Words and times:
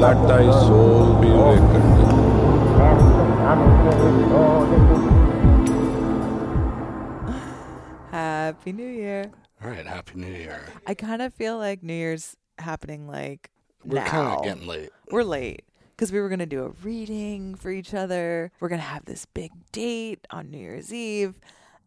Let 0.00 0.16
thy 0.28 0.50
soul 0.50 1.20
be 1.20 1.28
reckoned. 1.28 2.00
Happy 8.10 8.72
New 8.72 8.86
Year. 8.86 9.30
All 9.62 9.68
right, 9.70 9.86
happy 9.86 10.18
New 10.18 10.26
Year. 10.26 10.64
I 10.86 10.94
kind 10.94 11.22
of 11.22 11.34
feel 11.34 11.58
like 11.58 11.82
New 11.82 11.92
Year's 11.92 12.36
happening 12.58 13.06
like 13.06 13.50
We're 13.84 14.04
kind 14.04 14.38
of 14.38 14.44
getting 14.44 14.66
late. 14.66 14.90
We're 15.10 15.22
late 15.22 15.64
because 15.90 16.12
we 16.12 16.20
were 16.20 16.28
gonna 16.28 16.46
do 16.46 16.64
a 16.64 16.70
reading 16.82 17.54
for 17.54 17.70
each 17.70 17.92
other. 17.94 18.52
We're 18.60 18.68
gonna 18.68 18.82
have 18.82 19.04
this 19.04 19.26
big 19.26 19.50
date 19.72 20.26
on 20.30 20.50
New 20.50 20.58
Year's 20.58 20.92
Eve, 20.94 21.34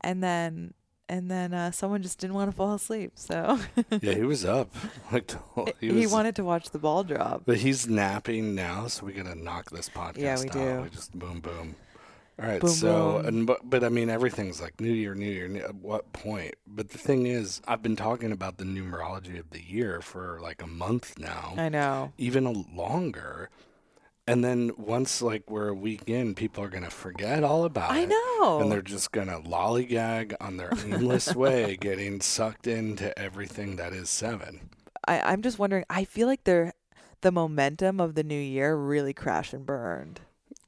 and 0.01 0.23
then 0.23 0.73
and 1.09 1.29
then 1.29 1.53
uh, 1.53 1.71
someone 1.71 2.01
just 2.01 2.19
didn't 2.19 2.35
want 2.35 2.49
to 2.51 2.55
fall 2.55 2.73
asleep. 2.73 3.13
So 3.15 3.59
Yeah, 4.01 4.13
he 4.13 4.23
was 4.23 4.45
up. 4.45 4.73
Like 5.11 5.27
the 5.27 5.37
whole- 5.37 5.69
he, 5.79 5.89
he, 6.01 6.07
wanted 6.07 6.35
to 6.37 6.43
watch 6.43 6.69
the 6.71 6.79
ball 6.79 7.03
drop. 7.03 7.43
but 7.45 7.57
he's 7.57 7.87
napping 7.87 8.55
now, 8.55 8.87
so 8.87 9.05
we 9.05 9.13
gotta 9.13 9.35
knock 9.35 9.69
this 9.69 9.89
podcast 9.89 10.17
Yeah, 10.17 10.39
we 10.39 10.47
out. 10.49 10.53
do. 10.53 10.81
We 10.83 10.89
just 10.89 11.17
boom, 11.17 11.39
boom. 11.39 11.75
All 12.41 12.47
right, 12.47 12.59
Boom, 12.61 12.69
so 12.71 13.17
boom. 13.21 13.25
and 13.27 13.47
but, 13.47 13.59
but 13.69 13.83
I 13.83 13.89
mean 13.89 14.09
everything's 14.09 14.59
like 14.59 14.81
New 14.81 14.91
Year, 14.91 15.13
New 15.13 15.29
Year. 15.29 15.47
New, 15.47 15.59
at 15.61 15.75
what 15.75 16.11
point? 16.13 16.55
But 16.65 16.89
the 16.89 16.97
thing 16.97 17.27
is, 17.27 17.61
I've 17.67 17.83
been 17.83 17.95
talking 17.95 18.31
about 18.31 18.57
the 18.57 18.63
numerology 18.63 19.39
of 19.39 19.51
the 19.51 19.61
year 19.61 20.01
for 20.01 20.39
like 20.41 20.63
a 20.63 20.67
month 20.67 21.19
now. 21.19 21.53
I 21.57 21.69
know. 21.69 22.11
even 22.17 22.47
a 22.47 22.51
longer. 22.51 23.51
And 24.25 24.43
then 24.43 24.71
once 24.77 25.21
like 25.21 25.49
we're 25.49 25.67
a 25.69 25.73
week 25.73 26.03
in, 26.07 26.33
people 26.33 26.63
are 26.63 26.69
gonna 26.69 26.89
forget 26.89 27.43
all 27.43 27.65
about 27.65 27.91
I 27.91 27.99
it. 27.99 28.03
I 28.03 28.05
know. 28.05 28.59
And 28.61 28.71
they're 28.71 28.81
just 28.81 29.11
gonna 29.11 29.41
lollygag 29.41 30.33
on 30.39 30.57
their 30.57 30.71
aimless 30.85 31.35
way, 31.35 31.75
getting 31.75 32.21
sucked 32.21 32.65
into 32.67 33.17
everything 33.19 33.75
that 33.75 33.91
is 33.93 34.09
seven. 34.09 34.69
I, 35.05 35.19
I'm 35.19 35.41
just 35.41 35.59
wondering. 35.59 35.83
I 35.89 36.05
feel 36.05 36.27
like 36.27 36.45
they're 36.45 36.73
the 37.19 37.31
momentum 37.33 37.99
of 37.99 38.15
the 38.15 38.23
new 38.23 38.39
year 38.39 38.75
really 38.77 39.13
crashed 39.13 39.53
and 39.53 39.65
burned. 39.65 40.21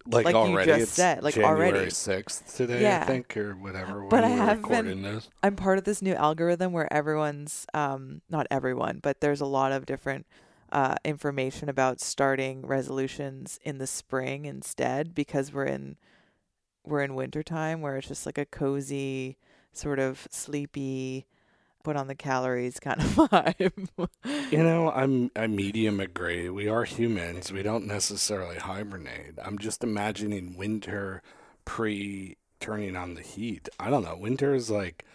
Like, 0.08 0.26
Like 0.26 0.36
you 0.36 0.66
just 0.66 0.82
it's 0.82 0.92
said, 0.92 1.24
like 1.24 1.34
January 1.34 1.72
already. 1.72 1.90
sixth 1.90 2.56
today, 2.56 2.96
I 2.96 3.06
think, 3.06 3.36
or 3.38 3.54
whatever. 3.56 4.02
But 4.08 4.24
I 4.24 4.28
have 4.30 4.62
been- 4.68 5.02
this. 5.02 5.30
I'm 5.42 5.56
part 5.56 5.78
of 5.80 5.84
this 5.86 6.02
new 6.02 6.14
algorithm 6.14 6.74
where 6.74 6.92
everyone's 6.94 7.66
um 7.74 8.22
not 8.30 8.48
everyone, 8.52 9.00
but 9.02 9.22
there's 9.22 9.42
a 9.42 9.46
lot 9.48 9.72
of 9.72 9.86
different 9.86 10.28
uh 10.76 10.96
information 11.06 11.70
about 11.70 12.02
starting 12.02 12.66
resolutions 12.66 13.60
in 13.64 13.78
the 13.78 13.88
spring 13.88 14.44
instead 14.46 15.16
because 15.16 15.54
we're 15.54 15.64
in 15.64 15.96
we're 16.86 17.02
in 17.02 17.16
wintertime 17.16 17.80
where 17.80 17.96
it's 17.96 18.10
just 18.10 18.26
like 18.26 18.38
a 18.38 18.46
cozy 18.46 19.38
sort 19.72 20.00
of 20.00 20.28
sleepy 20.30 21.26
put 21.84 21.96
on 21.96 22.08
the 22.08 22.16
calories 22.16 22.80
kind 22.80 23.00
of 23.00 23.08
vibe. 23.16 24.10
You 24.52 24.64
know, 24.64 24.92
I'm 24.92 25.32
I 25.34 25.48
medium 25.48 26.02
agree. 26.02 26.50
We 26.50 26.68
are 26.68 26.84
humans. 26.84 27.54
We 27.54 27.64
don't 27.64 27.88
necessarily 27.88 28.58
hibernate. 28.58 29.36
I'm 29.42 29.58
just 29.58 29.84
imagining 29.84 30.58
winter 30.58 31.22
pre 31.64 32.36
turning 32.60 32.98
on 32.98 33.14
the 33.14 33.22
heat. 33.22 33.70
I 33.80 33.90
don't 33.90 34.04
know. 34.04 34.18
Winter 34.18 34.54
is 34.54 34.70
like 34.70 35.06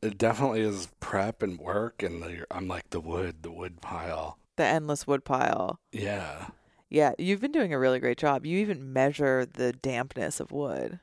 it 0.00 0.18
definitely 0.18 0.62
is 0.62 0.88
prep 1.00 1.42
and 1.42 1.58
work, 1.58 2.02
and 2.02 2.22
the, 2.22 2.46
I'm 2.50 2.68
like 2.68 2.90
the 2.90 3.00
wood, 3.00 3.42
the 3.42 3.52
wood 3.52 3.80
pile. 3.80 4.38
The 4.56 4.64
endless 4.64 5.06
wood 5.06 5.24
pile. 5.24 5.80
Yeah, 5.92 6.48
Yeah, 6.90 7.12
you've 7.18 7.40
been 7.40 7.52
doing 7.52 7.72
a 7.72 7.78
really 7.78 7.98
great 8.00 8.18
job. 8.18 8.44
You 8.46 8.58
even 8.58 8.92
measure 8.92 9.46
the 9.46 9.72
dampness 9.72 10.40
of 10.40 10.52
wood. 10.52 11.00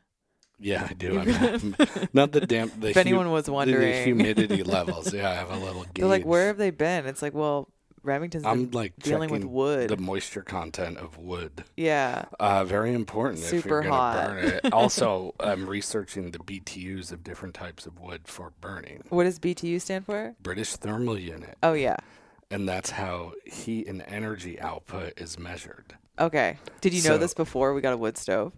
yeah, 0.60 0.88
I 0.90 0.94
do. 0.94 1.20
I'm, 1.20 1.76
not 2.14 2.32
the 2.32 2.42
damp. 2.42 2.74
The 2.80 2.90
if 2.90 2.96
hu- 2.96 3.00
anyone 3.00 3.32
was 3.32 3.46
the 3.46 3.54
wondering. 3.54 4.04
humidity 4.04 4.62
levels. 4.76 5.14
Yeah, 5.14 5.30
I 5.32 5.36
have 5.36 5.50
a 5.52 5.58
little 5.58 5.84
gauge. 5.84 5.94
They're 5.96 6.06
like, 6.08 6.26
where 6.26 6.48
have 6.48 6.58
they 6.58 6.70
been? 6.72 7.06
It's 7.06 7.22
like, 7.22 7.34
well, 7.34 7.70
Remington's 8.04 8.46
I'm 8.46 8.72
like 8.72 8.94
dealing 9.00 9.30
with 9.30 9.44
wood. 9.44 9.90
the 9.90 9.98
moisture 9.98 10.42
content 10.42 10.98
of 10.98 11.18
wood. 11.18 11.66
yeah. 11.76 12.26
Uh, 12.40 12.64
very 12.64 12.94
important 12.94 13.40
if 13.44 13.50
Super 13.50 13.70
you're 13.70 13.82
gonna 13.84 13.94
hot. 13.96 14.28
burn 14.28 14.46
it. 14.46 14.74
Also, 14.74 15.34
I'm 15.40 15.68
researching 15.68 16.32
the 16.32 16.40
BTUs 16.40 17.12
of 17.12 17.24
different 17.26 17.56
types 17.56 17.86
of 17.86 18.00
wood 18.00 18.22
for 18.28 18.54
burning. 18.62 19.04
What 19.10 19.26
does 19.26 19.38
BTU 19.40 19.82
stand 19.82 20.06
for? 20.06 20.36
British 20.42 20.76
Thermal 20.78 21.18
Unit, 21.20 21.58
Oh 21.64 21.74
yeah. 21.74 21.98
And 22.52 22.68
that's 22.68 22.92
how 22.92 23.34
heat 23.46 23.88
and 23.88 24.04
energy 24.08 24.60
output 24.60 25.14
is 25.20 25.38
measured. 25.38 25.96
Okay. 26.20 26.58
Did 26.82 26.94
you 26.94 27.08
know 27.08 27.18
this 27.18 27.34
before 27.34 27.74
we 27.74 27.82
got 27.82 27.94
a 27.94 27.98
wood 27.98 28.18
stove? 28.18 28.54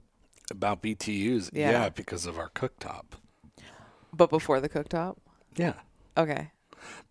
About 0.49 0.81
BTUs, 0.81 1.49
Yeah. 1.53 1.71
yeah, 1.71 1.89
because 1.89 2.25
of 2.25 2.37
our 2.39 2.49
cooktop. 2.49 3.03
But 4.13 4.29
before 4.29 4.59
the 4.59 4.69
cooktop? 4.69 5.17
Yeah, 5.55 5.73
Okay. 6.17 6.51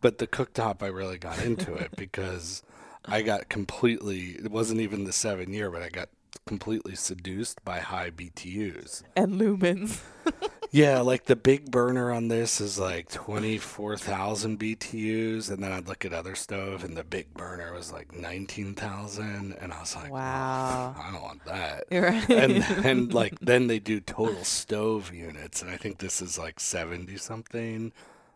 but 0.01 0.19
the 0.19 0.27
cooktop, 0.27 0.83
I 0.83 0.87
really 0.89 1.19
got 1.19 1.43
into 1.45 1.73
it 1.75 1.93
because 1.97 2.63
I 3.07 3.23
got 3.23 3.49
completely. 3.49 4.31
It 4.33 4.51
wasn't 4.51 4.81
even 4.81 5.05
the 5.05 5.13
seven 5.13 5.53
year, 5.53 5.71
but 5.71 5.83
I 5.83 5.89
got 5.89 6.09
completely 6.47 6.95
seduced 6.97 7.65
by 7.65 7.79
high 7.81 8.11
BTUs. 8.11 9.03
And 9.17 9.41
lumens. 9.41 10.01
Yeah, 10.73 11.01
like 11.01 11.25
the 11.25 11.35
big 11.35 11.71
burner 11.71 12.13
on 12.13 12.29
this 12.29 12.61
is 12.61 12.79
like 12.79 13.09
24,000 13.11 14.59
BTUs. 14.59 15.51
And 15.51 15.63
then 15.63 15.73
I'd 15.73 15.89
look 15.89 16.05
at 16.05 16.13
other 16.13 16.35
stove 16.37 16.85
and 16.85 16.97
the 16.97 17.03
big 17.03 17.35
burner 17.35 17.73
was 17.73 17.93
like 17.93 18.15
19,000. 18.15 19.53
And 19.61 19.73
I 19.73 19.81
was 19.81 19.97
like, 19.97 20.13
Wow. 20.13 20.95
I 20.97 21.11
don't 21.11 21.23
want 21.23 21.45
that. 21.45 21.85
Right. 21.91 22.31
And, 22.31 22.63
and 22.87 23.13
like 23.21 23.39
then 23.41 23.67
they 23.67 23.81
do 23.81 23.99
total 24.01 24.45
stove 24.45 25.13
units. 25.13 25.61
And 25.61 25.71
I 25.71 25.77
think 25.77 25.99
this 25.99 26.23
is 26.23 26.39
like 26.39 26.61
70 26.61 27.17
something. 27.17 27.93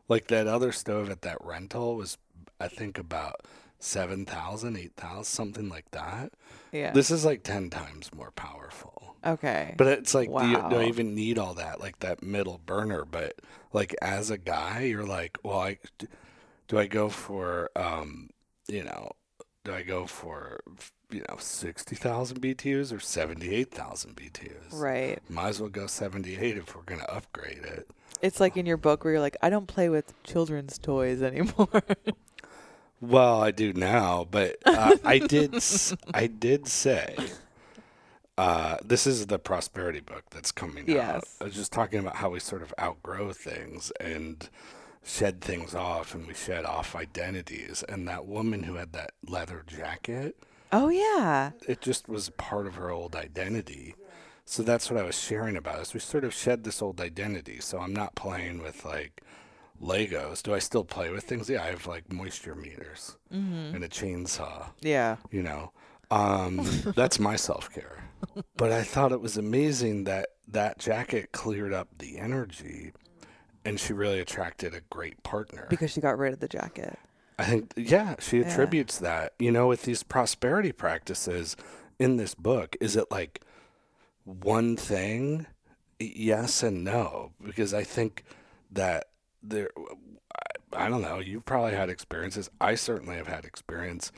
Like 0.08 0.26
that 0.26 0.46
other 0.46 0.72
stove 0.72 1.10
at 1.10 1.22
that 1.22 1.38
rental 1.44 1.96
was, 1.96 2.18
I 2.60 2.68
think, 2.68 2.98
about 2.98 3.42
7,000, 3.78 4.76
8,000, 4.76 5.24
something 5.24 5.68
like 5.68 5.90
that. 5.92 6.32
yeah. 6.72 6.90
This 6.92 7.10
is 7.10 7.24
like 7.24 7.42
10 7.42 7.70
times 7.70 8.12
more 8.14 8.30
powerful. 8.32 9.13
Okay. 9.24 9.74
But 9.76 9.86
it's 9.88 10.14
like, 10.14 10.28
do, 10.28 10.46
you, 10.46 10.56
do 10.70 10.76
I 10.76 10.84
even 10.86 11.14
need 11.14 11.38
all 11.38 11.54
that? 11.54 11.80
Like 11.80 11.98
that 12.00 12.22
middle 12.22 12.60
burner. 12.64 13.04
But 13.04 13.40
like 13.72 13.94
as 14.02 14.30
a 14.30 14.38
guy, 14.38 14.82
you're 14.82 15.06
like, 15.06 15.38
well, 15.42 15.58
I, 15.60 15.78
do 16.68 16.78
I 16.78 16.86
go 16.86 17.08
for, 17.08 17.70
um, 17.76 18.30
you 18.68 18.82
know, 18.84 19.10
do 19.64 19.72
I 19.74 19.82
go 19.82 20.06
for, 20.06 20.60
you 21.10 21.22
know, 21.28 21.36
60,000 21.38 22.40
BTUs 22.40 22.92
or 22.94 23.00
78,000 23.00 24.16
BTUs? 24.16 24.72
right. 24.72 25.18
Might 25.28 25.48
as 25.48 25.60
well 25.60 25.70
go 25.70 25.86
78 25.86 26.56
if 26.58 26.74
we're 26.76 26.82
going 26.82 27.00
to 27.00 27.10
upgrade 27.14 27.64
it. 27.64 27.88
It's 28.22 28.40
like 28.40 28.56
in 28.56 28.64
your 28.66 28.76
book 28.78 29.04
where 29.04 29.14
you're 29.14 29.20
like, 29.20 29.36
I 29.42 29.50
don't 29.50 29.66
play 29.66 29.88
with 29.88 30.12
children's 30.24 30.78
toys 30.78 31.22
anymore. 31.22 31.68
Well, 33.00 33.42
I 33.42 33.50
do 33.50 33.74
now, 33.74 34.26
but 34.30 34.56
uh, 34.64 34.96
I 35.04 35.18
did. 35.18 35.54
s- 35.56 35.94
I 36.14 36.26
did 36.26 36.66
say. 36.66 37.14
Uh, 38.36 38.76
this 38.84 39.06
is 39.06 39.26
the 39.26 39.38
prosperity 39.38 40.00
book 40.00 40.24
that's 40.30 40.50
coming 40.50 40.82
out. 40.84 40.88
Yes. 40.96 41.36
I 41.40 41.44
was 41.44 41.54
just 41.54 41.72
talking 41.72 42.00
about 42.00 42.16
how 42.16 42.30
we 42.30 42.40
sort 42.40 42.62
of 42.62 42.74
outgrow 42.80 43.32
things 43.32 43.92
and 44.00 44.48
shed 45.04 45.40
things 45.40 45.74
off, 45.74 46.14
and 46.14 46.26
we 46.26 46.34
shed 46.34 46.64
off 46.64 46.96
identities. 46.96 47.84
And 47.88 48.08
that 48.08 48.26
woman 48.26 48.64
who 48.64 48.74
had 48.74 48.92
that 48.92 49.12
leather 49.28 49.62
jacket, 49.66 50.36
oh 50.72 50.88
yeah. 50.88 51.52
it 51.68 51.80
just 51.80 52.08
was 52.08 52.30
part 52.30 52.66
of 52.66 52.74
her 52.74 52.90
old 52.90 53.14
identity. 53.14 53.94
So 54.46 54.62
that's 54.62 54.90
what 54.90 55.00
I 55.00 55.04
was 55.04 55.18
sharing 55.18 55.56
about. 55.56 55.80
Is 55.80 55.94
we 55.94 56.00
sort 56.00 56.24
of 56.24 56.34
shed 56.34 56.64
this 56.64 56.82
old 56.82 57.00
identity. 57.00 57.60
So 57.60 57.78
I'm 57.78 57.94
not 57.94 58.14
playing 58.16 58.62
with 58.62 58.84
like 58.84 59.22
Legos. 59.80 60.42
Do 60.42 60.54
I 60.54 60.58
still 60.58 60.84
play 60.84 61.10
with 61.10 61.24
things? 61.24 61.48
Yeah, 61.48 61.62
I 61.62 61.66
have 61.68 61.86
like 61.86 62.12
moisture 62.12 62.54
meters 62.54 63.16
Mm-hmm. 63.32 63.74
and 63.76 63.84
a 63.84 63.88
chainsaw. 63.88 64.66
Yeah. 64.80 65.16
You 65.30 65.42
know, 65.42 65.72
um, 66.10 66.60
that's 66.96 67.18
my 67.18 67.36
self 67.36 67.72
care. 67.72 68.03
But 68.56 68.72
I 68.72 68.82
thought 68.82 69.12
it 69.12 69.20
was 69.20 69.36
amazing 69.36 70.04
that 70.04 70.28
that 70.48 70.78
jacket 70.78 71.32
cleared 71.32 71.72
up 71.72 71.88
the 71.98 72.18
energy, 72.18 72.92
and 73.64 73.78
she 73.78 73.92
really 73.92 74.20
attracted 74.20 74.74
a 74.74 74.80
great 74.90 75.22
partner. 75.22 75.66
Because 75.70 75.90
she 75.90 76.00
got 76.00 76.18
rid 76.18 76.32
of 76.32 76.40
the 76.40 76.48
jacket. 76.48 76.98
I 77.38 77.44
think, 77.44 77.72
yeah, 77.76 78.14
she 78.20 78.40
Yeah. 78.40 78.46
attributes 78.46 78.98
that. 78.98 79.34
You 79.38 79.50
know, 79.52 79.66
with 79.68 79.82
these 79.82 80.02
prosperity 80.02 80.72
practices 80.72 81.56
in 81.98 82.16
this 82.16 82.34
book, 82.34 82.76
is 82.80 82.96
it 82.96 83.10
like 83.10 83.40
one 84.24 84.76
thing? 84.76 85.46
Yes 85.98 86.62
and 86.62 86.84
no, 86.84 87.32
because 87.44 87.72
I 87.74 87.84
think 87.84 88.24
that 88.70 89.06
there, 89.42 89.70
I- 90.34 90.84
I 90.86 90.88
don't 90.88 91.02
know, 91.02 91.18
you've 91.20 91.44
probably 91.44 91.72
had 91.74 91.88
experiences. 91.90 92.50
I 92.60 92.74
certainly 92.74 93.16
have 93.16 93.28
had 93.28 93.44
experience 93.44 94.10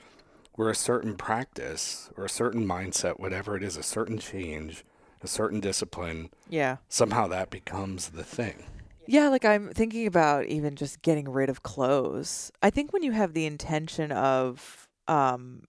where 0.57 0.69
a 0.71 0.75
certain 0.75 1.17
practice 1.17 2.11
or 2.17 2.25
a 2.25 2.29
certain 2.29 2.67
mindset, 2.67 3.21
whatever 3.21 3.57
it 3.57 3.63
is, 3.63 3.77
a 3.77 3.83
certain 3.83 4.19
change, 4.19 4.85
a 5.23 5.29
certain 5.29 5.61
discipline, 5.61 6.31
Yeah. 6.49 6.77
somehow 6.89 7.27
that 7.29 7.51
becomes 7.51 8.11
the 8.11 8.25
thing. 8.25 8.65
Yeah, 9.07 9.29
like 9.29 9.45
I'm 9.45 9.71
thinking 9.73 10.07
about 10.07 10.47
even 10.47 10.75
just 10.75 11.01
getting 11.03 11.29
rid 11.29 11.49
of 11.49 11.63
clothes. 11.63 12.51
I 12.61 12.71
think 12.71 12.93
when 12.93 13.03
you 13.05 13.13
have 13.13 13.33
the 13.35 13.47
intention 13.47 14.11
of 14.13 14.89
um 15.07 15.63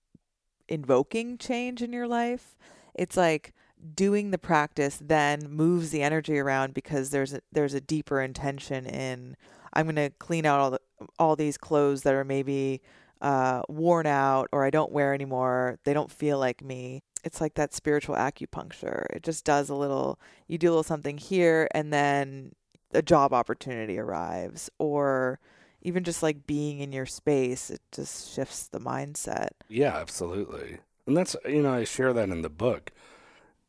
invoking 0.67 1.37
change 1.37 1.81
in 1.81 1.93
your 1.93 2.07
life, 2.07 2.57
it's 2.95 3.15
like 3.15 3.53
doing 3.95 4.31
the 4.31 4.39
practice 4.39 4.99
then 4.99 5.47
moves 5.49 5.91
the 5.91 6.01
energy 6.01 6.39
around 6.39 6.73
because 6.73 7.11
there's 7.11 7.33
a, 7.33 7.41
there's 7.51 7.75
a 7.75 7.81
deeper 7.81 8.19
intention 8.21 8.85
in 8.87 9.37
I'm 9.73 9.85
going 9.85 9.95
to 9.97 10.09
clean 10.17 10.45
out 10.47 10.59
all 10.59 10.71
the 10.71 10.79
all 11.19 11.35
these 11.35 11.57
clothes 11.57 12.01
that 12.01 12.15
are 12.15 12.23
maybe 12.23 12.81
uh, 13.21 13.61
worn 13.69 14.05
out 14.05 14.49
or 14.51 14.65
I 14.65 14.69
don't 14.69 14.91
wear 14.91 15.13
anymore. 15.13 15.79
They 15.83 15.93
don't 15.93 16.11
feel 16.11 16.39
like 16.39 16.63
me. 16.63 17.01
It's 17.23 17.41
like 17.41 17.55
that 17.55 17.73
spiritual 17.73 18.15
acupuncture. 18.15 19.05
It 19.09 19.23
just 19.23 19.43
does 19.43 19.69
a 19.69 19.75
little, 19.75 20.19
you 20.47 20.57
do 20.57 20.67
a 20.67 20.71
little 20.71 20.83
something 20.83 21.17
here, 21.17 21.67
and 21.71 21.91
then 21.91 22.53
a 22.93 23.01
job 23.01 23.33
opportunity 23.33 23.99
arrives, 23.99 24.69
or 24.79 25.39
even 25.81 26.03
just 26.03 26.23
like 26.23 26.47
being 26.47 26.79
in 26.79 26.91
your 26.91 27.05
space, 27.05 27.69
it 27.69 27.81
just 27.91 28.33
shifts 28.33 28.67
the 28.67 28.79
mindset. 28.79 29.49
Yeah, 29.67 29.95
absolutely. 29.97 30.77
And 31.05 31.15
that's 31.15 31.35
you 31.45 31.61
know 31.61 31.73
I 31.73 31.83
share 31.83 32.13
that 32.13 32.29
in 32.29 32.41
the 32.41 32.49
book. 32.49 32.91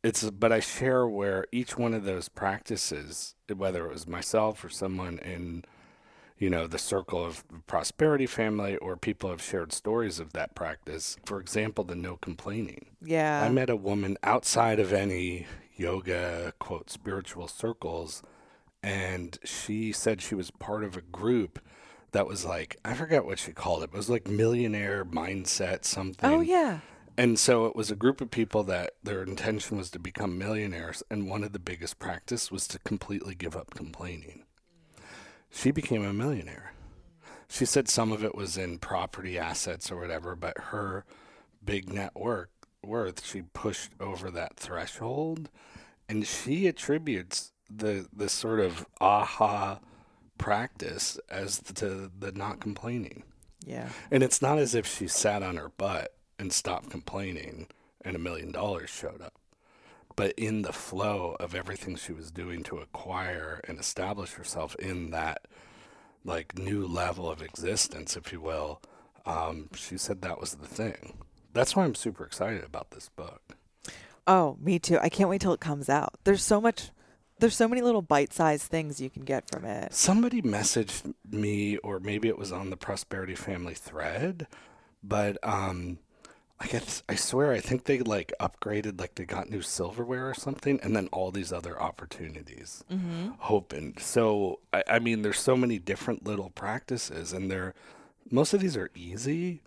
It's 0.03 0.29
but 0.29 0.51
I 0.51 0.59
share 0.59 1.07
where 1.07 1.45
each 1.51 1.77
one 1.77 1.93
of 1.93 2.05
those 2.05 2.29
practices, 2.29 3.35
whether 3.53 3.85
it 3.85 3.93
was 3.93 4.07
myself 4.07 4.63
or 4.63 4.69
someone 4.69 5.19
in 5.19 5.65
you 6.39 6.49
know 6.49 6.65
the 6.65 6.79
circle 6.79 7.23
of 7.23 7.43
prosperity 7.67 8.25
family 8.25 8.77
or 8.77 8.95
people 8.95 9.29
have 9.29 9.41
shared 9.41 9.73
stories 9.73 10.19
of 10.19 10.33
that 10.33 10.55
practice. 10.55 11.17
For 11.25 11.39
example, 11.39 11.83
the 11.83 11.95
no 11.95 12.17
complaining. 12.17 12.87
Yeah. 13.03 13.43
I 13.43 13.49
met 13.49 13.69
a 13.69 13.75
woman 13.75 14.17
outside 14.23 14.79
of 14.79 14.93
any 14.93 15.45
yoga 15.75 16.53
quote 16.59 16.89
spiritual 16.89 17.47
circles 17.47 18.23
and 18.81 19.37
she 19.43 19.91
said 19.91 20.21
she 20.21 20.35
was 20.35 20.51
part 20.51 20.83
of 20.83 20.97
a 20.97 21.01
group 21.01 21.59
that 22.11 22.25
was 22.25 22.45
like 22.45 22.77
I 22.83 22.93
forget 22.93 23.25
what 23.25 23.39
she 23.39 23.51
called 23.51 23.83
it. 23.83 23.91
But 23.91 23.97
it 23.97 23.99
was 23.99 24.09
like 24.09 24.27
millionaire 24.27 25.03
mindset 25.05 25.85
something. 25.85 26.29
oh 26.29 26.41
yeah. 26.41 26.79
And 27.17 27.37
so 27.37 27.65
it 27.65 27.75
was 27.75 27.91
a 27.91 27.97
group 27.97 28.21
of 28.21 28.31
people 28.31 28.63
that 28.63 28.91
their 29.03 29.23
intention 29.23 29.75
was 29.75 29.89
to 29.91 29.99
become 29.99 30.37
millionaires, 30.37 31.03
and 31.11 31.29
one 31.29 31.43
of 31.43 31.51
the 31.51 31.59
biggest 31.59 31.99
practice 31.99 32.49
was 32.49 32.65
to 32.69 32.79
completely 32.79 33.35
give 33.35 33.57
up 33.57 33.75
complaining. 33.75 34.45
She 35.51 35.71
became 35.71 36.03
a 36.03 36.13
millionaire. 36.13 36.73
She 37.47 37.65
said 37.65 37.87
some 37.87 38.11
of 38.11 38.23
it 38.23 38.35
was 38.35 38.57
in 38.57 38.77
property 38.77 39.39
assets 39.39 39.91
or 39.91 39.99
whatever, 39.99 40.35
but 40.35 40.57
her 40.57 41.03
big 41.63 41.91
net 41.91 42.15
worth, 42.15 42.49
worth 42.83 43.25
she 43.25 43.41
pushed 43.41 43.91
over 43.99 44.29
that 44.31 44.55
threshold, 44.55 45.49
and 46.07 46.25
she 46.27 46.67
attributes 46.67 47.51
the 47.69 48.07
the 48.13 48.29
sort 48.29 48.59
of 48.59 48.85
aha 49.01 49.79
practice 50.37 51.19
as 51.29 51.59
to 51.59 52.11
the 52.17 52.31
not 52.31 52.59
complaining. 52.59 53.23
Yeah. 53.65 53.89
And 54.09 54.23
it's 54.23 54.41
not 54.41 54.57
as 54.57 54.73
if 54.75 54.87
she 54.87 55.07
sat 55.07 55.43
on 55.43 55.57
her 55.57 55.69
butt 55.69 56.15
and 56.37 56.53
stopped 56.53 56.89
complaining 56.89 57.67
and 58.01 58.15
a 58.15 58.19
million 58.19 58.51
dollars 58.51 58.89
showed 58.89 59.21
up. 59.21 59.38
But 60.19 60.33
in 60.35 60.63
the 60.63 60.73
flow 60.73 61.37
of 61.39 61.55
everything 61.55 61.95
she 61.95 62.11
was 62.11 62.29
doing 62.29 62.61
to 62.63 62.79
acquire 62.79 63.61
and 63.65 63.79
establish 63.79 64.33
herself 64.33 64.75
in 64.75 65.11
that 65.11 65.45
like 66.25 66.59
new 66.59 66.85
level 66.85 67.29
of 67.31 67.41
existence, 67.41 68.17
if 68.17 68.33
you 68.33 68.41
will, 68.41 68.81
um, 69.25 69.69
she 69.73 69.97
said 69.97 70.21
that 70.21 70.41
was 70.41 70.55
the 70.55 70.67
thing. 70.67 71.19
That's 71.53 71.73
why 71.73 71.85
I'm 71.85 71.95
super 71.95 72.25
excited 72.25 72.65
about 72.65 72.91
this 72.91 73.07
book. 73.07 73.55
Oh, 74.27 74.57
me 74.61 74.77
too. 74.77 74.99
I 75.01 75.07
can't 75.07 75.29
wait 75.29 75.39
till 75.39 75.53
it 75.53 75.61
comes 75.61 75.87
out. 75.87 76.15
There's 76.25 76.43
so 76.43 76.59
much 76.59 76.91
there's 77.39 77.55
so 77.55 77.69
many 77.69 77.81
little 77.81 78.01
bite-sized 78.01 78.63
things 78.63 78.99
you 78.99 79.09
can 79.09 79.23
get 79.23 79.49
from 79.49 79.63
it. 79.63 79.93
Somebody 79.93 80.41
messaged 80.41 81.13
me, 81.31 81.77
or 81.77 82.01
maybe 82.01 82.27
it 82.27 82.37
was 82.37 82.51
on 82.51 82.71
the 82.71 82.75
Prosperity 82.75 83.35
Family 83.35 83.73
thread, 83.73 84.47
but 85.01 85.37
um, 85.43 85.99
I 86.61 86.67
guess 86.67 87.03
I 87.07 87.15
swear 87.15 87.53
I 87.53 87.59
think 87.61 87.85
they 87.85 87.99
like 87.99 88.33
upgraded, 88.39 88.99
like 88.99 89.15
they 89.15 89.23
got 89.25 89.49
new 89.49 89.61
silverware 89.61 90.29
or 90.29 90.33
something, 90.33 90.79
and 90.83 90.93
then 90.95 91.07
all 91.13 91.31
these 91.31 91.53
other 91.53 91.81
opportunities 91.81 92.83
opened. 93.49 93.99
So 93.99 94.59
I, 94.73 94.83
I 94.87 94.99
mean, 94.99 95.21
there's 95.21 95.39
so 95.39 95.55
many 95.55 95.79
different 95.79 96.25
little 96.25 96.49
practices, 96.49 97.31
and 97.33 97.49
they're 97.49 97.73
most 98.29 98.53
of 98.53 98.59
these 98.59 98.75
are 98.75 98.91
easy, 98.93 99.61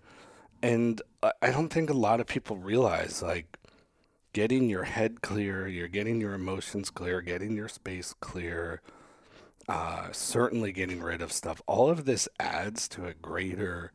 and 0.61 1.01
I 1.23 1.31
I 1.41 1.49
don't 1.51 1.69
think 1.69 1.89
a 1.89 1.93
lot 1.93 2.19
of 2.19 2.27
people 2.27 2.57
realize 2.57 3.21
like 3.23 3.57
getting 4.33 4.69
your 4.69 4.83
head 4.83 5.21
clear, 5.21 5.67
you're 5.67 5.87
getting 5.87 6.21
your 6.21 6.33
emotions 6.33 6.89
clear, 6.89 7.21
getting 7.21 7.55
your 7.55 7.67
space 7.67 8.13
clear, 8.19 8.81
uh, 9.67 10.07
certainly 10.11 10.71
getting 10.71 11.01
rid 11.01 11.21
of 11.21 11.31
stuff. 11.31 11.61
All 11.67 11.89
of 11.89 12.05
this 12.05 12.27
adds 12.39 12.87
to 12.89 13.05
a 13.05 13.13
greater, 13.13 13.91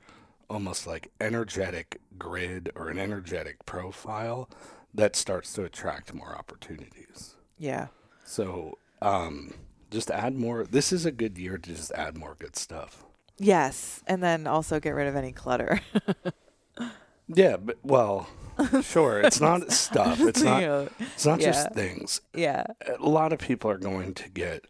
almost 0.51 0.87
like 0.87 1.11
energetic 1.21 2.01
grid 2.19 2.71
or 2.75 2.89
an 2.89 2.99
energetic 2.99 3.65
profile 3.67 4.49
that 4.95 5.15
starts 5.17 5.53
to 5.55 5.65
attract 5.65 6.15
more 6.15 6.35
opportunities. 6.37 7.35
Yeah. 7.59 7.89
So, 8.25 8.79
um, 9.03 9.55
just 9.91 10.11
add 10.11 10.35
more. 10.35 10.65
This 10.65 10.93
is 10.93 11.07
a 11.07 11.13
good 11.13 11.39
year 11.39 11.59
to 11.59 11.75
just 11.75 11.93
add 11.93 12.17
more 12.17 12.37
good 12.39 12.57
stuff. 12.57 13.05
Yes, 13.39 14.03
and 14.07 14.23
then 14.23 14.47
also 14.47 14.81
get 14.81 14.91
rid 14.91 15.07
of 15.07 15.17
any 15.17 15.33
clutter. 15.33 15.81
Yeah, 17.31 17.59
but 17.59 17.77
well, 17.83 18.27
sure. 18.83 19.21
It's 19.21 19.39
not 19.43 19.71
stuff. 19.71 20.19
It's 20.21 20.41
not. 20.41 20.63
It's 20.99 21.27
not 21.27 21.41
Yeah. 21.41 21.47
just 21.47 21.73
things. 21.75 22.23
yeah. 22.35 22.65
a 22.99 23.07
lot 23.07 23.35
of 23.35 23.39
people 23.39 23.71
are 23.71 23.77
going 23.77 24.15
to 24.15 24.31
get 24.31 24.65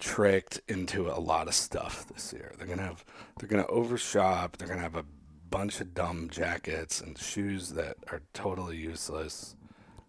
tricked 0.00 0.60
into 0.68 1.08
a 1.08 1.20
lot 1.20 1.46
of 1.46 1.54
stuff 1.54 2.06
this 2.12 2.32
year. 2.32 2.52
They're 2.58 2.66
gonna 2.66 2.82
have 2.82 3.04
they're 3.38 3.48
gonna 3.48 3.66
overshop. 3.68 4.56
They're 4.56 4.68
gonna 4.68 4.80
have 4.80 4.96
a 4.96 5.04
bunch 5.50 5.80
of 5.80 5.94
dumb 5.94 6.28
jackets 6.30 7.00
and 7.00 7.16
shoes 7.18 7.70
that 7.70 7.96
are 8.10 8.22
totally 8.32 8.76
useless 8.76 9.56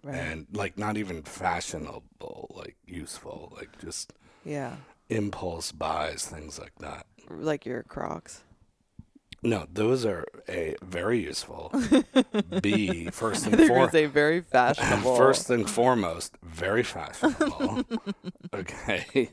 Right. 0.04 0.16
and 0.16 0.48
like 0.52 0.80
not 0.80 0.98
even 0.98 1.22
fashionable, 1.22 2.56
like 2.56 2.76
useful, 2.88 3.54
like 3.56 3.70
just 3.80 4.14
yeah. 4.44 4.78
impulse 5.10 5.72
buys, 5.72 6.26
things 6.26 6.58
like 6.58 6.74
that. 6.80 7.06
Like 7.30 7.68
your 7.68 7.84
Crocs. 7.84 8.42
No, 9.44 9.68
those 9.72 10.06
are 10.06 10.26
a 10.50 10.76
very 10.84 11.20
useful. 11.20 11.72
B 12.62 13.10
first 13.12 13.46
and 13.48 13.58
foremost. 13.68 13.96
a 13.96 14.06
very 14.08 14.42
fashionable. 14.42 15.16
First 15.18 15.50
and 15.50 15.68
foremost, 15.70 16.36
very 16.44 16.84
fashionable. 16.84 17.84
okay. 18.54 19.30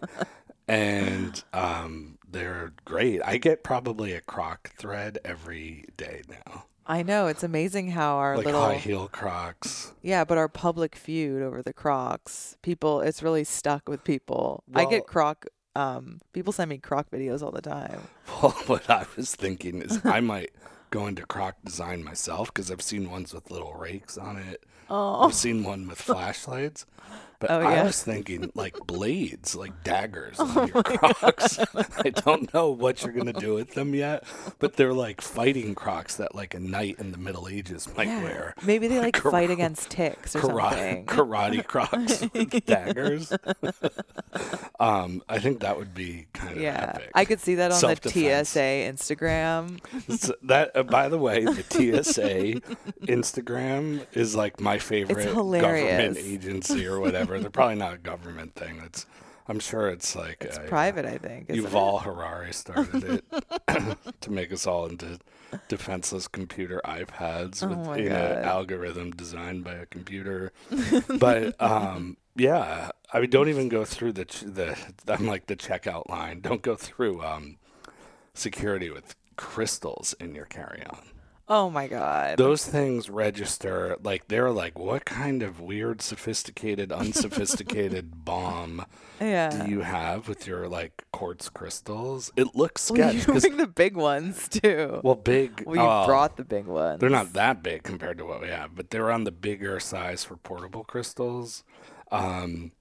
And 0.68 1.42
um, 1.52 2.18
they're 2.30 2.72
great. 2.84 3.20
I 3.24 3.38
get 3.38 3.64
probably 3.64 4.12
a 4.12 4.20
croc 4.20 4.70
thread 4.78 5.18
every 5.24 5.86
day 5.96 6.22
now. 6.28 6.64
I 6.86 7.02
know 7.02 7.26
it's 7.26 7.42
amazing 7.42 7.90
how 7.90 8.16
our 8.16 8.36
like 8.36 8.46
little 8.46 8.62
high 8.62 8.76
heel 8.76 9.08
crocs. 9.08 9.92
yeah, 10.02 10.24
but 10.24 10.38
our 10.38 10.48
public 10.48 10.96
feud 10.96 11.42
over 11.42 11.62
the 11.62 11.74
Crocs, 11.74 12.56
people, 12.62 13.02
it's 13.02 13.22
really 13.22 13.44
stuck 13.44 13.88
with 13.90 14.04
people. 14.04 14.64
I 14.74 14.86
get 14.86 15.06
Croc. 15.06 15.44
Um, 15.76 16.20
people 16.32 16.50
send 16.52 16.70
me 16.70 16.78
Croc 16.78 17.10
videos 17.10 17.42
all 17.42 17.50
the 17.52 17.60
time. 17.62 18.00
Well, 18.42 18.52
what 18.66 18.88
I 18.88 19.04
was 19.16 19.34
thinking 19.34 19.82
is 19.82 20.00
I 20.04 20.20
might 20.32 20.50
go 20.90 21.06
into 21.06 21.26
croc 21.26 21.56
design 21.64 22.04
myself 22.04 22.48
because 22.48 22.70
I've 22.70 22.80
seen 22.82 23.10
ones 23.10 23.34
with 23.34 23.50
little 23.50 23.74
rakes 23.74 24.16
on 24.16 24.36
it. 24.38 24.64
Oh, 24.88 25.26
I've 25.26 25.34
seen 25.34 25.64
one 25.64 25.88
with 25.88 26.00
flashlights. 26.00 26.86
But 27.40 27.50
Oh, 27.50 27.60
I 27.60 27.74
yeah? 27.76 27.84
was 27.84 28.02
thinking 28.02 28.50
like 28.54 28.76
blades, 28.86 29.54
like 29.54 29.84
daggers 29.84 30.36
Oh 30.40 30.66
your 30.72 30.82
crocs. 30.82 31.58
I 32.04 32.10
don't 32.10 32.52
know 32.52 32.70
what 32.70 33.02
you're 33.02 33.12
gonna 33.12 33.32
do 33.32 33.54
with 33.54 33.74
them 33.74 33.94
yet, 33.94 34.24
but 34.58 34.76
they're 34.76 34.92
like 34.92 35.20
fighting 35.20 35.74
crocs 35.74 36.16
that 36.16 36.34
like 36.34 36.54
a 36.54 36.60
knight 36.60 36.96
in 36.98 37.12
the 37.12 37.18
Middle 37.18 37.48
Ages 37.48 37.88
might 37.96 38.08
yeah. 38.08 38.22
wear. 38.22 38.54
Maybe 38.64 38.88
they 38.88 38.98
like 38.98 39.16
fight 39.16 39.50
against 39.50 39.90
ticks 39.90 40.34
or 40.34 40.40
Karate, 40.40 40.70
something. 40.70 41.06
karate 41.06 41.64
crocs 41.64 42.20
with 42.32 42.66
daggers. 42.66 43.32
um, 44.80 45.22
I 45.28 45.38
think 45.38 45.60
that 45.60 45.78
would 45.78 45.94
be 45.94 46.26
kind 46.32 46.56
of 46.56 46.60
yeah, 46.62 46.92
epic. 46.94 47.10
I 47.14 47.24
could 47.24 47.40
see 47.40 47.54
that 47.56 47.70
on 47.72 47.80
the. 47.80 47.98
TSA 48.44 48.88
Instagram. 48.88 49.78
So 50.18 50.34
that 50.42 50.76
uh, 50.76 50.82
by 50.82 51.08
the 51.08 51.18
way, 51.18 51.44
the 51.44 51.62
TSA 52.02 52.60
Instagram 53.06 54.04
is 54.12 54.34
like 54.34 54.60
my 54.60 54.78
favorite 54.78 55.32
government 55.34 56.16
agency 56.18 56.86
or 56.86 56.98
whatever. 57.00 57.27
They're 57.28 57.50
probably 57.50 57.76
not 57.76 57.94
a 57.94 57.98
government 57.98 58.54
thing. 58.54 58.80
It's 58.84 59.04
I'm 59.50 59.60
sure 59.60 59.88
it's 59.88 60.14
like 60.14 60.38
It's 60.42 60.58
uh, 60.58 60.62
private, 60.68 61.04
I 61.06 61.16
think. 61.18 61.48
isn't 61.48 61.64
it? 61.64 61.70
Yuval 61.70 62.02
Harari 62.02 62.52
started 62.52 63.02
it 63.04 63.24
to 64.20 64.30
make 64.30 64.52
us 64.52 64.66
all 64.66 64.86
into 64.86 65.18
defenseless 65.68 66.28
computer 66.28 66.80
iPads 66.84 67.62
Oh 67.62 67.68
with 67.68 67.98
an 68.06 68.44
algorithm 68.44 69.10
designed 69.12 69.64
by 69.64 69.72
a 69.74 69.86
computer. 69.86 70.52
but 71.18 71.60
um, 71.62 72.16
yeah, 72.36 72.90
I 73.12 73.20
mean, 73.20 73.30
don't 73.30 73.48
even 73.48 73.68
go 73.70 73.84
through 73.86 74.12
the 74.12 74.26
ch- 74.26 74.42
the. 74.42 74.76
I'm 75.08 75.26
like 75.26 75.46
the 75.46 75.56
checkout 75.56 76.08
line. 76.10 76.40
Don't 76.40 76.60
go 76.62 76.76
through 76.76 77.24
um, 77.24 77.56
security 78.34 78.90
with 78.90 79.16
crystals 79.36 80.14
in 80.20 80.34
your 80.34 80.44
carry-on. 80.44 81.00
Oh 81.50 81.70
my 81.70 81.88
god. 81.88 82.36
Those 82.36 82.66
things 82.66 83.08
register 83.08 83.96
like 84.02 84.28
they're 84.28 84.50
like, 84.50 84.78
what 84.78 85.04
kind 85.06 85.42
of 85.42 85.60
weird, 85.60 86.02
sophisticated, 86.02 86.92
unsophisticated 86.92 88.24
bomb 88.24 88.84
yeah. 89.20 89.48
do 89.64 89.70
you 89.70 89.80
have 89.80 90.28
with 90.28 90.46
your 90.46 90.68
like 90.68 91.04
quartz 91.12 91.48
crystals? 91.48 92.30
It 92.36 92.54
looks 92.54 92.90
well, 92.90 93.10
sketch 93.10 93.26
you 93.26 93.40
bring 93.40 93.56
the 93.56 93.66
big 93.66 93.96
ones 93.96 94.48
too. 94.48 95.00
well, 95.02 95.14
big. 95.14 95.62
Well, 95.66 95.76
you 95.76 95.82
oh, 95.82 96.06
brought 96.06 96.36
the 96.36 96.44
big 96.44 96.66
ones. 96.66 97.00
They're 97.00 97.08
not 97.10 97.32
that 97.32 97.62
big 97.62 97.82
compared 97.82 98.18
to 98.18 98.24
what 98.26 98.40
we 98.42 98.48
have, 98.48 98.74
but 98.74 98.90
they're 98.90 99.10
on 99.10 99.24
the 99.24 99.32
bigger 99.32 99.80
size 99.80 100.24
for 100.24 100.36
portable 100.36 100.84
crystals. 100.84 101.64
Um, 102.10 102.72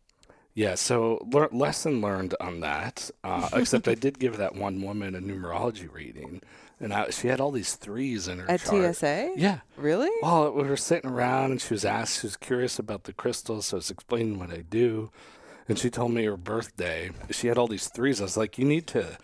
Yeah, 0.53 0.73
so 0.75 1.25
lear- 1.31 1.49
lesson 1.51 2.01
learned 2.01 2.33
on 2.41 2.61
that. 2.61 3.11
Uh, 3.23 3.47
except 3.53 3.87
I 3.87 3.93
did 3.95 4.17
give 4.19 4.37
that 4.37 4.55
one 4.55 4.81
woman 4.81 5.13
a 5.15 5.19
numerology 5.21 5.91
reading, 5.91 6.41
and 6.79 6.93
I, 6.93 7.09
she 7.09 7.27
had 7.27 7.39
all 7.41 7.51
these 7.51 7.75
threes 7.75 8.27
in 8.27 8.39
her 8.39 8.49
At 8.49 8.61
chart. 8.63 8.95
TSA? 8.95 9.33
Yeah. 9.35 9.59
Really? 9.77 10.09
Well, 10.21 10.51
we 10.51 10.63
were 10.63 10.77
sitting 10.77 11.09
around, 11.09 11.51
and 11.51 11.61
she 11.61 11.73
was 11.73 11.85
asked. 11.85 12.21
She 12.21 12.27
was 12.27 12.37
curious 12.37 12.77
about 12.79 13.03
the 13.05 13.13
crystals, 13.13 13.67
so 13.67 13.77
I 13.77 13.79
was 13.79 13.91
explaining 13.91 14.37
what 14.39 14.51
I 14.51 14.61
do, 14.69 15.11
and 15.67 15.77
she 15.79 15.89
told 15.89 16.11
me 16.11 16.23
her 16.25 16.37
birthday. 16.37 17.11
She 17.31 17.47
had 17.47 17.57
all 17.57 17.67
these 17.67 17.87
threes. 17.89 18.21
I 18.21 18.25
was 18.25 18.37
like, 18.37 18.57
"You 18.57 18.65
need 18.65 18.87
to, 18.87 19.17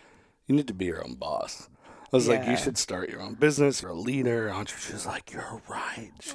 you 0.46 0.54
need 0.56 0.66
to 0.68 0.74
be 0.74 0.86
your 0.86 1.04
own 1.04 1.14
boss." 1.14 1.68
I 2.12 2.16
was 2.16 2.28
like, 2.28 2.46
"You 2.46 2.56
should 2.56 2.78
start 2.78 3.08
your 3.08 3.20
own 3.20 3.34
business. 3.34 3.82
You're 3.82 3.90
a 3.90 3.94
leader." 3.94 4.48
Entre- 4.50 4.78
She 4.78 4.92
was 4.92 5.04
like, 5.06 5.32
"You're 5.32 5.60
right." 5.68 6.12
She 6.20 6.30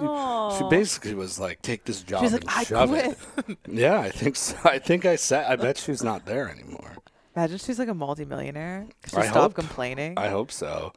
she 0.57 0.69
basically 0.69 1.13
was 1.15 1.39
like, 1.39 1.61
"Take 1.61 1.85
this 1.85 2.01
job 2.01 2.23
She's 2.23 2.33
and 2.33 2.43
like, 2.45 2.57
"I 2.57 2.63
shove 2.63 2.89
quit." 2.89 3.17
it." 3.47 3.57
yeah, 3.67 3.99
I 3.99 4.09
think 4.09 4.35
so. 4.35 4.57
I 4.65 4.79
think 4.79 5.05
I 5.05 5.15
said. 5.15 5.45
I 5.49 5.55
bet 5.55 5.77
she's 5.77 6.03
not 6.03 6.25
there 6.25 6.49
anymore. 6.49 6.97
Imagine 7.35 7.59
she's 7.59 7.79
like 7.79 7.87
a 7.87 7.93
multimillionaire. 7.93 8.87
She 9.07 9.15
I 9.15 9.21
stopped 9.27 9.35
hope. 9.37 9.53
complaining. 9.53 10.15
I 10.17 10.27
hope 10.27 10.51
so. 10.51 10.91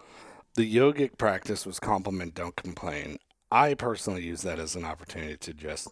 The 0.55 0.75
yogic 0.77 1.17
practice 1.19 1.65
was 1.67 1.79
compliment, 1.81 2.35
don't 2.35 2.57
complain. 2.57 3.19
I 3.51 3.75
personally 3.75 4.23
use 4.23 4.43
that 4.43 4.59
as 4.59 4.77
an 4.77 4.85
opportunity 4.85 5.37
to 5.39 5.55
just, 5.55 5.89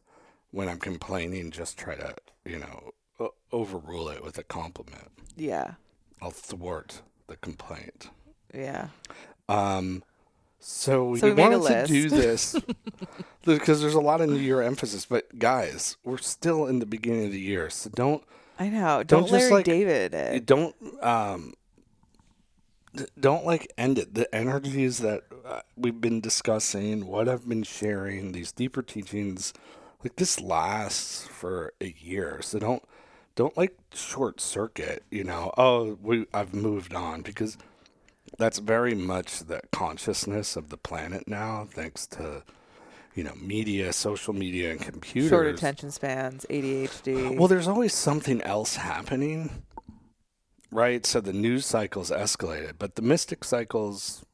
when 0.50 0.68
I'm 0.68 0.78
complaining, 0.78 1.50
just 1.50 1.78
try 1.78 1.94
to, 1.94 2.14
you 2.44 2.58
know, 2.58 2.90
o- 3.18 3.34
overrule 3.52 4.08
it 4.10 4.22
with 4.24 4.36
a 4.38 4.42
compliment. 4.44 5.08
yeah. 5.36 5.74
I'll 6.22 6.30
thwart 6.30 7.00
the 7.28 7.36
complaint. 7.36 8.10
Yeah. 8.52 8.88
Um, 9.48 10.02
so, 10.58 11.14
So 11.16 11.28
we 11.28 11.32
we 11.32 11.42
wanted 11.42 11.86
to 11.86 11.86
do 11.86 12.10
this 12.10 12.54
because 13.46 13.80
there's 13.80 13.94
a 13.94 14.00
lot 14.00 14.20
of 14.20 14.28
New 14.28 14.36
Year 14.36 14.60
emphasis. 14.60 15.06
But 15.06 15.38
guys, 15.38 15.96
we're 16.04 16.18
still 16.18 16.66
in 16.66 16.78
the 16.78 16.84
beginning 16.84 17.24
of 17.24 17.32
the 17.32 17.40
year, 17.40 17.70
so 17.70 17.88
don't 17.88 18.22
I 18.58 18.68
know. 18.68 19.02
Don't 19.02 19.22
Don't, 19.22 19.30
Larry 19.32 19.50
like- 19.50 19.64
David 19.64 20.12
it. 20.12 20.44
don't 20.44 20.74
um 21.02 21.54
don't 23.18 23.44
like 23.44 23.72
end 23.78 23.98
it. 23.98 24.14
The 24.14 24.32
energies 24.34 24.98
that 24.98 25.22
uh, 25.44 25.60
we've 25.76 26.00
been 26.00 26.20
discussing 26.20 27.06
what 27.06 27.28
i've 27.28 27.48
been 27.48 27.62
sharing 27.62 28.32
these 28.32 28.52
deeper 28.52 28.82
teachings 28.82 29.52
like 30.02 30.16
this 30.16 30.40
lasts 30.40 31.26
for 31.26 31.72
a 31.80 31.94
year. 31.98 32.40
So 32.42 32.58
don't 32.58 32.82
don't 33.36 33.56
like 33.56 33.76
short 33.94 34.40
circuit 34.40 35.02
you 35.10 35.24
know 35.24 35.52
oh 35.56 35.96
we 36.02 36.26
i've 36.34 36.52
moved 36.52 36.94
on 36.94 37.22
because 37.22 37.56
that's 38.38 38.58
very 38.58 38.94
much 38.94 39.40
the 39.40 39.60
consciousness 39.72 40.56
of 40.56 40.68
the 40.68 40.76
planet 40.76 41.26
now 41.26 41.66
thanks 41.70 42.06
to 42.06 42.42
you 43.14 43.24
know 43.24 43.34
media 43.36 43.92
social 43.92 44.32
media 44.32 44.70
and 44.70 44.80
computers. 44.80 45.30
Short 45.30 45.46
attention 45.46 45.90
spans, 45.90 46.46
ADHD. 46.48 47.36
well, 47.36 47.48
there's 47.48 47.68
always 47.68 47.94
something 47.94 48.40
else 48.42 48.76
happening, 48.76 49.62
right? 50.70 51.04
So 51.06 51.20
the 51.20 51.32
news 51.32 51.66
cycles 51.66 52.10
escalated, 52.10 52.74
but 52.78 52.94
the 52.94 53.02
mystic 53.02 53.44
cycles 53.44 54.24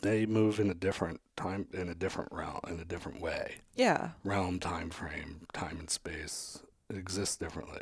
they 0.00 0.26
move 0.26 0.60
in 0.60 0.70
a 0.70 0.74
different 0.74 1.20
time, 1.34 1.66
in 1.72 1.88
a 1.88 1.94
different 1.94 2.30
realm, 2.30 2.60
in 2.68 2.78
a 2.78 2.84
different 2.84 3.20
way. 3.20 3.56
yeah. 3.74 4.10
Realm, 4.22 4.58
time 4.60 4.90
frame, 4.90 5.46
time 5.52 5.78
and 5.78 5.88
space 5.88 6.62
it 6.90 6.96
exists 6.96 7.36
differently. 7.36 7.80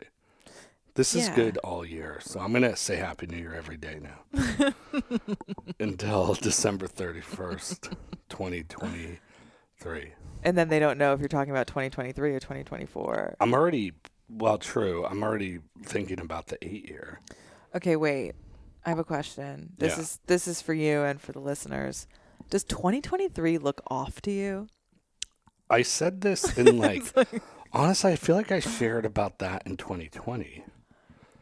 This 0.95 1.15
is 1.15 1.31
good 1.31 1.57
all 1.59 1.87
year, 1.87 2.19
so 2.21 2.39
I'm 2.39 2.53
gonna 2.53 2.77
say 2.77 2.97
Happy 2.97 3.27
New 3.27 3.39
Year 3.39 3.55
every 3.55 3.79
day 3.79 3.99
now 3.99 4.75
until 5.81 6.35
December 6.35 6.87
31st, 6.87 7.95
2023. 8.29 10.13
And 10.45 10.59
then 10.59 10.69
they 10.69 10.79
don't 10.79 10.99
know 10.99 11.15
if 11.15 11.21
you're 11.21 11.29
talking 11.29 11.51
about 11.51 11.67
2023 11.67 12.35
or 12.35 12.41
2024. 12.41 13.37
I'm 13.41 13.55
already 13.55 13.93
well, 14.33 14.59
true. 14.59 15.05
I'm 15.05 15.23
already 15.23 15.61
thinking 15.85 16.21
about 16.21 16.47
the 16.49 16.63
eight 16.65 16.89
year. 16.89 17.21
Okay, 17.75 17.97
wait. 17.97 18.33
I 18.85 18.89
have 18.91 18.99
a 18.99 19.05
question. 19.05 19.75
This 19.79 19.97
Yeah. 19.97 20.03
is 20.03 20.19
this 20.27 20.49
is 20.49 20.61
for 20.63 20.75
you 20.75 21.03
and 21.03 21.21
for 21.21 21.33
the 21.33 21.39
listeners. 21.41 22.07
Does 22.51 22.65
2023 22.65 23.59
look 23.59 23.81
off 23.89 24.21
to 24.23 24.31
you? 24.31 24.67
I 25.71 25.83
said 25.83 26.21
this 26.21 26.59
in 26.59 26.79
like, 26.87 27.05
honestly, 27.73 28.13
I 28.13 28.17
feel 28.17 28.37
like 28.37 28.51
I 28.53 28.61
shared 28.61 29.07
about 29.07 29.39
that 29.39 29.63
in 29.67 29.77
2020. 29.77 30.65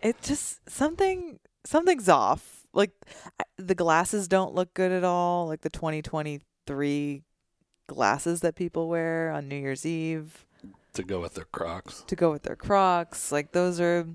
It 0.03 0.21
just 0.23 0.61
something 0.69 1.41
something's 1.65 2.09
off. 2.09 2.67
Like 2.73 2.93
I- 3.41 3.45
the 3.57 3.75
glasses 3.75 4.29
don't 4.29 4.55
look 4.55 4.75
good 4.75 4.93
at 4.93 5.05
all. 5.05 5.47
Like 5.49 5.63
the 5.63 5.71
2023 5.71 7.23
glasses 7.89 8.41
that 8.41 8.55
people 8.55 8.89
wear 8.89 9.31
on 9.31 9.49
New 9.49 9.57
Year's 9.57 9.85
Eve 9.85 10.47
To 10.95 11.03
go 11.03 11.21
with 11.21 11.35
their 11.35 11.47
Crocs. 11.47 12.03
to 12.07 12.17
go 12.17 12.31
with 12.31 12.43
their 12.43 12.57
Crocs. 12.57 13.31
Like 13.33 13.53
those 13.53 13.81
are 13.81 14.07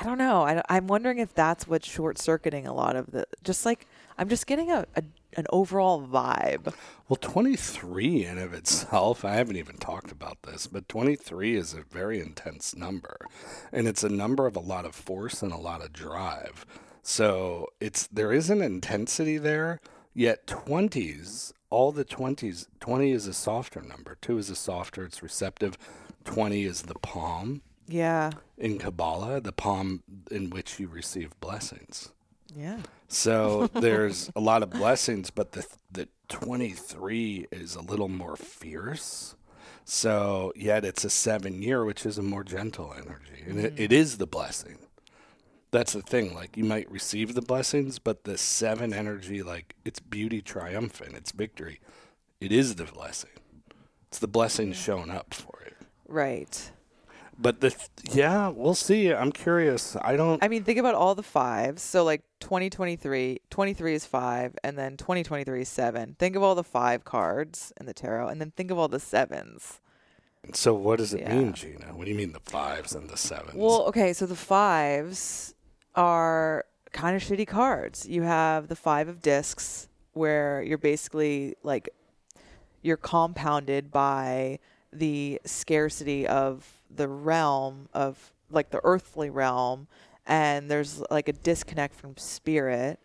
I 0.00 0.04
don't 0.04 0.18
know. 0.18 0.42
I, 0.42 0.62
I'm 0.68 0.86
wondering 0.88 1.18
if 1.18 1.34
that's 1.34 1.66
what's 1.66 1.88
short 1.88 2.18
circuiting 2.18 2.66
a 2.66 2.74
lot 2.74 2.96
of 2.96 3.10
the. 3.12 3.26
Just 3.44 3.64
like 3.64 3.86
I'm 4.18 4.28
just 4.28 4.46
getting 4.46 4.70
a, 4.70 4.86
a 4.94 5.02
an 5.36 5.46
overall 5.50 6.02
vibe. 6.02 6.72
Well, 7.08 7.18
23 7.20 8.24
in 8.24 8.38
of 8.38 8.54
itself, 8.54 9.24
I 9.24 9.34
haven't 9.34 9.56
even 9.56 9.76
talked 9.76 10.10
about 10.10 10.42
this, 10.42 10.66
but 10.66 10.88
23 10.88 11.54
is 11.54 11.74
a 11.74 11.82
very 11.82 12.20
intense 12.20 12.74
number. 12.74 13.18
And 13.70 13.86
it's 13.86 14.02
a 14.02 14.08
number 14.08 14.46
of 14.46 14.56
a 14.56 14.60
lot 14.60 14.86
of 14.86 14.94
force 14.94 15.42
and 15.42 15.52
a 15.52 15.58
lot 15.58 15.84
of 15.84 15.92
drive. 15.92 16.64
So 17.02 17.68
it's 17.80 18.06
there 18.06 18.32
is 18.32 18.50
an 18.50 18.62
intensity 18.62 19.38
there, 19.38 19.80
yet 20.14 20.46
20s, 20.46 21.52
all 21.76 21.92
the 21.92 22.06
20s, 22.06 22.68
20 22.80 23.12
is 23.12 23.26
a 23.26 23.34
softer 23.34 23.82
number. 23.82 24.16
2 24.22 24.38
is 24.38 24.48
a 24.48 24.56
softer, 24.56 25.04
it's 25.04 25.22
receptive. 25.22 25.76
20 26.24 26.64
is 26.64 26.82
the 26.82 26.94
palm 26.94 27.60
Yeah. 27.86 28.30
in 28.56 28.78
Kabbalah, 28.78 29.42
the 29.42 29.52
palm 29.52 30.02
in 30.30 30.48
which 30.48 30.80
you 30.80 30.88
receive 30.88 31.38
blessings. 31.40 32.12
Yeah. 32.56 32.78
So 33.08 33.66
there's 33.74 34.30
a 34.34 34.40
lot 34.40 34.62
of 34.62 34.70
blessings, 34.70 35.28
but 35.30 35.52
the 35.52 35.66
the 35.92 36.08
23 36.30 37.48
is 37.52 37.74
a 37.74 37.82
little 37.82 38.08
more 38.08 38.36
fierce. 38.36 39.36
So 39.84 40.54
yet 40.56 40.82
it's 40.82 41.04
a 41.04 41.10
seven 41.10 41.60
year, 41.60 41.84
which 41.84 42.06
is 42.06 42.16
a 42.16 42.22
more 42.22 42.42
gentle 42.42 42.94
energy, 42.96 43.44
and 43.46 43.60
it, 43.60 43.78
it 43.78 43.90
mm. 43.90 44.00
is 44.00 44.16
the 44.16 44.26
blessing. 44.26 44.78
That's 45.76 45.92
the 45.92 46.00
thing. 46.00 46.34
Like 46.34 46.56
you 46.56 46.64
might 46.64 46.90
receive 46.90 47.34
the 47.34 47.42
blessings, 47.42 47.98
but 47.98 48.24
the 48.24 48.38
seven 48.38 48.94
energy, 48.94 49.42
like 49.42 49.74
it's 49.84 50.00
beauty 50.00 50.40
triumphant, 50.40 51.12
it's 51.14 51.32
victory. 51.32 51.80
It 52.40 52.50
is 52.50 52.76
the 52.76 52.84
blessing. 52.84 53.28
It's 54.08 54.18
the 54.18 54.26
blessing 54.26 54.72
shown 54.72 55.10
up 55.10 55.34
for 55.34 55.60
it. 55.66 55.74
Right. 56.08 56.72
But 57.38 57.60
the 57.60 57.76
yeah, 58.10 58.48
we'll 58.48 58.74
see. 58.74 59.12
I'm 59.12 59.30
curious. 59.32 59.98
I 60.00 60.16
don't. 60.16 60.42
I 60.42 60.48
mean, 60.48 60.64
think 60.64 60.78
about 60.78 60.94
all 60.94 61.14
the 61.14 61.22
fives. 61.22 61.82
So 61.82 62.04
like 62.04 62.22
2023, 62.40 63.40
23 63.50 63.94
is 63.94 64.06
five, 64.06 64.56
and 64.64 64.78
then 64.78 64.96
2023 64.96 65.60
is 65.60 65.68
seven. 65.68 66.16
Think 66.18 66.36
of 66.36 66.42
all 66.42 66.54
the 66.54 66.64
five 66.64 67.04
cards 67.04 67.74
in 67.78 67.84
the 67.84 67.92
tarot, 67.92 68.28
and 68.28 68.40
then 68.40 68.50
think 68.50 68.70
of 68.70 68.78
all 68.78 68.88
the 68.88 68.98
sevens. 68.98 69.82
So 70.54 70.72
what 70.72 71.00
does 71.00 71.12
it 71.12 71.20
Yeah. 71.20 71.36
mean, 71.36 71.52
Jeana? 71.52 71.92
What 71.94 72.06
do 72.06 72.10
you 72.10 72.16
mean 72.16 72.32
the 72.32 72.40
fives 72.40 72.94
and 72.94 73.10
the 73.10 73.18
sevens? 73.18 73.56
Well, 73.56 73.82
okay, 73.88 74.14
so 74.14 74.24
the 74.24 74.36
fives 74.36 75.52
are 75.96 76.64
kind 76.92 77.16
of 77.16 77.22
shitty 77.22 77.46
cards. 77.46 78.06
You 78.08 78.22
have 78.22 78.68
the 78.68 78.76
five 78.76 79.08
of 79.08 79.20
discs, 79.22 79.88
where 80.12 80.62
you're 80.62 80.78
basically 80.78 81.56
like 81.62 81.88
you're 82.82 82.96
compounded 82.96 83.90
by 83.90 84.58
the 84.92 85.40
scarcity 85.44 86.26
of 86.26 86.80
the 86.94 87.08
realm 87.08 87.88
of 87.92 88.32
like 88.50 88.70
the 88.70 88.80
earthly 88.84 89.28
realm, 89.30 89.88
and 90.26 90.70
there's 90.70 91.02
like 91.10 91.28
a 91.28 91.32
disconnect 91.32 91.94
from 91.94 92.16
spirit. 92.16 92.98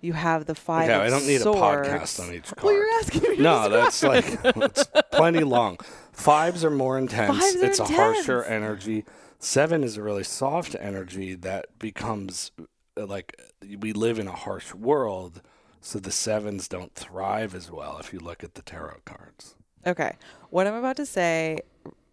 You 0.00 0.12
have 0.12 0.44
the 0.44 0.54
five. 0.54 0.84
okay, 0.90 0.94
of 0.94 1.00
I 1.00 1.08
don't 1.08 1.26
need 1.26 1.40
swords. 1.40 1.88
a 1.88 1.90
podcast 1.92 2.20
on 2.28 2.34
each 2.34 2.44
card. 2.44 2.62
Well, 2.62 2.74
you're 2.74 2.90
asking 3.00 3.22
me. 3.22 3.36
no, 3.38 3.68
that's 3.70 4.02
like 4.02 4.24
it's 4.44 4.84
plenty 5.10 5.42
long. 5.44 5.78
Fives 6.12 6.62
are 6.64 6.70
more 6.70 6.98
intense. 7.04 7.38
Fives 7.38 7.56
are 7.56 7.64
it's 7.66 7.78
a 7.80 7.84
harsher 7.86 8.42
energy. 8.44 9.04
Seven 9.44 9.84
is 9.84 9.98
a 9.98 10.02
really 10.02 10.24
soft 10.24 10.74
energy 10.80 11.34
that 11.34 11.78
becomes 11.78 12.50
uh, 12.98 13.04
like 13.04 13.38
we 13.78 13.92
live 13.92 14.18
in 14.18 14.26
a 14.26 14.32
harsh 14.32 14.72
world, 14.72 15.42
so 15.82 15.98
the 15.98 16.10
sevens 16.10 16.66
don't 16.66 16.94
thrive 16.94 17.54
as 17.54 17.70
well 17.70 17.98
if 17.98 18.10
you 18.10 18.18
look 18.18 18.42
at 18.42 18.54
the 18.54 18.62
tarot 18.62 19.00
cards. 19.04 19.54
Okay. 19.86 20.16
What 20.48 20.66
I'm 20.66 20.74
about 20.74 20.96
to 20.96 21.04
say, 21.04 21.58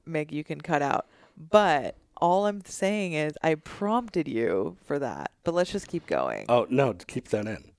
Meg, 0.06 0.34
you 0.34 0.44
can 0.44 0.60
cut 0.60 0.82
out. 0.82 1.08
But 1.38 1.96
all 2.18 2.48
I'm 2.48 2.66
saying 2.66 3.14
is 3.14 3.32
I 3.42 3.56
prompted 3.56 4.28
you 4.28 4.76
for 4.84 5.00
that. 5.00 5.32
But 5.46 5.54
let's 5.54 5.72
just 5.72 5.88
keep 5.88 6.06
going. 6.08 6.48
Oh 6.50 6.68
no, 6.70 6.94
keep 6.94 7.30
that 7.30 7.48
in. 7.48 7.72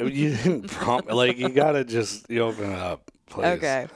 you 0.00 0.36
didn't 0.36 0.72
prompt 0.72 1.08
like 1.12 1.38
you 1.38 1.50
gotta 1.50 1.84
just 1.84 2.28
you 2.28 2.42
open 2.42 2.72
it 2.72 2.78
up, 2.80 3.12
please. 3.26 3.46
okay. 3.46 3.86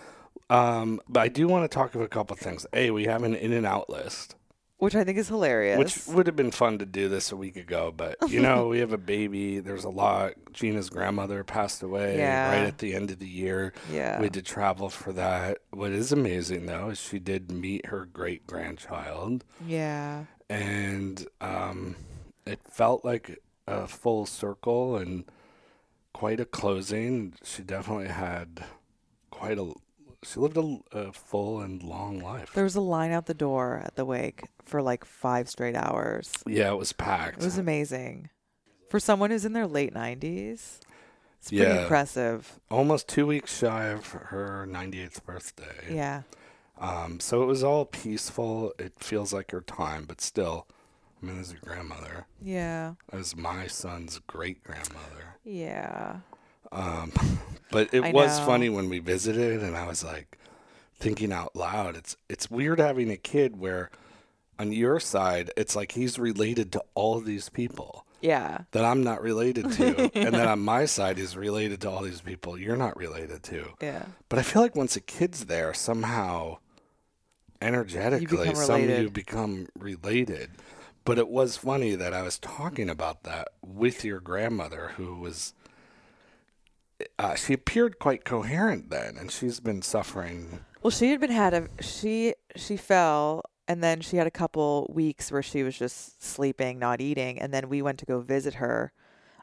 Um, 0.49 1.01
but 1.09 1.21
I 1.21 1.29
do 1.29 1.49
want 1.49 1.69
to 1.69 1.75
talk 1.75 1.97
of 1.97 2.01
a 2.01 2.09
couple 2.09 2.37
things. 2.37 2.67
A, 2.73 2.93
we 2.93 3.05
have 3.07 3.25
an 3.25 3.35
in 3.35 3.53
and 3.53 3.67
out 3.67 3.91
list, 3.91 4.37
which 4.81 4.95
I 4.97 5.05
think 5.05 5.17
is 5.19 5.29
hilarious. 5.29 5.79
Which 5.79 6.07
would 6.15 6.27
have 6.27 6.37
been 6.37 6.51
fun 6.51 6.79
to 6.79 6.87
do 6.87 7.09
this 7.09 7.31
a 7.33 7.37
week 7.37 7.57
ago, 7.57 7.93
but 7.97 8.17
you 8.29 8.41
know, 8.43 8.67
we 8.73 8.81
have 8.81 8.93
a 8.93 8.99
baby. 8.99 9.61
There's 9.61 9.85
a 9.85 9.89
lot. 9.91 10.33
Jeana's 10.53 10.91
grandmother 10.91 11.45
passed 11.45 11.83
away 11.83 12.19
Yeah. 12.19 12.51
right 12.51 12.67
at 12.67 12.79
the 12.79 12.95
end 12.95 13.11
of 13.11 13.19
the 13.19 13.29
year. 13.29 13.73
yeah. 13.93 14.19
We 14.19 14.25
had 14.27 14.35
to 14.35 14.43
travel 14.43 14.89
for 14.91 15.13
that. 15.13 15.59
What 15.71 15.93
is 15.93 16.11
amazing 16.13 16.67
though 16.67 16.91
is 16.91 17.01
she 17.01 17.19
did 17.19 17.51
meet 17.53 17.87
her 17.87 18.05
great 18.07 18.47
grandchild, 18.47 19.45
yeah. 19.67 20.25
and 20.49 21.27
um, 21.41 21.95
it 22.45 22.61
felt 22.69 23.05
like 23.05 23.39
a 23.67 23.87
full 23.87 24.27
circle 24.27 24.97
and 24.97 25.25
quite 26.13 26.41
a 26.41 26.45
closing. 26.45 27.35
She 27.45 27.63
definitely 27.63 28.09
had 28.09 28.65
quite 29.31 29.59
a. 29.59 29.73
She 30.23 30.39
lived 30.39 30.57
a, 30.59 30.79
a 30.93 31.13
full 31.13 31.61
and 31.61 31.83
long 31.83 32.19
life. 32.19 32.53
There 32.53 32.65
was 32.65 32.77
a 32.77 32.81
line 32.81 33.11
out 33.11 33.27
the 33.27 33.35
door 33.35 33.81
at 33.85 33.97
the 33.97 34.05
wake 34.05 34.43
for 34.65 34.83
like 34.83 35.05
five 35.05 35.49
straight 35.49 35.75
hours. 35.75 36.33
yeah, 36.47 36.71
it 36.71 36.77
was 36.77 36.93
packed. 36.93 37.39
It 37.39 37.45
was 37.45 37.57
amazing. 37.59 38.29
For 38.91 39.01
someone 39.01 39.31
who's 39.31 39.45
in 39.45 39.53
their 39.55 39.67
late 39.67 39.95
90s, 39.95 40.81
it's 41.39 41.49
pretty 41.49 41.63
Yeah. 41.65 41.83
impressive. 41.83 42.61
almost 42.71 43.09
two 43.09 43.27
weeks 43.27 43.57
shy 43.57 43.87
of 43.87 44.07
her 44.09 44.67
98th 44.69 45.25
birthday. 45.25 45.95
Yeah. 45.95 46.23
Um, 46.79 47.21
so 47.21 47.43
it 47.43 47.47
was 47.47 47.63
all 47.65 47.85
peaceful. 47.87 48.73
It 48.79 48.95
feels 48.99 49.33
like 49.33 49.51
her 49.53 49.61
time, 49.61 50.05
but 50.07 50.21
still, 50.21 50.67
I 51.23 51.27
mean, 51.27 51.39
as 51.41 51.53
a 51.53 51.57
grandmother, 51.57 52.27
Yeah. 52.43 52.95
as 53.13 53.37
my 53.37 53.67
son's 53.69 54.19
great 54.27 54.63
grandmother. 54.65 55.37
Yeah. 55.45 56.21
Um, 56.73 57.13
but 57.71 57.93
it 57.93 58.03
I 58.05 58.13
was 58.13 58.39
know. 58.39 58.47
funny 58.47 58.69
when 58.69 58.89
we 58.89 58.99
visited, 58.99 59.63
and 59.63 59.77
I 59.77 59.87
was 59.87 60.05
like 60.05 60.39
thinking 60.99 61.33
out 61.33 61.55
loud. 61.57 61.97
It's 61.97 62.17
it's 62.29 62.51
weird 62.51 62.79
having 62.79 63.11
a 63.11 63.17
kid 63.17 63.59
where 63.59 63.91
on 64.59 64.73
your 64.73 65.01
side, 65.01 65.51
it's 65.57 65.75
like 65.75 65.93
he's 65.93 66.19
related 66.19 66.71
to 66.73 66.85
all 66.95 67.17
of 67.17 67.25
these 67.25 67.49
people 67.49 68.05
Yeah. 68.21 68.59
that 68.73 68.85
I'm 68.85 69.03
not 69.03 69.23
related 69.23 69.73
to, 69.73 70.11
and 70.15 70.35
then 70.35 70.47
on 70.47 70.61
my 70.61 70.85
side, 70.85 71.17
he's 71.17 71.35
related 71.35 71.81
to 71.81 71.91
all 71.91 72.03
these 72.03 72.21
people 72.21 72.59
you're 72.59 72.77
not 72.77 72.95
related 72.99 73.43
to. 73.45 73.71
Yeah. 73.81 74.05
But 74.29 74.39
I 74.39 74.43
feel 74.43 74.61
like 74.61 74.77
once 74.77 74.97
a 74.97 75.01
kid's 75.01 75.47
there, 75.47 75.73
somehow 75.73 76.59
energetically, 77.63 78.55
some 78.55 78.83
of 78.83 78.91
you 78.99 79.11
become 79.11 79.69
related. 79.79 80.51
But 81.05 81.19
it 81.19 81.29
was 81.29 81.57
funny 81.57 81.95
that 81.95 82.13
I 82.13 82.21
was 82.23 82.39
talking 82.39 82.91
about 82.91 83.23
that 83.25 83.49
with 83.65 84.05
your 84.05 84.21
grandmother, 84.21 84.93
who 84.97 85.17
was. 85.17 85.55
Uh, 87.19 87.35
she 87.35 87.53
appeared 87.53 87.99
quite 87.99 88.25
coherent 88.25 88.91
then, 88.91 89.17
and 89.17 89.31
she's 89.31 89.61
been 89.61 89.83
suffering. 89.83 90.61
Well, 90.83 90.91
she 90.91 91.11
had 91.11 91.21
been 91.21 91.31
had 91.31 91.55
a 91.55 91.69
she 91.83 92.35
she 92.57 92.77
fell 92.77 93.43
and 93.69 93.85
then 93.85 94.01
she 94.01 94.17
had 94.17 94.27
a 94.27 94.31
couple 94.31 94.91
weeks 94.93 95.31
where 95.31 95.43
she 95.43 95.63
was 95.63 95.79
just 95.79 96.23
sleeping, 96.25 96.79
not 96.79 97.01
eating, 97.01 97.39
and 97.39 97.53
then 97.53 97.69
we 97.69 97.83
went 97.83 97.99
to 97.99 98.07
go 98.07 98.21
visit 98.21 98.55
her 98.55 98.93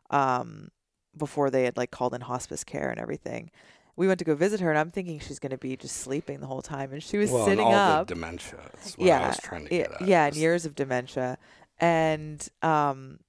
um 0.09 0.69
before 1.15 1.49
they 1.49 1.63
had 1.63 1.77
like 1.77 1.91
called 1.91 2.13
in 2.13 2.21
hospice 2.21 2.63
care 2.63 2.89
and 2.89 2.99
everything. 2.99 3.51
We 3.95 4.07
went 4.07 4.19
to 4.19 4.25
go 4.25 4.35
visit 4.35 4.59
her 4.59 4.69
and 4.69 4.77
I'm 4.77 4.91
thinking 4.91 5.19
she's 5.19 5.39
going 5.39 5.51
to 5.51 5.57
be 5.57 5.75
just 5.75 5.97
sleeping 5.97 6.39
the 6.39 6.45
whole 6.45 6.61
time 6.61 6.93
and 6.93 7.01
she 7.01 7.17
was 7.17 7.31
well, 7.31 7.43
and 7.43 7.51
sitting 7.51 7.65
all 7.65 7.73
up. 7.73 8.07
the 8.07 8.13
dementia. 8.13 8.59
Yeah. 8.97 9.23
I 9.23 9.27
was 9.29 9.39
trying 9.39 9.67
to 9.67 9.75
yeah, 9.75 9.83
get 9.83 10.01
at. 10.01 10.07
yeah, 10.07 10.25
and 10.27 10.35
years 10.35 10.65
of 10.65 10.75
dementia. 10.75 11.37
And 11.79 12.47
um 12.61 13.19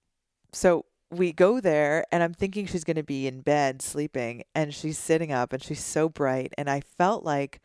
so 0.53 0.85
we 1.11 1.33
go 1.33 1.61
there 1.61 2.05
and 2.13 2.23
I'm 2.23 2.35
thinking 2.35 2.67
she's 2.67 2.85
going 2.85 2.97
to 2.97 3.03
be 3.03 3.27
in 3.27 3.41
bed 3.41 3.81
sleeping 3.81 4.45
and 4.55 4.75
she's 4.75 4.99
sitting 4.99 5.33
up 5.33 5.53
and 5.53 5.63
she's 5.63 5.85
so 5.85 6.09
bright 6.09 6.53
and 6.59 6.69
I 6.69 6.81
felt 6.81 7.25
like 7.25 7.61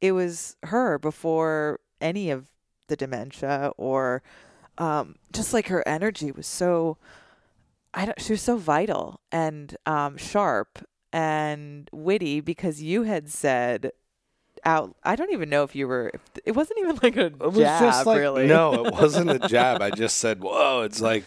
it 0.00 0.12
was 0.12 0.56
her 0.64 0.98
before 0.98 1.78
any 2.00 2.30
of 2.30 2.48
the 2.88 2.96
dementia 2.96 3.72
or 3.76 4.22
um 4.78 5.14
just 5.32 5.52
like 5.54 5.68
her 5.68 5.86
energy 5.86 6.32
was 6.32 6.46
so 6.46 6.96
I 7.94 8.06
don't 8.06 8.20
she 8.20 8.32
was 8.32 8.42
so 8.42 8.56
vital 8.56 9.20
and 9.30 9.76
um 9.86 10.16
sharp 10.16 10.84
and 11.12 11.88
witty 11.92 12.40
because 12.40 12.82
you 12.82 13.04
had 13.04 13.28
said 13.30 13.92
out 14.64 14.96
I 15.04 15.14
don't 15.14 15.32
even 15.32 15.48
know 15.48 15.62
if 15.62 15.76
you 15.76 15.86
were 15.86 16.10
it 16.44 16.52
wasn't 16.52 16.80
even 16.80 16.98
like 17.02 17.16
a 17.16 17.30
jab 17.30 18.06
like 18.06 18.18
really 18.18 18.46
no, 18.46 18.86
it 18.86 18.92
wasn't 19.00 19.30
a 19.30 19.38
jab. 19.48 19.82
I 19.82 19.90
just 19.90 20.18
said, 20.18 20.40
"Whoa!" 20.40 20.82
It's 20.82 21.00
like 21.00 21.24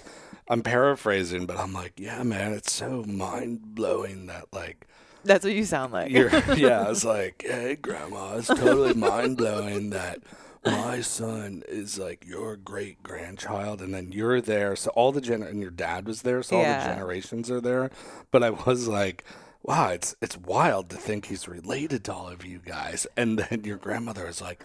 I'm 0.49 0.61
paraphrasing, 0.61 1.45
but 1.45 1.57
I'm 1.57 1.73
like, 1.73 1.99
"Yeah, 1.99 2.23
man, 2.23 2.53
it's 2.53 2.71
so 2.71 3.03
mind 3.03 3.73
blowing 3.75 4.27
that 4.27 4.45
like 4.53 4.87
That's 5.23 5.43
what 5.43 5.53
you 5.53 5.65
sound 5.65 5.91
like. 5.93 6.11
you're 6.11 6.29
yeah." 6.55 6.81
I 6.85 6.89
was 6.89 7.03
like, 7.05 7.43
"Hey, 7.47 7.75
grandma, 7.75 8.37
it's 8.37 8.47
totally 8.47 8.93
mind 8.93 9.37
blowing 9.37 9.89
that 9.91 10.19
my 10.65 11.01
son 11.01 11.63
is 11.67 11.97
like 11.99 12.25
your 12.27 12.55
great 12.55 13.01
grandchild, 13.03 13.81
and 13.81 13.93
then 13.93 14.11
you're 14.11 14.41
there. 14.41 14.75
So 14.75 14.91
all 14.91 15.11
the 15.11 15.21
gen 15.21 15.41
and 15.43 15.61
your 15.61 15.71
dad 15.71 16.07
was 16.07 16.21
there, 16.23 16.41
so 16.43 16.57
all 16.57 16.61
Yeah. 16.63 16.79
the 16.87 16.93
generations 16.93 17.49
are 17.51 17.61
there. 17.61 17.89
But 18.31 18.43
I 18.43 18.49
was 18.51 18.87
like." 18.87 19.23
Wow, 19.67 19.89
it's 19.89 20.15
it's 20.21 20.37
wild 20.37 20.91
to 20.91 20.95
think 20.95 21.25
he's 21.25 21.47
related 21.47 22.03
to 22.05 22.13
all 22.13 22.27
of 22.27 22.45
you 22.45 22.59
guys. 22.59 23.07
And 23.17 23.39
then 23.39 23.63
your 23.63 23.77
grandmother 23.77 24.27
is 24.27 24.39
like, 24.39 24.63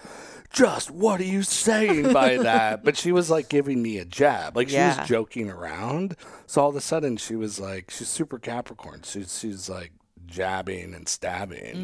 just 0.52 0.90
what 0.90 1.20
are 1.20 1.24
you 1.24 1.42
saying 1.42 2.12
by 2.12 2.36
that? 2.42 2.84
but 2.84 2.98
she 2.98 3.10
was 3.10 3.30
like 3.30 3.48
giving 3.48 3.82
me 3.82 3.96
a 3.96 4.04
jab. 4.04 4.56
Like 4.56 4.68
she 4.68 4.74
Yeah. 4.74 4.98
was 5.00 5.08
joking 5.08 5.48
around. 5.50 6.16
So 6.46 6.60
all 6.60 6.68
of 6.68 6.76
a 6.76 6.82
sudden 6.82 7.16
she 7.16 7.34
was 7.34 7.58
like 7.58 7.90
she's 7.90 8.08
super 8.08 8.38
Capricorn. 8.38 9.00
She's 9.02 9.38
she's 9.38 9.70
like 9.70 9.92
jabbing 10.26 10.94
and 10.94 11.08
stabbing 11.08 11.74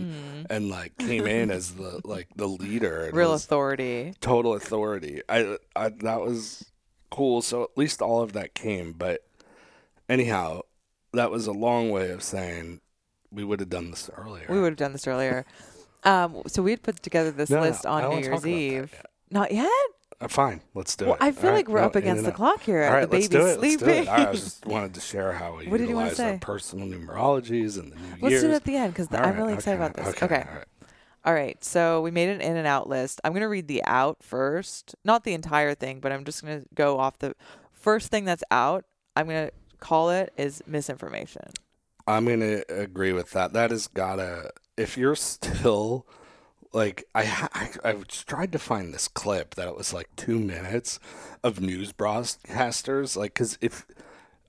mm. 0.44 0.46
and 0.50 0.68
like 0.68 0.96
came 0.98 1.26
in 1.26 1.50
as 1.50 1.72
the 1.72 2.02
like 2.04 2.28
the 2.36 2.46
leader 2.46 3.08
Real 3.14 3.32
authority. 3.32 4.12
total 4.20 4.52
authority. 4.54 5.22
I, 5.26 5.56
I 5.74 5.88
that 5.88 6.20
was 6.20 6.66
cool. 7.10 7.40
So 7.40 7.62
at 7.62 7.78
least 7.78 8.02
all 8.02 8.20
of 8.20 8.34
that 8.34 8.54
came, 8.54 8.92
but 8.92 9.24
anyhow, 10.06 10.60
that 11.14 11.30
was 11.30 11.46
a 11.46 11.52
long 11.52 11.88
way 11.90 12.10
of 12.10 12.22
saying 12.22 12.82
we 13.30 13.44
would 13.44 13.60
have 13.60 13.68
done 13.70 13.90
this 13.90 14.10
earlier. 14.16 14.46
We 14.48 14.60
would 14.60 14.70
have 14.70 14.76
done 14.78 14.92
this 14.92 15.06
earlier. 15.06 15.44
Um, 16.04 16.42
so 16.46 16.62
we 16.62 16.70
had 16.70 16.82
put 16.82 17.02
together 17.02 17.30
this 17.30 17.50
No, 17.50 17.60
list 17.60 17.84
on 17.86 18.10
New 18.10 18.16
Year's 18.16 18.26
talk 18.26 18.32
about 18.34 18.42
that 18.42 18.48
Eve. 18.48 18.90
yet. 18.92 19.06
Not 19.30 19.52
yet. 19.52 19.70
Uh, 20.18 20.28
fine, 20.28 20.62
let's 20.74 20.96
do 20.96 21.06
Well, 21.06 21.14
it. 21.14 21.20
I 21.20 21.30
feel 21.32 21.50
All 21.50 21.56
like 21.56 21.66
right, 21.68 21.74
we're 21.74 21.80
no, 21.80 21.86
up 21.86 21.96
against 21.96 22.24
the 22.24 22.32
clock 22.32 22.62
here. 22.62 22.84
All 22.84 22.92
right, 22.92 23.10
the 23.10 23.16
let's 23.16 23.28
baby's 23.28 23.28
do 23.28 23.46
it. 23.46 23.60
Let's 23.60 23.74
sleeping. 23.74 23.86
do 23.86 23.92
it. 24.02 24.08
All 24.08 24.16
right, 24.16 24.28
I 24.28 24.32
just 24.32 24.64
wanted 24.66 24.94
to 24.94 25.00
share 25.00 25.32
how 25.32 25.56
we 25.56 25.66
What 25.68 25.80
utilize 25.80 26.18
our 26.20 26.38
personal 26.38 26.86
numerologies 26.86 27.78
and 27.78 27.92
the 27.92 27.96
new 27.96 28.02
Let's 28.22 28.30
years. 28.30 28.42
do 28.42 28.50
it 28.50 28.54
at 28.54 28.64
the 28.64 28.76
end 28.76 28.92
because 28.94 29.08
I'm 29.12 29.20
right, 29.22 29.36
really 29.36 29.54
excited 29.54 29.80
okay, 29.80 29.84
about 29.84 29.96
this. 29.96 30.22
Okay. 30.22 30.24
Okay. 30.36 30.48
all 30.48 30.54
right. 30.56 30.64
All 31.26 31.34
right. 31.34 31.62
So 31.64 32.00
we 32.00 32.10
made 32.12 32.28
an 32.30 32.40
in 32.40 32.56
and 32.56 32.66
out 32.66 32.88
list. 32.88 33.20
I'm 33.24 33.32
going 33.32 33.42
to 33.42 33.48
read 33.48 33.68
the 33.68 33.82
out 33.84 34.22
first. 34.22 34.94
Not 35.04 35.24
the 35.24 35.34
entire 35.34 35.74
thing, 35.74 36.00
but 36.00 36.12
I'm 36.12 36.24
just 36.24 36.42
going 36.44 36.62
to 36.62 36.66
go 36.74 36.98
off 36.98 37.18
the 37.18 37.34
first 37.72 38.10
thing 38.10 38.24
that's 38.24 38.44
out. 38.50 38.84
I'm 39.16 39.26
going 39.26 39.48
to 39.48 39.52
call 39.80 40.10
it 40.10 40.32
is 40.38 40.62
misinformation. 40.66 41.42
I'm 42.06 42.26
gonna 42.26 42.62
agree 42.68 43.12
with 43.12 43.32
that. 43.32 43.52
That 43.52 43.70
has 43.70 43.88
gotta. 43.88 44.52
If 44.76 44.96
you're 44.96 45.16
still 45.16 46.06
like 46.72 47.04
I, 47.14 47.48
I, 47.54 47.90
I 47.90 47.92
tried 48.08 48.52
to 48.52 48.58
find 48.58 48.92
this 48.92 49.08
clip 49.08 49.54
that 49.54 49.68
it 49.68 49.76
was 49.76 49.92
like 49.92 50.14
two 50.16 50.38
minutes 50.38 51.00
of 51.42 51.60
news 51.60 51.92
broadcasters. 51.92 53.16
Like, 53.16 53.34
cause 53.34 53.58
if 53.60 53.86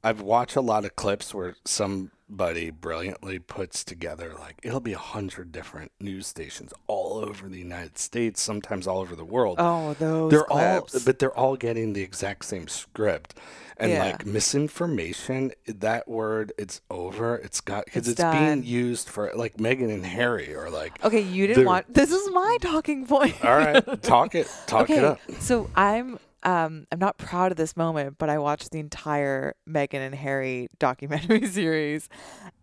I've 0.08 0.22
watched 0.22 0.56
a 0.56 0.62
lot 0.62 0.86
of 0.86 0.96
clips 0.96 1.34
where 1.34 1.56
somebody 1.66 2.70
brilliantly 2.70 3.40
puts 3.40 3.84
together 3.84 4.34
like 4.40 4.56
it'll 4.64 4.80
be 4.80 4.94
a 4.94 4.98
hundred 4.98 5.52
different 5.52 5.92
news 6.00 6.28
stations 6.28 6.72
all 6.88 7.18
over 7.30 7.48
the 7.50 7.58
United 7.60 7.98
States, 7.98 8.42
sometimes 8.42 8.88
all 8.88 9.00
over 9.00 9.16
the 9.16 9.26
world 9.26 9.58
Oh, 9.60 9.94
those 9.96 10.32
they're 10.32 10.44
clips. 10.44 10.96
all 10.96 11.02
but 11.06 11.20
they're 11.20 11.38
all 11.38 11.56
getting 11.58 11.94
the 11.94 12.02
exact 12.04 12.46
same 12.46 12.68
script 12.68 13.36
and 13.78 13.92
Yeah. 13.92 14.04
like 14.06 14.26
misinformation 14.26 15.52
that 15.68 16.08
word 16.08 16.52
it's 16.58 16.82
over 16.90 17.36
it's 17.38 17.62
got 17.62 17.86
because 17.86 18.08
It's 18.08 18.20
it's, 18.20 18.32
being 18.32 18.64
used 18.64 19.08
for 19.10 19.32
like 19.36 19.58
Meghan 19.58 19.94
and 19.94 20.06
Harry 20.06 20.54
or 20.56 20.70
like 20.70 21.04
okay, 21.04 21.22
you 21.22 21.48
didn't 21.48 21.66
want. 21.66 21.94
This 21.94 22.12
is 22.12 22.30
my 22.32 22.58
talking 22.62 23.06
point. 23.06 23.36
all 23.44 23.58
right 23.58 24.04
talk 24.04 24.36
it 24.36 24.50
talk 24.68 24.84
okay, 24.84 24.98
it 25.00 25.04
up 25.04 25.20
so 25.40 25.70
I'm 25.76 26.20
um 26.48 26.86
I'm 26.92 26.98
not 27.00 27.18
proud 27.20 27.52
of 27.52 27.58
this 27.58 27.78
moment, 27.78 28.18
but 28.18 28.30
I 28.30 28.40
watched 28.40 28.72
the 28.72 28.80
entire 28.80 29.54
Meghan 29.70 29.96
and 30.08 30.16
Harry 30.16 30.68
documentary 30.80 31.46
series, 31.60 32.10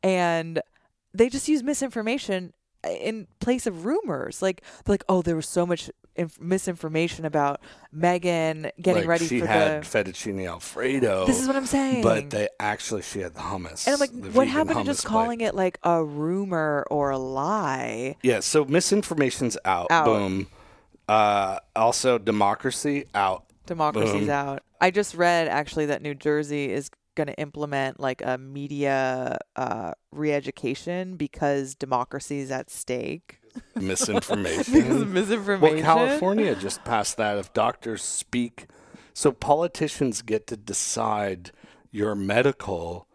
and 0.03 0.61
they 1.13 1.29
just 1.29 1.47
use 1.47 1.63
misinformation 1.63 2.53
in 2.85 3.27
place 3.41 3.67
of 3.67 3.85
rumors. 3.85 4.43
Like 4.43 4.63
like, 4.89 5.05
oh, 5.09 5.23
there 5.23 5.37
was 5.37 5.49
so 5.49 5.65
much 5.67 5.91
inf- 6.17 6.41
misinformation 6.41 7.25
about 7.25 7.61
Meghan 7.95 8.71
getting 8.81 9.03
like 9.03 9.09
ready 9.09 9.27
she 9.27 9.41
for 9.41 9.47
had 9.47 9.83
the. 9.83 9.87
fettuccine 9.87 10.47
alfredo 10.49 11.27
This 11.27 11.41
is 11.41 11.47
what 11.47 11.57
I'm 11.57 11.67
saying. 11.67 12.03
but 12.03 12.31
they 12.31 12.49
actually 12.61 13.03
she 13.03 13.21
had 13.21 13.35
the 13.35 13.41
hummus 13.41 13.87
and 13.87 13.95
I'm 13.95 14.01
like, 14.01 14.35
what 14.35 14.47
happened 14.49 14.79
to 14.81 14.85
just 14.85 15.05
calling 15.05 15.41
it 15.43 15.55
like 15.55 15.79
a 15.83 16.03
rumor 16.05 16.87
or 16.91 17.11
a 17.11 17.19
lie? 17.19 18.17
yeah 18.23 18.41
so 18.41 18.65
misinformation's 18.65 19.57
out, 19.65 19.91
Out. 19.91 20.05
boom 20.07 20.47
uh 21.09 21.59
also 21.77 22.17
democracy 22.19 23.05
out 23.15 23.45
Democracy's 23.67 24.27
Boom. 24.27 24.31
out. 24.31 24.63
I 24.81 24.91
just 24.91 25.15
read 25.15 25.49
actually 25.49 25.87
that 25.87 26.03
New 26.03 26.15
Jersey 26.15 26.71
is 26.71 26.91
going 27.15 27.27
to 27.29 27.39
implement 27.39 28.01
like 28.01 28.23
a 28.25 28.37
media 28.39 29.39
uh, 29.57 29.93
re-education 30.11 31.17
because 31.17 31.75
democracy 31.75 32.41
is 32.41 32.51
at 32.51 32.71
stake. 32.71 33.41
misinformation 33.77 35.13
misinformation. 35.13 35.77
Well, 35.77 35.85
California 35.85 36.57
just 36.57 36.83
passed 36.85 37.17
that 37.19 37.39
if 37.39 37.53
doctors 37.53 38.03
speak 38.03 38.67
So 39.13 39.31
politicians 39.31 40.23
get 40.23 40.49
to 40.49 40.57
decide 40.57 41.53
your 41.93 42.17
medical 42.17 43.07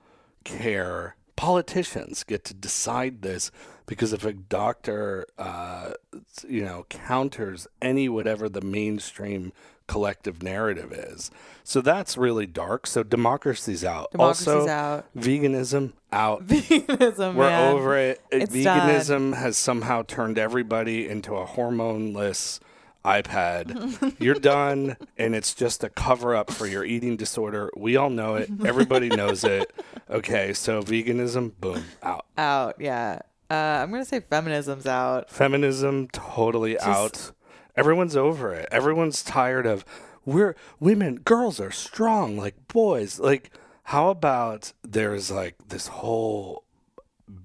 care. 0.46 1.18
Politicians 1.36 2.24
get 2.24 2.46
to 2.46 2.54
decide 2.54 3.22
this 3.22 3.52
because 3.86 4.14
if 4.14 4.24
a 4.24 4.32
doctor, 4.32 5.26
uh, 5.38 5.92
you 6.48 6.64
know, 6.64 6.86
counters 6.90 7.68
any 7.82 8.08
whatever 8.08 8.48
the 8.48 8.62
mainstream 8.62 9.52
collective 9.90 10.44
narrative 10.44 10.94
is. 10.94 11.32
So 11.64 11.82
that's 11.82 12.16
really 12.16 12.46
dark. 12.46 12.86
So 12.88 13.04
democracy's 13.04 13.84
out. 13.84 14.12
Democracy's 14.12 14.48
also, 14.48 14.70
out. 14.70 15.06
veganism 15.18 15.94
out. 16.14 16.46
Veganism, 16.48 17.34
We're 17.34 17.50
man. 17.50 17.74
over 17.74 17.98
it. 17.98 18.22
It's 18.32 18.56
Veganism 18.56 19.36
has 19.36 19.58
somehow 19.58 20.04
turned 20.04 20.38
everybody 20.38 21.10
into 21.10 21.36
a 21.36 21.46
hormoneless 21.46 22.60
iPad. 23.04 24.16
You're 24.20 24.36
done, 24.36 24.96
and 25.18 25.34
it's 25.34 25.56
just 25.56 25.84
a 25.84 25.90
cover 25.90 26.36
up 26.36 26.52
for 26.52 26.68
your 26.68 26.86
eating 26.86 27.18
disorder. 27.18 27.72
We 27.76 27.96
all 27.98 28.12
know 28.12 28.36
it. 28.36 28.50
Everybody 28.64 29.10
knows 29.10 29.44
it. 29.44 29.74
Okay, 30.10 30.54
so 30.54 30.84
veganism, 30.84 31.54
boom, 31.60 31.84
out. 32.04 32.26
Out, 32.38 32.76
yeah. 32.80 33.22
Uh, 33.50 33.54
I'm 33.54 33.90
gonna 33.90 34.06
say 34.06 34.20
feminism's 34.20 34.86
out. 34.86 35.32
Feminism, 35.32 36.08
totally 36.12 36.80
out. 36.80 37.32
Everyone's 37.80 38.16
over 38.18 38.54
it. 38.54 38.68
Everyone's 38.72 39.24
tired 39.24 39.66
of 39.66 39.86
we're 40.26 40.56
women, 40.80 41.16
girls 41.20 41.60
are 41.60 41.72
strong 41.72 42.38
like 42.38 42.68
boys. 42.68 43.20
Like, 43.20 43.52
how 43.84 44.10
about 44.10 44.74
there's 44.84 45.32
like 45.32 45.56
this 45.70 45.88
whole 45.88 46.66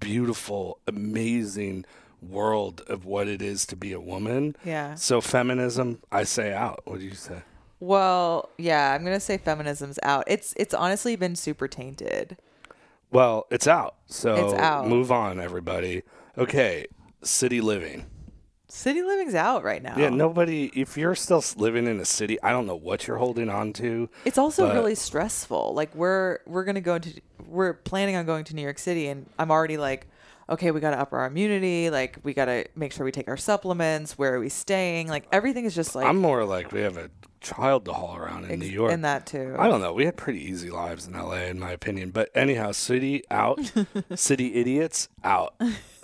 beautiful, 0.00 0.78
amazing 0.86 1.84
world 2.20 2.82
of 2.88 3.04
what 3.04 3.28
it 3.28 3.42
is 3.42 3.66
to 3.66 3.76
be 3.76 3.92
a 3.92 4.00
woman. 4.00 4.56
Yeah. 4.64 4.94
So 4.94 5.20
feminism, 5.20 6.00
I 6.10 6.24
say 6.24 6.52
out. 6.52 6.80
What 6.84 6.98
do 7.00 7.04
you 7.04 7.14
say? 7.14 7.42
Well, 7.80 8.48
yeah, 8.56 8.92
I'm 8.92 9.04
gonna 9.04 9.20
say 9.20 9.36
feminism's 9.36 9.98
out. 10.02 10.24
It's 10.26 10.54
it's 10.56 10.74
honestly 10.74 11.16
been 11.16 11.36
super 11.36 11.68
tainted. 11.68 12.38
Well, 13.10 13.46
it's 13.50 13.66
out. 13.68 13.96
So 14.06 14.34
It's 14.34 14.54
out. 14.60 14.88
move 14.88 15.12
on, 15.12 15.38
everybody. 15.38 16.02
Okay, 16.36 16.86
city 17.22 17.60
living. 17.60 18.06
City 18.74 19.02
living's 19.02 19.36
out 19.36 19.62
right 19.62 19.80
now. 19.80 19.94
Yeah, 19.96 20.08
nobody. 20.08 20.68
If 20.74 20.96
you're 20.98 21.14
still 21.14 21.44
living 21.56 21.86
in 21.86 22.00
a 22.00 22.04
city, 22.04 22.42
I 22.42 22.50
don't 22.50 22.66
know 22.66 22.74
what 22.74 23.06
you're 23.06 23.18
holding 23.18 23.48
on 23.48 23.72
to. 23.74 24.10
It's 24.24 24.36
also 24.36 24.66
but- 24.66 24.74
really 24.74 24.96
stressful. 24.96 25.74
Like 25.74 25.94
we're 25.94 26.40
we're 26.44 26.64
gonna 26.64 26.80
go 26.80 26.96
into 26.96 27.20
we're 27.46 27.74
planning 27.74 28.16
on 28.16 28.26
going 28.26 28.42
to 28.46 28.54
New 28.56 28.62
York 28.62 28.80
City, 28.80 29.06
and 29.06 29.26
I'm 29.38 29.52
already 29.52 29.76
like, 29.76 30.08
okay, 30.50 30.72
we 30.72 30.80
gotta 30.80 30.98
up 30.98 31.12
our 31.12 31.24
immunity. 31.24 31.88
Like 31.88 32.18
we 32.24 32.34
gotta 32.34 32.66
make 32.74 32.90
sure 32.92 33.04
we 33.04 33.12
take 33.12 33.28
our 33.28 33.36
supplements. 33.36 34.18
Where 34.18 34.34
are 34.34 34.40
we 34.40 34.48
staying? 34.48 35.06
Like 35.06 35.28
everything 35.30 35.66
is 35.66 35.74
just 35.76 35.94
like 35.94 36.06
I'm 36.06 36.18
more 36.18 36.44
like 36.44 36.72
we 36.72 36.80
have 36.80 36.96
a 36.96 37.10
child 37.40 37.84
to 37.84 37.92
haul 37.92 38.16
around 38.16 38.44
in 38.46 38.52
ex- 38.52 38.60
New 38.60 38.66
York. 38.66 38.90
and 38.90 39.04
that 39.04 39.26
too. 39.26 39.54
I 39.56 39.68
don't 39.68 39.82
know. 39.82 39.92
We 39.92 40.04
had 40.04 40.16
pretty 40.16 40.40
easy 40.42 40.70
lives 40.70 41.06
in 41.06 41.12
LA, 41.12 41.44
in 41.44 41.60
my 41.60 41.70
opinion. 41.70 42.10
But 42.10 42.30
anyhow, 42.34 42.72
city 42.72 43.22
out, 43.30 43.60
city 44.16 44.54
idiots 44.54 45.08
out. 45.22 45.54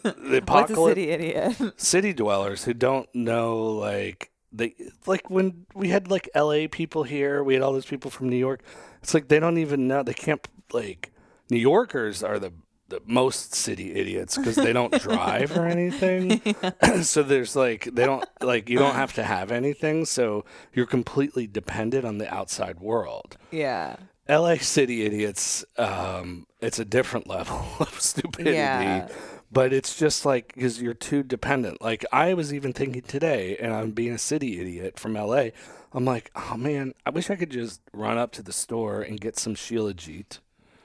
The 0.02 0.38
apocalypse, 0.42 0.90
city 0.90 1.10
idiot? 1.10 1.56
city 1.80 2.12
dwellers 2.12 2.64
who 2.64 2.74
don't 2.74 3.08
know 3.14 3.58
like 3.58 4.30
they 4.52 4.74
like 5.06 5.30
when 5.30 5.66
we 5.74 5.88
had 5.88 6.10
like 6.10 6.28
LA 6.34 6.66
people 6.70 7.04
here, 7.04 7.42
we 7.42 7.54
had 7.54 7.62
all 7.62 7.72
those 7.72 7.86
people 7.86 8.10
from 8.10 8.28
New 8.28 8.36
York. 8.36 8.62
It's 9.02 9.14
like 9.14 9.28
they 9.28 9.38
don't 9.40 9.58
even 9.58 9.86
know. 9.88 10.02
They 10.02 10.14
can't 10.14 10.46
like 10.72 11.12
New 11.50 11.58
Yorkers 11.58 12.22
are 12.22 12.38
the 12.38 12.52
the 12.88 13.00
most 13.06 13.54
city 13.54 13.94
idiots 13.94 14.36
because 14.36 14.56
they 14.56 14.72
don't 14.72 14.92
drive 15.00 15.56
or 15.56 15.64
anything. 15.66 16.42
so 17.02 17.22
there's 17.22 17.54
like 17.56 17.84
they 17.84 18.04
don't 18.04 18.24
like 18.40 18.68
you 18.68 18.78
don't 18.78 18.96
have 18.96 19.12
to 19.14 19.22
have 19.22 19.50
anything, 19.52 20.04
so 20.04 20.44
you're 20.74 20.86
completely 20.86 21.46
dependent 21.46 22.04
on 22.04 22.18
the 22.18 22.32
outside 22.32 22.80
world. 22.80 23.36
yeah. 23.50 23.96
LA 24.28 24.54
city 24.58 25.02
idiots, 25.02 25.64
um, 25.76 26.46
it's 26.60 26.78
a 26.78 26.84
different 26.84 27.26
level 27.26 27.66
of 27.80 28.00
stupidity. 28.00 28.56
Yeah. 28.56 29.08
But 29.52 29.72
it's 29.72 29.98
just 29.98 30.24
like 30.24 30.54
because 30.54 30.80
you're 30.80 30.94
too 30.94 31.22
dependent. 31.22 31.82
Like 31.82 32.04
I 32.12 32.34
was 32.34 32.54
even 32.54 32.72
thinking 32.72 33.02
today, 33.02 33.56
and 33.58 33.72
I'm 33.72 33.90
being 33.90 34.12
a 34.12 34.18
city 34.18 34.60
idiot 34.60 34.98
from 34.98 35.14
LA. 35.14 35.48
I'm 35.92 36.04
like, 36.04 36.30
oh 36.36 36.56
man, 36.56 36.94
I 37.04 37.10
wish 37.10 37.30
I 37.30 37.36
could 37.36 37.50
just 37.50 37.80
run 37.92 38.16
up 38.16 38.30
to 38.32 38.42
the 38.42 38.52
store 38.52 39.02
and 39.02 39.20
get 39.20 39.38
some 39.38 39.54
sheila 39.54 39.92
Shilajit, 39.94 40.38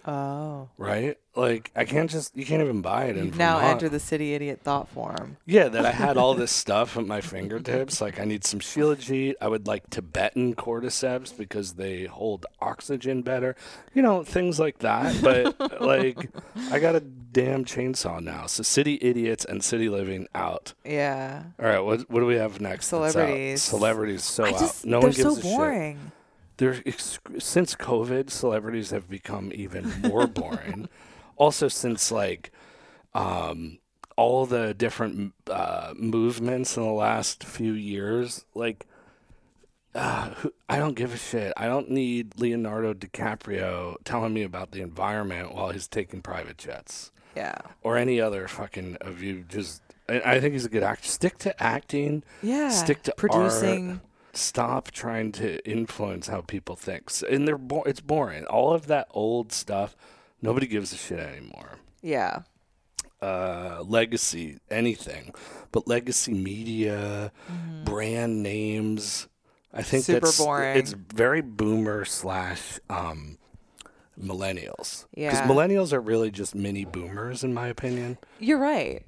Oh. 0.07 0.69
right? 0.77 1.17
Like 1.35 1.71
I 1.75 1.83
can't 1.83 2.09
just 2.09 2.35
you 2.37 2.45
can't 2.45 2.61
even 2.61 2.81
buy 2.81 3.05
it 3.05 3.17
in 3.17 3.25
You've 3.25 3.37
now 3.37 3.55
Vermont. 3.57 3.73
entered 3.73 3.89
the 3.91 3.99
city 3.99 4.33
idiot 4.35 4.61
thought 4.63 4.87
form. 4.87 5.35
Yeah, 5.45 5.67
that 5.67 5.85
I 5.85 5.91
had 6.05 6.15
all 6.15 6.33
this 6.33 6.51
stuff 6.51 6.95
at 6.95 7.05
my 7.05 7.19
fingertips. 7.21 7.99
Like 7.99 8.19
I 8.19 8.23
need 8.23 8.45
some 8.45 8.59
Shilajit. 8.61 9.33
I 9.41 9.47
would 9.49 9.67
like 9.67 9.89
Tibetan 9.89 10.55
cordyceps 10.55 11.35
because 11.37 11.73
they 11.73 12.05
hold 12.05 12.45
oxygen 12.61 13.21
better. 13.21 13.55
You 13.93 14.01
know, 14.01 14.23
things 14.23 14.59
like 14.59 14.79
that. 14.79 15.21
But 15.21 15.59
like 15.81 16.29
I 16.71 16.79
got 16.79 16.95
a 16.95 17.01
damn 17.01 17.65
chainsaw 17.65 18.21
now. 18.21 18.45
So 18.45 18.63
city 18.63 18.97
idiots 19.01 19.43
and 19.43 19.61
city 19.61 19.89
living 19.89 20.27
out. 20.33 20.73
Yeah. 20.85 21.43
All 21.59 21.65
right, 21.65 21.79
what 21.81 22.09
what 22.09 22.21
do 22.21 22.25
we 22.27 22.35
have 22.35 22.61
next? 22.61 22.85
Celebrities. 22.87 23.61
Celebrities 23.61 24.23
so 24.23 24.45
I 24.45 24.51
out. 24.53 24.59
just 24.59 24.85
No 24.85 24.99
one 24.99 25.09
gives 25.11 25.21
so 25.21 25.31
a 25.33 25.35
shit. 25.35 25.43
boring. 25.43 25.95
They're 25.95 26.11
ex- 26.61 27.19
since 27.39 27.75
COVID, 27.75 28.29
celebrities 28.29 28.91
have 28.91 29.09
become 29.09 29.51
even 29.53 29.91
more 30.01 30.27
boring. 30.27 30.89
also, 31.37 31.67
since 31.67 32.11
like 32.11 32.51
um, 33.13 33.79
all 34.17 34.45
the 34.45 34.73
different 34.73 35.33
uh, 35.49 35.93
movements 35.97 36.77
in 36.77 36.83
the 36.83 36.89
last 36.89 37.43
few 37.43 37.73
years, 37.73 38.45
like 38.53 38.85
uh, 39.93 40.29
who, 40.31 40.53
I 40.69 40.77
don't 40.77 40.95
give 40.95 41.13
a 41.13 41.17
shit. 41.17 41.53
I 41.57 41.67
don't 41.67 41.89
need 41.89 42.39
Leonardo 42.39 42.93
DiCaprio 42.93 43.95
telling 44.03 44.33
me 44.33 44.43
about 44.43 44.71
the 44.71 44.81
environment 44.81 45.53
while 45.55 45.69
he's 45.69 45.87
taking 45.87 46.21
private 46.21 46.57
jets 46.57 47.11
Yeah. 47.35 47.55
or 47.81 47.97
any 47.97 48.19
other 48.19 48.47
fucking 48.49 48.97
of 49.01 49.21
you. 49.23 49.45
Just, 49.47 49.81
I, 50.09 50.21
I 50.25 50.39
think 50.41 50.51
he's 50.53 50.65
a 50.65 50.69
good 50.69 50.83
actor. 50.83 51.07
Stick 51.07 51.37
to 51.39 51.63
acting. 51.63 52.23
Yeah. 52.41 52.69
Stick 52.69 53.03
to 53.03 53.13
producing. 53.15 53.89
art. 53.91 53.99
Stop 54.35 54.91
trying 54.91 55.31
to 55.33 55.65
influence 55.69 56.27
how 56.27 56.41
people 56.41 56.75
think. 56.75 57.09
And 57.29 57.47
they're 57.47 57.57
bo- 57.57 57.83
it's 57.83 58.01
boring. 58.01 58.45
All 58.45 58.73
of 58.73 58.87
that 58.87 59.07
old 59.11 59.51
stuff, 59.51 59.95
nobody 60.41 60.67
gives 60.67 60.91
a 60.93 60.97
shit 60.97 61.19
anymore. 61.19 61.79
Yeah. 62.01 62.41
Uh, 63.21 63.81
legacy, 63.87 64.59
anything, 64.69 65.33
but 65.71 65.87
legacy 65.87 66.33
media, 66.33 67.31
brand 67.85 68.43
names. 68.43 69.27
I 69.73 69.81
think 69.81 70.03
Mm-hmm. 70.03 70.11
Super 70.13 70.25
that's 70.27 70.37
boring. 70.37 70.77
it's 70.77 70.91
very 70.93 71.41
boomer 71.41 72.05
slash 72.05 72.79
um, 72.89 73.37
millennials. 74.21 75.05
Yeah, 75.15 75.31
because 75.31 75.49
millennials 75.49 75.93
are 75.93 75.99
really 76.01 76.31
just 76.31 76.55
mini 76.55 76.85
boomers, 76.85 77.43
in 77.43 77.53
my 77.53 77.67
opinion. 77.67 78.17
You're 78.39 78.59
right. 78.59 79.03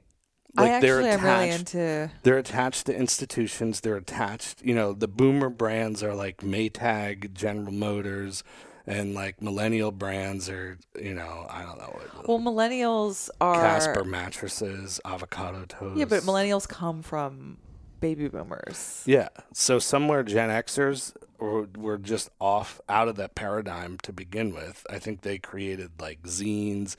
Like 0.57 0.71
I 0.71 0.79
they're 0.79 1.01
am 1.01 1.23
really 1.23 1.49
attached- 1.49 1.59
into 1.75 2.11
They're 2.23 2.37
attached 2.37 2.85
to 2.87 2.95
institutions. 2.95 3.81
They're 3.81 3.95
attached, 3.97 4.61
you 4.63 4.73
know, 4.75 4.93
the 4.93 5.07
boomer 5.07 5.49
brands 5.49 6.01
are 6.03 6.15
like 6.15 6.37
Maytag, 6.37 7.33
General 7.33 7.71
Motors, 7.71 8.43
and 8.85 9.13
like 9.13 9.41
millennial 9.41 9.91
brands 9.91 10.49
are, 10.49 10.77
you 10.99 11.13
know, 11.13 11.45
I 11.49 11.61
don't 11.63 11.77
know 11.77 11.99
what. 11.99 12.27
well 12.27 12.39
millennials 12.39 13.29
are 13.41 13.55
Casper 13.61 14.03
mattresses, 14.03 14.99
avocado 15.05 15.65
toast. 15.67 15.97
Yeah, 15.97 16.05
but 16.05 16.23
millennials 16.23 16.67
come 16.67 17.01
from 17.03 17.57
baby 17.99 18.27
boomers. 18.27 19.03
Yeah. 19.05 19.27
So 19.53 19.79
somewhere 19.79 20.23
Gen 20.23 20.49
Xers 20.49 21.13
were, 21.39 21.67
were 21.77 21.97
just 21.97 22.29
off 22.39 22.79
out 22.87 23.07
of 23.07 23.15
that 23.17 23.35
paradigm 23.35 23.97
to 24.03 24.13
begin 24.13 24.53
with. 24.53 24.85
I 24.89 24.99
think 24.99 25.21
they 25.21 25.37
created 25.37 25.91
like 25.99 26.23
zines, 26.23 26.95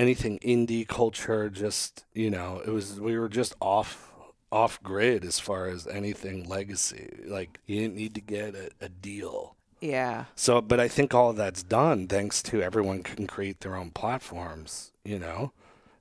anything 0.00 0.38
indie 0.40 0.88
culture. 0.88 1.50
Just 1.50 2.04
you 2.14 2.30
know, 2.30 2.62
it 2.64 2.70
was 2.70 3.00
we 3.00 3.18
were 3.18 3.28
just 3.28 3.54
off 3.60 4.12
off 4.50 4.82
grid 4.82 5.24
as 5.24 5.38
far 5.38 5.66
as 5.66 5.86
anything 5.86 6.48
legacy. 6.48 7.22
Like 7.26 7.60
you 7.66 7.80
didn't 7.80 7.96
need 7.96 8.14
to 8.14 8.20
get 8.20 8.54
a, 8.54 8.70
a 8.80 8.88
deal. 8.88 9.56
Yeah. 9.80 10.24
So, 10.34 10.60
but 10.60 10.80
I 10.80 10.88
think 10.88 11.14
all 11.14 11.30
of 11.30 11.36
that's 11.36 11.62
done 11.62 12.06
thanks 12.06 12.42
to 12.44 12.62
everyone 12.62 13.02
can 13.02 13.26
create 13.26 13.60
their 13.60 13.76
own 13.76 13.90
platforms. 13.90 14.92
You 15.04 15.18
know. 15.18 15.52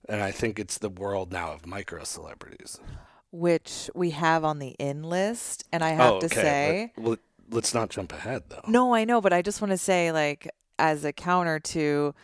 And 0.07 0.23
I 0.23 0.31
think 0.31 0.57
it's 0.57 0.79
the 0.79 0.89
world 0.89 1.31
now 1.31 1.51
of 1.51 1.67
micro 1.67 2.03
celebrities. 2.03 2.79
Which 3.31 3.91
we 3.93 4.09
have 4.09 4.43
on 4.43 4.57
the 4.57 4.75
in 4.79 5.03
list. 5.03 5.65
And 5.71 5.83
I 5.83 5.89
have 5.89 6.13
oh, 6.13 6.19
to 6.21 6.29
say 6.29 6.91
Let, 6.97 7.07
let, 7.07 7.19
let's 7.51 7.73
not 7.75 7.89
jump 7.89 8.11
ahead 8.11 8.43
though. 8.49 8.63
No, 8.67 8.95
I 8.95 9.05
know, 9.05 9.21
but 9.21 9.33
I 9.33 9.43
just 9.43 9.61
want 9.61 9.69
to 9.69 9.77
say, 9.77 10.11
like, 10.11 10.49
as 10.79 11.05
a 11.05 11.13
counter 11.13 11.59
to 11.59 12.15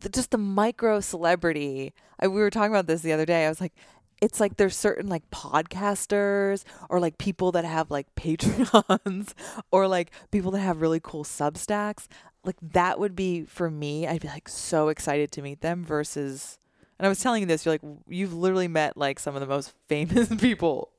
the, 0.00 0.08
just 0.08 0.30
the 0.30 0.38
micro 0.38 1.00
celebrity. 1.00 1.94
I, 2.20 2.28
we 2.28 2.40
were 2.40 2.50
talking 2.50 2.72
about 2.72 2.86
this 2.86 3.02
the 3.02 3.12
other 3.12 3.26
day. 3.26 3.46
I 3.46 3.48
was 3.48 3.60
like, 3.60 3.72
it's 4.20 4.40
like 4.40 4.56
there's 4.56 4.76
certain 4.76 5.08
like 5.08 5.28
podcasters 5.30 6.64
or 6.88 7.00
like 7.00 7.18
people 7.18 7.52
that 7.52 7.64
have 7.64 7.90
like 7.90 8.12
Patreons 8.16 9.32
or 9.70 9.88
like 9.88 10.10
people 10.30 10.50
that 10.52 10.60
have 10.60 10.80
really 10.80 11.00
cool 11.00 11.24
Substacks. 11.24 12.06
Like 12.44 12.56
that 12.62 12.98
would 12.98 13.14
be 13.14 13.44
for 13.44 13.70
me. 13.70 14.06
I'd 14.06 14.22
be 14.22 14.28
like 14.28 14.48
so 14.48 14.88
excited 14.88 15.30
to 15.32 15.42
meet 15.42 15.60
them 15.60 15.84
versus. 15.84 16.58
And 16.98 17.06
I 17.06 17.08
was 17.08 17.20
telling 17.20 17.42
you 17.42 17.46
this. 17.46 17.64
You're 17.64 17.74
like 17.74 17.82
you've 18.08 18.34
literally 18.34 18.68
met 18.68 18.96
like 18.96 19.20
some 19.20 19.34
of 19.34 19.40
the 19.40 19.46
most 19.46 19.72
famous 19.88 20.28
people 20.40 20.90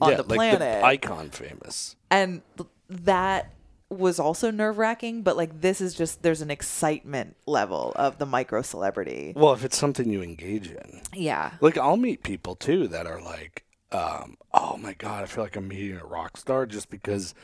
on 0.00 0.10
yeah, 0.10 0.16
the 0.16 0.22
like 0.22 0.36
planet 0.36 0.60
the 0.60 0.84
icon 0.84 1.30
famous. 1.30 1.96
and 2.10 2.42
that 2.88 3.50
was 3.90 4.18
also 4.18 4.50
nerve 4.50 4.78
wracking, 4.78 5.22
but 5.22 5.36
like 5.36 5.60
this 5.60 5.80
is 5.80 5.94
just 5.94 6.22
there's 6.22 6.40
an 6.40 6.50
excitement 6.50 7.36
level 7.46 7.92
of 7.96 8.18
the 8.18 8.26
micro 8.26 8.62
celebrity. 8.62 9.32
Well, 9.36 9.52
if 9.52 9.64
it's 9.64 9.76
something 9.78 10.08
you 10.08 10.22
engage 10.22 10.70
in, 10.70 11.02
Yeah. 11.12 11.52
like 11.60 11.78
I'll 11.78 11.96
meet 11.96 12.22
people 12.22 12.56
too 12.56 12.88
that 12.88 13.06
are 13.06 13.20
like, 13.20 13.64
um, 13.92 14.36
oh 14.52 14.76
my 14.78 14.94
god, 14.94 15.22
I 15.22 15.26
feel 15.26 15.44
like 15.44 15.56
I'm 15.56 15.68
meeting 15.68 15.96
a 15.96 16.04
rock 16.04 16.36
star 16.36 16.66
just 16.66 16.90
because 16.90 17.34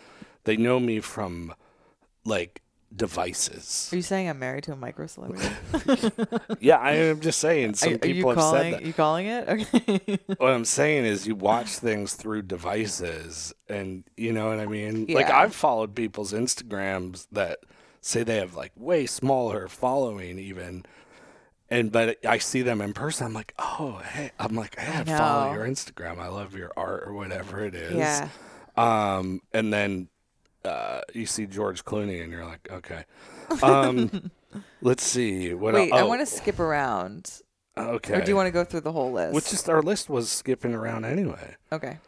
they 0.45 0.57
know 0.57 0.81
me 0.81 1.01
from 1.01 1.55
like 2.25 2.63
devices. 2.95 3.89
Are 3.93 3.97
you 3.97 4.03
saying 4.03 4.29
I'm 4.29 4.39
married 4.39 4.65
to 4.65 4.73
a 4.73 4.77
micro 4.77 5.07
celebrity? 5.07 5.49
yeah, 6.61 6.79
I 6.79 6.93
am 6.93 7.21
just 7.21 7.39
saying. 7.39 7.75
Some 7.75 7.93
are, 7.93 7.95
are 7.97 7.99
people 7.99 8.17
you 8.21 8.29
have 8.29 8.37
calling 8.37 8.63
said 8.63 8.75
that. 8.75 8.87
you 8.87 8.93
calling 8.93 9.27
it? 9.27 9.49
Okay. 9.49 10.19
What 10.39 10.53
I'm 10.53 10.65
saying 10.65 11.05
is, 11.05 11.27
you 11.27 11.35
watch 11.35 11.69
things 11.69 12.15
through 12.15 12.43
devices, 12.43 13.53
and 13.69 14.05
you 14.17 14.33
know 14.33 14.49
what 14.49 14.59
I 14.59 14.67
mean. 14.67 15.07
Like 15.09 15.31
I've 15.31 15.55
followed 15.55 15.95
people's 15.95 16.33
Instagrams 16.33 17.27
that 17.33 17.61
say 18.01 18.23
they 18.23 18.37
have 18.37 18.55
like 18.55 18.73
way 18.77 19.07
smaller 19.07 19.69
following, 19.69 20.39
even. 20.39 20.85
And 21.73 21.93
but 21.93 22.25
I 22.27 22.39
see 22.39 22.63
them 22.63 22.81
in 22.81 22.93
person. 22.93 23.27
I'm 23.27 23.33
like, 23.33 23.55
oh, 23.59 24.01
hey. 24.13 24.33
I'm 24.41 24.57
like, 24.57 24.77
hey, 24.79 25.01
I 25.01 25.05
follow 25.05 25.53
your 25.55 25.65
Instagram. 25.65 26.19
I 26.19 26.27
love 26.27 26.57
your 26.57 26.73
art 26.77 27.05
or 27.07 27.13
whatever 27.13 27.65
it 27.65 27.75
is. 27.75 27.95
yeah. 27.95 28.29
Um, 28.77 29.41
and 29.53 29.73
then 29.73 30.09
uh, 30.65 31.01
you 31.15 31.27
see 31.27 31.47
George 31.47 31.85
Clooney, 31.85 32.23
and 32.23 32.33
you're 32.33 32.45
like, 32.45 32.69
okay. 32.71 33.05
Um, 33.65 34.31
let's 34.81 35.03
see. 35.03 35.55
What? 35.55 35.75
Wait, 35.75 35.93
I 35.93 36.03
oh, 36.03 36.07
want 36.07 36.21
to 36.21 36.27
skip 36.27 36.61
around. 36.61 37.41
Okay. 37.77 38.15
Or 38.15 38.21
do 38.21 38.31
you 38.31 38.37
want 38.37 38.47
to 38.47 38.53
go 38.53 38.63
through 38.63 38.83
the 38.83 38.93
whole 38.93 39.11
list? 39.11 39.35
Which 39.35 39.51
just 39.51 39.69
our 39.69 39.83
list 39.83 40.09
was 40.09 40.31
skipping 40.31 40.73
around 40.73 41.05
anyway. 41.05 41.57
okay. 41.73 41.99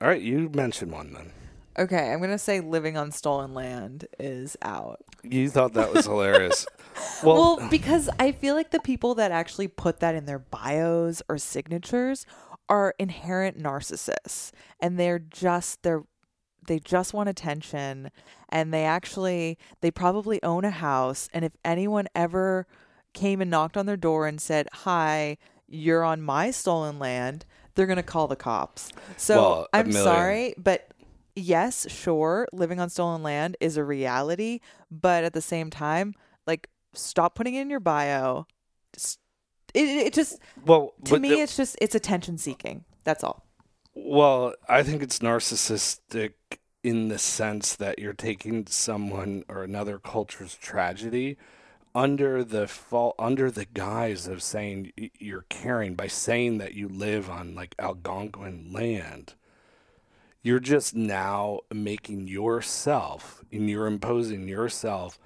All 0.00 0.08
right, 0.08 0.20
you 0.20 0.50
mentioned 0.54 0.92
one 0.92 1.14
then. 1.14 1.32
Okay, 1.78 2.12
I'm 2.12 2.20
gonna 2.20 2.38
say 2.38 2.60
living 2.60 2.96
on 2.96 3.12
stolen 3.12 3.54
land 3.54 4.06
is 4.18 4.56
out. 4.60 5.00
You 5.22 5.48
thought 5.48 5.72
that 5.74 5.92
was 5.92 6.06
hilarious. 6.06 6.66
Well, 7.22 7.56
Well, 7.56 7.68
because 7.70 8.10
I 8.18 8.32
feel 8.32 8.54
like 8.54 8.72
the 8.72 8.80
people 8.80 9.14
that 9.14 9.30
actually 9.30 9.68
put 9.68 10.00
that 10.00 10.14
in 10.14 10.26
their 10.26 10.38
bios 10.38 11.22
or 11.28 11.38
signatures 11.38 12.26
are 12.68 12.94
inherent 12.98 13.58
narcissists 13.58 14.50
and 14.80 14.98
they're 14.98 15.18
just 15.18 15.82
they're 15.82 16.02
they 16.66 16.78
just 16.78 17.12
want 17.14 17.28
attention 17.28 18.10
and 18.48 18.72
they 18.72 18.84
actually 18.84 19.58
they 19.80 19.90
probably 19.90 20.42
own 20.42 20.64
a 20.64 20.70
house 20.70 21.28
and 21.32 21.44
if 21.44 21.52
anyone 21.64 22.06
ever 22.14 22.66
came 23.12 23.40
and 23.40 23.50
knocked 23.50 23.76
on 23.76 23.86
their 23.86 23.96
door 23.96 24.26
and 24.26 24.40
said, 24.40 24.68
"Hi, 24.72 25.36
you're 25.66 26.04
on 26.04 26.22
my 26.22 26.50
stolen 26.50 26.98
land," 26.98 27.44
they're 27.74 27.86
going 27.86 27.96
to 27.96 28.02
call 28.02 28.28
the 28.28 28.36
cops. 28.36 28.92
So, 29.16 29.36
Well, 29.36 29.68
I'm 29.72 29.90
sorry, 29.92 30.54
but 30.56 30.88
yes, 31.34 31.90
sure, 31.90 32.46
living 32.52 32.78
on 32.78 32.88
stolen 32.90 33.22
land 33.22 33.56
is 33.60 33.76
a 33.76 33.84
reality, 33.84 34.60
but 34.90 35.24
at 35.24 35.32
the 35.32 35.40
same 35.40 35.70
time, 35.70 36.14
like 36.46 36.68
stop 36.92 37.34
putting 37.34 37.54
it 37.54 37.62
in 37.62 37.70
your 37.70 37.80
bio. 37.80 38.46
It, 39.72 39.88
it 39.88 40.12
just 40.14 40.38
well, 40.66 40.94
to 41.04 41.18
me 41.18 41.28
the- 41.30 41.40
it's 41.40 41.56
just 41.56 41.76
it's 41.80 41.94
attention 41.94 42.38
seeking. 42.38 42.84
That's 43.04 43.22
all. 43.24 43.44
Well, 43.94 44.54
I 44.68 44.82
think 44.82 45.02
it's 45.02 45.18
narcissistic 45.18 46.32
in 46.82 47.08
the 47.08 47.18
sense 47.18 47.76
that 47.76 47.98
you're 47.98 48.12
taking 48.12 48.66
someone 48.66 49.44
or 49.48 49.62
another 49.62 49.98
culture's 49.98 50.54
tragedy 50.54 51.36
under 51.94 52.44
the 52.44 52.68
fault 52.68 53.16
under 53.18 53.50
the 53.50 53.64
guise 53.64 54.28
of 54.28 54.42
saying 54.42 54.92
you're 55.18 55.44
caring 55.48 55.94
by 55.94 56.06
saying 56.06 56.58
that 56.58 56.74
you 56.74 56.88
live 56.88 57.28
on 57.28 57.54
like 57.54 57.74
Algonquin 57.78 58.70
land. 58.72 59.34
You're 60.42 60.60
just 60.60 60.94
now 60.94 61.60
making 61.72 62.28
yourself 62.28 63.44
and 63.52 63.68
you're 63.68 63.86
imposing 63.86 64.48
yourself 64.48 65.18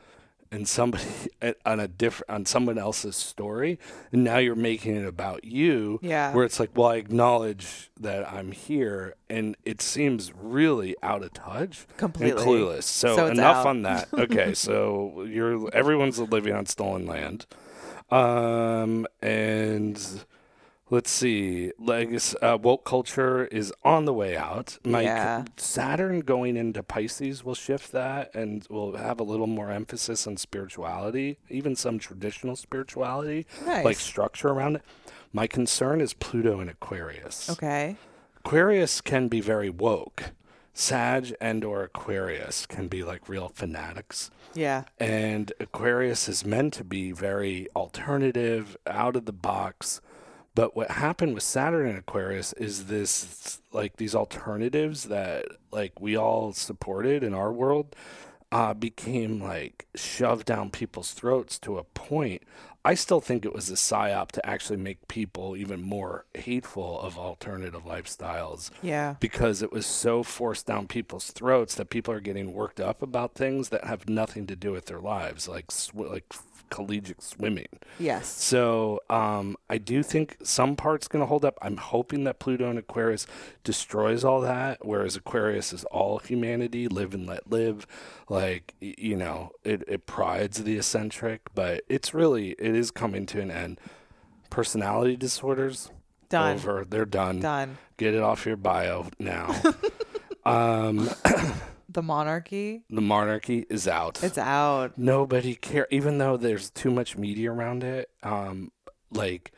and 0.55 0.69
somebody 0.69 1.05
on 1.67 1.81
a 1.81 1.88
different 1.88 2.31
on 2.31 2.47
someone 2.47 2.79
else's 2.79 3.17
story 3.17 3.79
and 4.12 4.23
now 4.23 4.38
you're 4.38 4.55
making 4.55 4.95
it 4.97 5.07
about 5.07 5.45
you 5.45 5.99
Yeah. 6.03 6.33
where 6.33 6.45
it's 6.45 6.61
like 6.61 6.71
well 6.77 6.88
i 6.90 6.97
acknowledge 6.97 7.90
that 8.01 8.31
i'm 8.33 8.53
here 8.53 9.14
and 9.29 9.57
it 9.64 9.83
seems 9.83 10.33
really 10.35 10.95
out 11.03 11.23
of 11.23 11.33
touch 11.33 11.87
Completely. 11.97 12.31
and 12.40 12.40
clueless 12.40 12.85
so, 12.85 13.17
So 13.17 13.27
enough 13.27 13.57
out. 13.57 13.67
on 13.67 13.83
that 13.83 14.09
okay 14.14 14.55
so 14.67 15.25
you're 15.29 15.69
everyone's 15.75 16.19
living 16.19 16.55
on 16.55 16.67
stolen 16.67 17.07
land 17.07 17.47
um 18.11 19.07
and 19.23 20.25
let's 20.90 21.11
see 21.11 21.73
legacy 21.79 22.37
uh, 22.40 22.57
woke 22.59 22.85
culture 22.85 23.47
is 23.47 23.73
on 23.83 24.05
the 24.05 24.12
way 24.12 24.37
out 24.37 24.79
my 24.85 25.03
Yeah. 25.03 25.44
saturn 25.57 26.20
going 26.20 26.57
into 26.57 26.83
pisces 26.83 27.42
will 27.42 27.55
shift 27.55 27.90
that 27.92 28.35
and 28.35 28.66
will 28.68 28.97
have 28.97 29.18
a 29.18 29.23
little 29.25 29.47
more 29.47 29.70
emphasis 29.70 30.27
on 30.27 30.37
spirituality 30.37 31.38
even 31.49 31.75
some 31.75 31.99
traditional 31.99 32.55
spirituality 32.55 33.47
like 33.66 33.97
structure 33.97 34.49
around 34.49 34.77
it 34.77 34.83
my 35.33 35.47
concern 35.47 36.01
is 36.01 36.12
pluto 36.12 36.61
in 36.61 36.68
aquarius 36.68 37.49
Okay. 37.51 37.97
aquarius 38.44 39.01
can 39.01 39.29
be 39.29 39.40
very 39.40 39.70
woke 39.70 40.33
sag 40.75 41.35
and 41.40 41.64
or 41.64 41.83
aquarius 41.83 42.66
can 42.66 42.88
be 42.88 43.03
like 43.03 43.27
real 43.29 43.49
fanatics 43.49 44.31
Yeah. 44.55 44.85
and 45.01 45.51
Aquarius 45.61 46.29
is 46.29 46.44
meant 46.44 46.75
to 46.75 46.85
be 46.85 47.11
very 47.12 47.68
alternative, 47.75 48.77
out 48.87 49.16
of 49.16 49.25
the 49.25 49.33
box. 49.33 50.01
But 50.55 50.77
what 50.77 50.90
happened 50.93 51.35
with 51.35 51.43
Saturn 51.43 51.88
and 51.88 51.99
Aquarius 51.99 52.53
is 52.55 52.87
this 52.87 53.61
like 53.73 53.97
these 53.97 54.14
alternatives 54.14 55.05
that 55.05 55.47
like 55.73 56.01
we 56.01 56.17
all 56.17 56.53
supported 56.53 57.23
in 57.25 57.35
our 57.35 57.53
world 57.53 57.97
uh, 58.53 58.73
became 58.73 59.43
like 59.43 59.87
shoved 59.97 60.47
down 60.47 60.71
people's 60.71 61.12
throats 61.12 61.59
to 61.61 61.79
a 61.79 61.83
point. 61.85 62.43
I 62.87 62.95
still 62.95 63.21
think 63.23 63.45
it 63.45 63.55
was 63.55 63.71
a 63.71 63.75
psyop 63.75 64.31
to 64.33 64.47
actually 64.47 64.77
make 64.77 65.09
people 65.09 65.57
even 65.57 65.83
more 65.83 66.27
hateful 66.35 67.01
of 67.01 67.19
alternative 67.19 67.85
lifestyles 67.85 68.71
Yeah. 68.83 69.14
because 69.21 69.62
it 69.62 69.73
was 69.73 69.87
so 69.87 70.23
forced 70.23 70.67
down 70.67 70.87
people's 70.87 71.31
throats 71.33 71.75
that 71.77 71.88
people 71.88 72.12
are 72.14 72.21
getting 72.21 72.53
worked 72.53 72.81
up 72.81 73.01
about 73.03 73.35
things 73.35 73.71
that 73.71 73.85
have 73.85 74.09
nothing 74.09 74.47
to 74.49 74.55
do 74.55 74.71
with 74.71 74.85
their 74.87 75.01
lives, 75.01 75.49
like 75.49 75.71
sw- 75.73 75.95
like 75.95 76.33
collegiate 76.75 77.23
swimming. 77.23 77.69
Yes. 78.01 78.27
So 78.27 79.01
um, 79.09 79.57
I 79.71 79.79
do 79.79 80.03
think 80.03 80.39
some 80.43 80.75
parts 80.75 81.07
going 81.07 81.23
to 81.23 81.27
hold 81.27 81.45
up. 81.45 81.57
I'm 81.63 81.77
hoping 81.77 82.25
that 82.25 82.41
Pluto 82.41 82.69
and 82.69 82.81
Aquarius 82.81 83.29
destroys 83.63 84.25
all 84.25 84.41
that, 84.41 84.85
whereas 84.85 85.15
Aquarius 85.15 85.73
is 85.73 85.85
all 85.85 86.19
humanity, 86.19 86.89
live 86.89 87.15
and 87.15 87.29
let 87.29 87.49
live. 87.49 87.87
Like 88.29 88.75
you 88.81 89.15
know, 89.17 89.53
it 89.63 89.85
it 89.87 90.07
prides 90.07 90.65
the 90.65 90.77
eccentric, 90.77 91.43
but 91.55 91.85
it's 91.89 92.13
really 92.13 92.57
it 92.59 92.75
is 92.75 92.91
coming 92.91 93.25
to 93.27 93.41
an 93.41 93.53
end. 93.53 93.81
Personality 94.51 95.17
disorders 95.17 95.93
Done. 96.29 96.57
over. 96.57 96.85
They're 96.85 97.05
done. 97.05 97.39
Done. 97.39 97.79
Get 97.99 98.15
it 98.15 98.23
off 98.23 98.47
your 98.47 98.57
bio 98.57 99.07
now. 99.21 99.55
um, 100.45 101.09
The 101.88 102.03
monarchy. 102.03 102.85
the 102.90 103.01
monarchy 103.01 103.66
is 103.70 103.87
out. 103.88 104.23
It's 104.23 104.38
out. 104.38 104.97
nobody 104.99 105.55
care, 105.55 105.87
even 105.90 106.18
though 106.18 106.37
there's 106.37 106.70
too 106.70 106.90
much 106.90 107.16
media 107.16 107.53
around 107.53 107.85
it. 107.85 108.11
Um, 108.23 108.70
like 109.11 109.53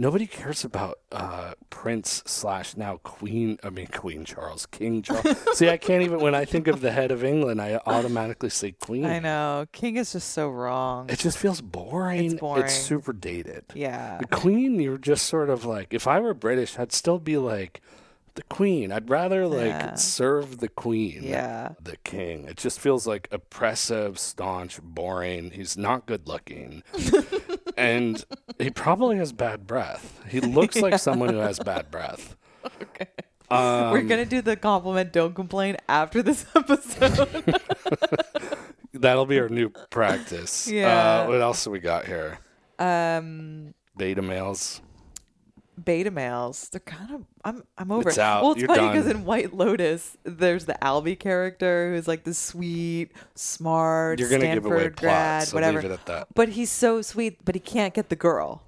nobody 0.00 0.26
cares 0.26 0.64
about 0.64 1.00
uh 1.10 1.52
Prince 1.70 2.22
slash 2.26 2.76
now 2.76 2.98
Queen. 3.02 3.58
I 3.62 3.70
mean 3.70 3.88
Queen 3.88 4.24
Charles, 4.24 4.66
King 4.66 5.02
Charles. 5.02 5.36
See, 5.54 5.68
I 5.68 5.76
can't 5.76 6.02
even 6.02 6.20
when 6.20 6.34
I 6.34 6.44
think 6.44 6.68
of 6.68 6.80
the 6.80 6.90
head 6.92 7.10
of 7.10 7.24
England, 7.24 7.60
I 7.60 7.80
automatically 7.86 8.50
say 8.50 8.72
Queen. 8.72 9.04
I 9.04 9.18
know. 9.18 9.66
King 9.72 9.96
is 9.96 10.12
just 10.12 10.30
so 10.32 10.48
wrong. 10.48 11.10
It 11.10 11.18
just 11.18 11.36
feels 11.38 11.60
boring. 11.60 12.24
It's 12.24 12.34
boring. 12.34 12.64
It's 12.64 12.74
super 12.74 13.12
dated. 13.12 13.64
yeah. 13.74 14.18
The 14.18 14.26
Queen, 14.28 14.78
you're 14.80 14.98
just 14.98 15.26
sort 15.26 15.50
of 15.50 15.64
like, 15.64 15.92
if 15.92 16.06
I 16.06 16.20
were 16.20 16.34
British, 16.34 16.78
I'd 16.78 16.92
still 16.92 17.18
be 17.18 17.36
like, 17.36 17.80
the 18.38 18.44
Queen. 18.54 18.92
I'd 18.92 19.10
rather 19.10 19.48
like 19.48 19.66
Yeah. 19.66 19.94
serve 19.96 20.58
the 20.58 20.68
Queen. 20.68 21.20
Yeah. 21.24 21.70
The 21.82 21.96
King. 22.04 22.44
It 22.46 22.56
just 22.56 22.78
feels 22.78 23.04
like 23.04 23.26
oppressive, 23.32 24.16
staunch, 24.18 24.80
boring. 24.80 25.50
He's 25.50 25.76
not 25.76 26.06
good 26.06 26.28
looking. 26.28 26.84
and 27.76 28.24
he 28.58 28.70
probably 28.70 29.16
has 29.16 29.32
bad 29.32 29.66
breath. 29.66 30.22
He 30.28 30.38
looks 30.40 30.76
like 30.76 30.98
someone 31.00 31.30
who 31.30 31.38
has 31.40 31.58
bad 31.58 31.90
breath. 31.90 32.36
Okay. 32.64 33.08
Um, 33.50 33.90
We're 33.92 34.02
gonna 34.02 34.24
do 34.26 34.40
the 34.40 34.56
compliment, 34.56 35.12
don't 35.12 35.34
complain 35.34 35.76
after 35.88 36.22
this 36.22 36.44
episode. 36.54 37.60
That'll 38.94 39.26
be 39.26 39.40
our 39.40 39.48
new 39.48 39.70
practice. 39.90 40.68
Yeah. 40.68 41.22
Uh, 41.24 41.28
what 41.28 41.40
else 41.40 41.64
do 41.64 41.70
we 41.70 41.78
got 41.80 42.06
here? 42.06 42.38
um, 42.78 43.74
Beta 43.96 44.22
males. 44.22 44.80
Beta 45.84 46.10
males. 46.10 46.68
They're 46.70 46.80
kind 46.80 47.10
of. 47.14 47.24
I'm. 47.44 47.64
I'm 47.78 47.90
over. 47.90 48.08
It's 48.08 48.18
it. 48.18 48.20
out. 48.22 48.42
Well, 48.42 48.52
it's 48.52 48.60
You're 48.60 48.68
funny 48.68 48.88
because 48.88 49.06
in 49.06 49.24
White 49.24 49.54
Lotus, 49.54 50.16
there's 50.24 50.64
the 50.66 50.76
Albie 50.82 51.18
character 51.18 51.94
who's 51.94 52.06
like 52.08 52.24
the 52.24 52.34
sweet, 52.34 53.12
smart, 53.34 54.18
You're 54.18 54.28
gonna 54.28 54.40
Stanford 54.42 54.62
give 54.64 54.72
away 54.72 54.82
plot, 54.90 54.96
grad, 54.96 55.48
so 55.48 55.54
whatever. 55.56 55.80
leave 55.82 55.90
it 55.90 55.94
at 55.94 56.06
that. 56.06 56.28
But 56.34 56.50
he's 56.50 56.70
so 56.70 57.02
sweet, 57.02 57.44
but 57.44 57.54
he 57.54 57.60
can't 57.60 57.94
get 57.94 58.08
the 58.08 58.16
girl, 58.16 58.62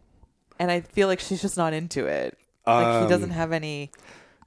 and 0.59 0.71
I 0.71 0.81
feel 0.81 1.09
like 1.09 1.21
she's 1.21 1.43
just 1.43 1.57
not 1.57 1.73
into 1.73 2.07
it. 2.07 2.37
Like 2.67 3.03
he 3.05 3.09
doesn't 3.09 3.31
Um, 3.31 3.37
have 3.37 3.53
any. 3.53 3.91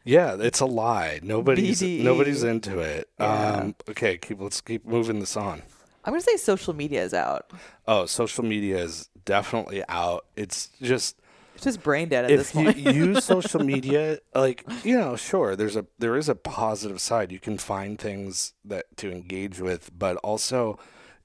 Yeah, 0.05 0.35
it's 0.39 0.59
a 0.59 0.65
lie. 0.65 1.19
Nobody's 1.23 1.81
BDE. 1.81 2.03
nobody's 2.03 2.43
into 2.43 2.79
it. 2.79 3.09
Yeah. 3.19 3.55
Um, 3.61 3.75
okay, 3.89 4.17
keep 4.17 4.39
let's 4.41 4.59
keep 4.61 4.85
moving 4.85 5.19
this 5.19 5.35
on. 5.37 5.61
I'm 6.05 6.11
gonna 6.11 6.21
say 6.21 6.35
social 6.37 6.73
media 6.73 7.03
is 7.03 7.13
out. 7.13 7.51
Oh, 7.87 8.05
social 8.05 8.43
media 8.43 8.77
is 8.77 9.09
definitely 9.23 9.81
out. 9.87 10.25
It's 10.35 10.69
just 10.81 11.15
It's 11.55 11.63
just 11.63 11.83
brain 11.83 12.09
dead 12.09 12.25
at 12.25 12.31
if 12.31 12.39
this 12.39 12.55
you 12.55 12.63
point. 12.65 12.77
use 12.95 13.23
social 13.23 13.63
media, 13.63 14.19
like 14.33 14.65
you 14.83 14.97
know, 14.97 15.15
sure, 15.15 15.55
there's 15.55 15.75
a 15.75 15.85
there 15.99 16.15
is 16.17 16.29
a 16.29 16.35
positive 16.35 16.99
side. 16.99 17.31
You 17.31 17.39
can 17.39 17.57
find 17.57 17.99
things 17.99 18.53
that 18.65 18.85
to 18.97 19.11
engage 19.11 19.59
with, 19.59 19.91
but 19.97 20.17
also 20.17 20.79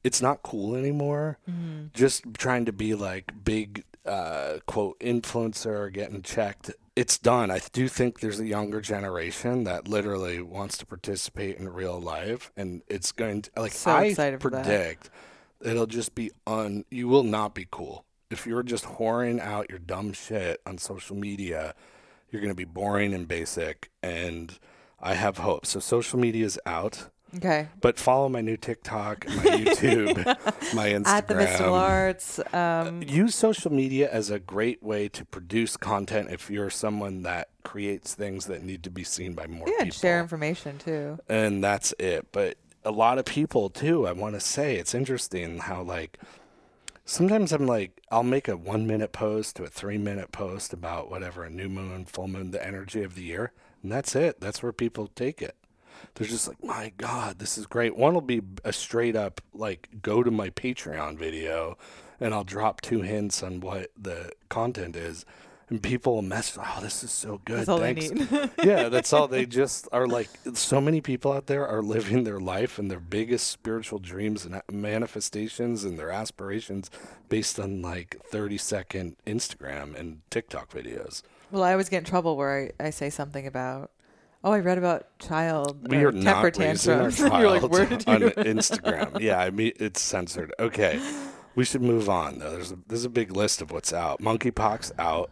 it's 0.05 0.23
not 0.23 0.43
cool 0.43 0.75
anymore. 0.75 1.39
Mm-hmm. 1.51 1.87
Just 1.95 2.25
trying 2.35 2.65
to 2.67 2.73
be 2.73 2.95
like 2.95 3.33
big 3.45 3.85
uh, 4.05 4.59
quote 4.67 4.99
influencer 5.01 5.93
getting 5.93 6.23
checked. 6.23 6.71
It's 6.95 7.17
done. 7.17 7.51
I 7.51 7.61
do 7.73 7.89
think 7.89 8.21
there's 8.21 8.41
a 8.41 8.47
younger 8.47 8.81
generation 8.81 9.65
that 9.65 9.87
literally 9.87 10.43
wants 10.43 10.79
to 10.79 10.87
participate 10.87 11.57
in 11.57 11.69
real 11.69 12.01
life, 12.01 12.51
and 12.57 12.83
it's 12.89 13.13
going 13.13 13.43
to 13.43 13.51
like 13.57 13.73
So 13.73 13.91
I 13.91 14.05
excited 14.05 14.43
for 14.43 14.51
that. 14.51 14.65
predict 14.65 15.11
it'll 15.61 15.87
just 15.87 16.15
be 16.15 16.31
un. 16.47 16.85
You 16.91 17.09
will 17.09 17.25
not 17.25 17.55
be 17.55 17.67
cool 17.71 18.05
if 18.31 18.47
you're 18.47 18.63
just 18.63 18.85
whoring 18.85 19.41
out 19.41 19.71
your 19.71 19.79
dumb 19.79 20.13
shit 20.13 20.61
on 20.67 20.79
social 20.79 21.17
media. 21.17 21.75
You're 22.31 22.43
going 22.43 22.53
to 22.53 22.57
be 22.57 22.65
boring 22.65 23.15
and 23.15 23.27
basic, 23.27 23.91
and 24.03 24.59
I 25.01 25.15
have 25.15 25.39
hope. 25.39 25.65
So 25.65 25.81
social 25.81 26.19
media 26.19 26.45
is 26.45 26.61
out, 26.67 27.09
okay. 27.35 27.69
but 27.81 27.99
follow 27.99 28.29
my 28.29 28.43
new 28.43 28.59
TikTok, 28.59 29.27
my 29.27 29.33
YouTube, 29.33 30.27
my 30.75 30.89
Instagram. 30.89 31.07
At 31.07 31.29
the 31.29 31.35
Mystical 31.37 31.75
Arts. 31.75 32.41
Um, 32.53 33.03
Use 33.03 33.35
social 33.35 33.73
media 33.73 34.11
as 34.13 34.29
a 34.29 34.39
great 34.39 34.83
way 34.83 35.09
to 35.09 35.25
produce 35.25 35.79
content 35.79 36.29
if 36.31 36.51
you're 36.51 36.69
someone 36.69 37.23
that 37.23 37.49
creates 37.65 38.15
things 38.15 38.45
that 38.45 38.63
need 38.63 38.83
to 38.83 38.91
be 38.91 39.05
seen 39.05 39.33
by 39.33 39.47
more 39.47 39.67
yeah, 39.67 39.85
people 39.85 39.99
share 39.99 40.21
information 40.21 40.77
too. 40.77 41.19
and 41.31 41.65
that's 41.65 41.95
it. 41.99 42.27
But 42.31 42.59
a 42.85 42.91
lot 42.91 43.19
of 43.19 43.25
people 43.25 43.71
too. 43.71 44.07
I 44.07 44.13
want 44.13 44.35
to 44.35 44.41
say 44.41 44.77
it's 44.77 44.95
interesting 44.95 45.59
how 45.61 45.83
like 45.83 46.19
sometimes 47.09 47.53
I'm 47.53 47.67
like 47.67 48.03
I'll 48.11 48.23
make 48.23 48.49
a 48.49 48.57
one 48.57 48.87
minute 48.87 49.13
post 49.13 49.57
to 49.57 49.65
a 49.65 49.69
three 49.69 49.99
minute 49.99 50.31
post 50.31 50.73
about 50.73 51.11
whatever 51.11 51.43
a 51.43 51.51
new 51.51 51.69
moon, 51.69 52.05
full 52.05 52.29
moon, 52.29 52.51
the 52.51 52.65
energy 52.65 53.03
of 53.03 53.15
the 53.15 53.23
year, 53.23 53.53
and 53.83 53.91
that's 53.91 54.15
it. 54.15 54.41
That's 54.41 54.63
where 54.63 54.73
people 54.73 55.09
take 55.09 55.43
it. 55.43 55.57
They're 56.15 56.29
just 56.29 56.47
like, 56.47 56.63
my 56.63 56.93
God, 56.97 57.39
this 57.39 57.59
is 57.59 57.67
great. 57.67 57.97
One 57.97 58.15
will 58.15 58.21
be 58.21 58.43
a 58.65 58.73
straight 58.73 59.17
up 59.17 59.41
like 59.53 59.89
go 60.03 60.23
to 60.23 60.31
my 60.31 60.51
Patreon 60.51 61.17
video, 61.17 61.77
and 62.21 62.35
I'll 62.35 62.45
drop 62.45 62.81
two 62.81 63.01
hints 63.01 63.43
on 63.43 63.61
what 63.61 63.91
the 64.01 64.31
content 64.49 64.95
is. 64.95 65.25
And 65.71 65.83
people 65.83 66.15
will 66.15 66.23
message, 66.23 66.59
oh, 66.65 66.79
this 66.81 67.05
is 67.05 67.11
so 67.11 67.41
good. 67.45 67.59
That's 67.59 67.69
all 67.69 67.79
they 67.79 67.95
Thanks 67.95 68.31
need. 68.31 68.51
yeah, 68.65 68.89
that's 68.89 69.13
all. 69.13 69.29
They 69.29 69.45
just 69.45 69.87
are 69.93 70.07
like 70.07 70.31
so 70.55 70.81
many 70.81 71.03
people 71.03 71.33
out 71.33 71.47
there 71.47 71.67
are 71.67 71.83
living 71.83 72.25
their 72.25 72.41
life 72.41 72.79
and 72.79 72.91
their 72.91 73.01
biggest 73.01 73.49
spiritual 73.49 73.99
dreams 73.99 74.47
and 74.47 74.63
manifestations 74.73 75.85
and 75.85 75.99
their 75.99 76.11
aspirations 76.11 76.91
based 77.29 77.61
on 77.61 77.83
like 77.83 78.17
30 78.31 78.57
second 78.57 79.17
Instagram 79.27 79.95
and 79.99 80.21
TikTok 80.31 80.71
videos. 80.71 81.23
well, 81.51 81.63
I 81.63 81.73
always 81.73 81.89
get 81.91 81.99
in 81.99 82.05
trouble 82.05 82.37
where 82.37 82.71
I, 82.81 82.87
I 82.87 82.91
say 82.91 83.11
something 83.11 83.47
about, 83.47 83.91
oh, 84.45 84.53
I 84.53 84.61
read 84.61 84.79
about 84.79 85.19
child 85.19 85.89
we 85.91 85.99
are 85.99 86.13
temper 86.13 86.25
not 86.25 86.57
raising 86.59 86.93
our 86.93 87.11
tantrums. 87.11 87.19
You're 87.21 87.51
like, 87.51 87.71
where 87.71 87.85
did 87.85 88.09
on? 88.09 88.21
Instagram. 88.23 89.21
Yeah, 89.21 89.39
I 89.39 89.51
mean 89.51 89.73
it's 89.77 90.01
censored. 90.01 90.55
Okay, 90.59 90.99
we 91.55 91.65
should 91.65 91.83
move 91.83 92.09
on 92.09 92.39
though. 92.39 92.53
There's 92.53 92.73
a, 92.73 92.79
there's 92.87 93.05
a 93.05 93.11
big 93.11 93.37
list 93.37 93.61
of 93.61 93.71
what's 93.71 93.93
out. 93.93 94.21
Monkeypox 94.21 94.93
out. 94.99 95.31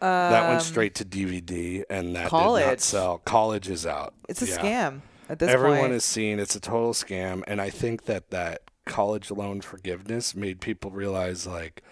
That 0.00 0.48
went 0.48 0.62
straight 0.62 0.94
to 0.96 1.04
DVD, 1.04 1.84
and 1.90 2.14
that 2.16 2.24
did 2.24 2.32
not 2.32 2.40
College. 2.42 2.80
sell. 2.80 3.18
College 3.24 3.68
is 3.68 3.86
out. 3.86 4.14
It's 4.28 4.42
a 4.42 4.46
Yeah. 4.46 4.56
scam 4.58 5.00
at 5.28 5.38
this 5.38 5.48
point. 5.48 5.54
Everyone 5.54 5.78
point. 5.80 5.92
is 5.94 6.04
seeing 6.04 6.38
it's 6.38 6.54
a 6.56 6.60
total 6.60 6.92
scam, 6.92 7.42
and 7.46 7.60
I 7.60 7.70
think 7.70 8.04
that 8.06 8.30
that 8.30 8.62
college 8.86 9.30
loan 9.30 9.60
forgiveness 9.60 10.34
made 10.34 10.60
people 10.60 10.90
realize 10.90 11.46
like, 11.46 11.82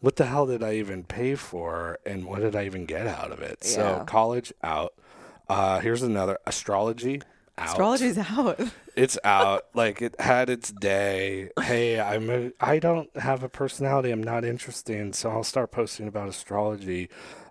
what 0.00 0.16
the 0.16 0.26
hell 0.26 0.46
did 0.46 0.62
I 0.62 0.74
even 0.74 1.04
pay 1.04 1.34
for, 1.34 1.98
and 2.06 2.24
what 2.24 2.40
did 2.40 2.56
I 2.56 2.64
even 2.64 2.86
get 2.86 3.06
out 3.06 3.30
of 3.32 3.40
it? 3.40 3.64
So 3.64 3.80
Yeah. 3.98 4.04
college 4.04 4.52
out. 4.62 4.94
Uh, 5.48 5.80
here's 5.80 6.02
another 6.02 6.38
astrology. 6.46 7.20
Out. 7.58 7.68
Astrology's 7.68 8.18
out. 8.18 8.58
It's 8.96 9.18
out. 9.24 9.66
like 9.74 10.00
it 10.02 10.18
had 10.20 10.48
its 10.50 10.70
day. 10.72 11.50
Hey, 11.60 12.00
I'm 12.00 12.28
a, 12.30 12.50
I 12.60 12.78
don't 12.78 13.14
have 13.16 13.42
a 13.42 13.48
personality. 13.48 14.10
I'm 14.10 14.22
not 14.22 14.44
interesting, 14.44 15.12
so 15.12 15.30
I'll 15.30 15.44
start 15.44 15.70
posting 15.70 16.08
about 16.08 16.28
astrology. 16.28 17.08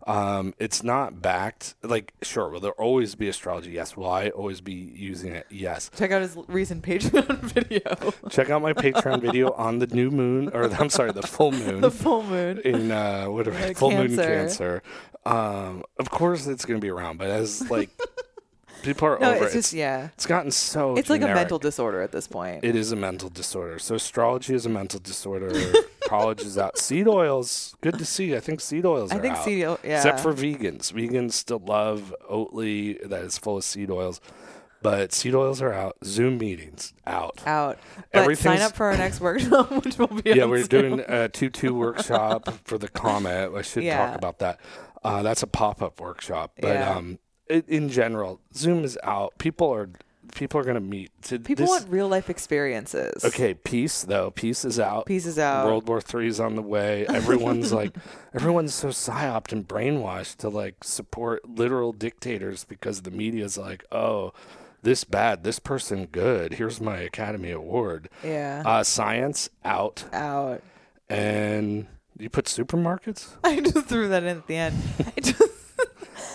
Um, 0.07 0.55
it's 0.57 0.83
not 0.83 1.21
backed. 1.21 1.75
Like, 1.83 2.13
sure, 2.23 2.49
will 2.49 2.59
there 2.59 2.71
always 2.73 3.13
be 3.13 3.29
astrology? 3.29 3.71
Yes. 3.71 3.95
Will 3.95 4.09
I 4.09 4.29
always 4.29 4.59
be 4.59 4.73
using 4.73 5.33
it? 5.33 5.45
Yes. 5.51 5.91
Check 5.95 6.11
out 6.11 6.23
his 6.23 6.35
recent 6.47 6.83
Patreon 6.83 7.39
video. 7.41 8.11
Check 8.29 8.49
out 8.49 8.63
my 8.63 8.73
Patreon 8.73 9.21
video 9.21 9.51
on 9.51 9.77
the 9.77 9.87
new 9.87 10.09
moon, 10.09 10.49
or 10.53 10.63
I'm 10.73 10.89
sorry, 10.89 11.11
the 11.11 11.21
full 11.21 11.51
moon 11.51 11.81
the 11.81 11.91
full 11.91 12.23
moon. 12.23 12.59
in 12.65 12.91
uh, 12.91 13.25
whatever 13.25 13.57
Uh, 13.57 13.73
full 13.75 13.91
moon 13.91 14.15
Cancer. 14.15 14.23
Cancer. 14.23 14.83
Um, 15.27 15.83
of 15.99 16.09
course, 16.09 16.47
it's 16.47 16.65
going 16.65 16.79
to 16.79 16.83
be 16.83 16.89
around, 16.89 17.17
but 17.19 17.29
as 17.29 17.69
like 17.69 17.91
people 18.83 19.07
are 19.07 19.19
No, 19.19 19.33
over 19.35 19.45
it's 19.45 19.53
it, 19.53 19.57
just 19.59 19.73
yeah. 19.73 20.09
it's 20.13 20.25
gotten 20.25 20.51
so. 20.51 20.95
It's 20.95 21.09
like 21.09 21.21
a 21.21 21.27
mental 21.27 21.59
disorder 21.59 22.01
at 22.01 22.11
this 22.11 22.27
point. 22.27 22.63
It 22.63 22.75
is 22.75 22.91
a 22.91 22.95
mental 22.95 23.29
disorder. 23.29 23.79
So 23.79 23.95
astrology 23.95 24.53
is 24.53 24.65
a 24.65 24.69
mental 24.69 24.99
disorder. 24.99 25.51
College 26.07 26.41
is 26.41 26.57
out. 26.57 26.77
Seed 26.77 27.07
oils, 27.07 27.75
good 27.81 27.97
to 27.97 28.05
see. 28.05 28.35
I 28.35 28.39
think 28.39 28.59
seed 28.61 28.85
oils 28.85 29.11
I 29.11 29.17
are 29.17 29.21
think 29.21 29.35
out. 29.35 29.45
seed, 29.45 29.59
yeah. 29.59 29.75
Except 29.83 30.19
for 30.19 30.33
vegans. 30.33 30.91
Vegans 30.91 31.33
still 31.33 31.59
love 31.59 32.13
Oatly 32.29 33.07
that 33.09 33.23
is 33.23 33.37
full 33.37 33.57
of 33.57 33.63
seed 33.63 33.89
oils. 33.89 34.19
But 34.83 35.13
seed 35.13 35.35
oils 35.35 35.61
are 35.61 35.71
out. 35.71 35.95
Zoom 36.03 36.39
meetings 36.39 36.93
out. 37.05 37.39
out. 37.45 37.77
But 38.11 38.35
sign 38.39 38.61
up 38.61 38.75
for 38.75 38.87
our 38.87 38.97
next 38.97 39.21
workshop, 39.21 39.69
which 39.85 39.99
will 39.99 40.07
be 40.07 40.31
Yeah, 40.31 40.45
we're 40.45 40.63
Zoom. 40.63 40.67
doing 40.97 41.05
a 41.07 41.29
2 41.29 41.51
2 41.51 41.75
workshop 41.75 42.49
for 42.65 42.79
the 42.79 42.87
Comet. 42.87 43.51
I 43.55 43.61
should 43.61 43.83
Yeah. 43.83 44.07
talk 44.07 44.15
about 44.15 44.39
that. 44.39 44.59
Uh, 45.03 45.21
that's 45.21 45.43
a 45.43 45.47
pop 45.47 45.83
up 45.83 46.01
workshop. 46.01 46.53
But 46.59 46.73
Yeah. 46.73 46.95
um, 46.95 47.19
in 47.49 47.89
general, 47.89 48.39
Zoom 48.53 48.83
is 48.83 48.97
out. 49.03 49.37
People 49.37 49.73
are 49.73 49.89
people 50.35 50.59
are 50.59 50.63
going 50.63 50.75
to 50.75 50.79
meet. 50.79 51.11
To 51.23 51.39
People 51.39 51.65
this- 51.65 51.69
want 51.69 51.89
real 51.91 52.07
life 52.07 52.29
experiences. 52.29 53.23
Okay, 53.25 53.53
peace 53.53 54.03
though. 54.03 54.31
Peace 54.31 54.63
is 54.63 54.79
out. 54.79 55.05
Peace 55.05 55.25
is 55.25 55.37
out. 55.37 55.65
World 55.65 55.87
War 55.87 55.99
Three 56.01 56.27
is 56.27 56.39
on 56.39 56.55
the 56.55 56.61
way. 56.61 57.05
Everyone's 57.07 57.73
like, 57.73 57.95
everyone's 58.33 58.73
so 58.73 58.89
psyoped 58.89 59.51
and 59.51 59.67
brainwashed 59.67 60.37
to 60.37 60.49
like 60.49 60.83
support 60.83 61.47
literal 61.49 61.91
dictators 61.91 62.63
because 62.63 63.01
the 63.01 63.11
media's 63.11 63.57
like, 63.57 63.83
oh, 63.91 64.31
this 64.83 65.03
bad, 65.03 65.43
this 65.43 65.59
person 65.59 66.05
good. 66.05 66.53
Here's 66.53 66.79
my 66.81 66.97
Academy 66.97 67.51
Award. 67.51 68.09
Yeah. 68.23 68.63
Uh, 68.65 68.83
science 68.83 69.49
out, 69.65 70.05
out. 70.13 70.61
and 71.09 71.87
you 72.17 72.29
put 72.29 72.45
supermarkets. 72.45 73.29
I 73.43 73.59
just 73.59 73.85
threw 73.87 74.07
that 74.09 74.23
in 74.23 74.37
at 74.37 74.47
the 74.47 74.55
end. 74.55 74.77
I 75.15 75.19
just, 75.19 75.41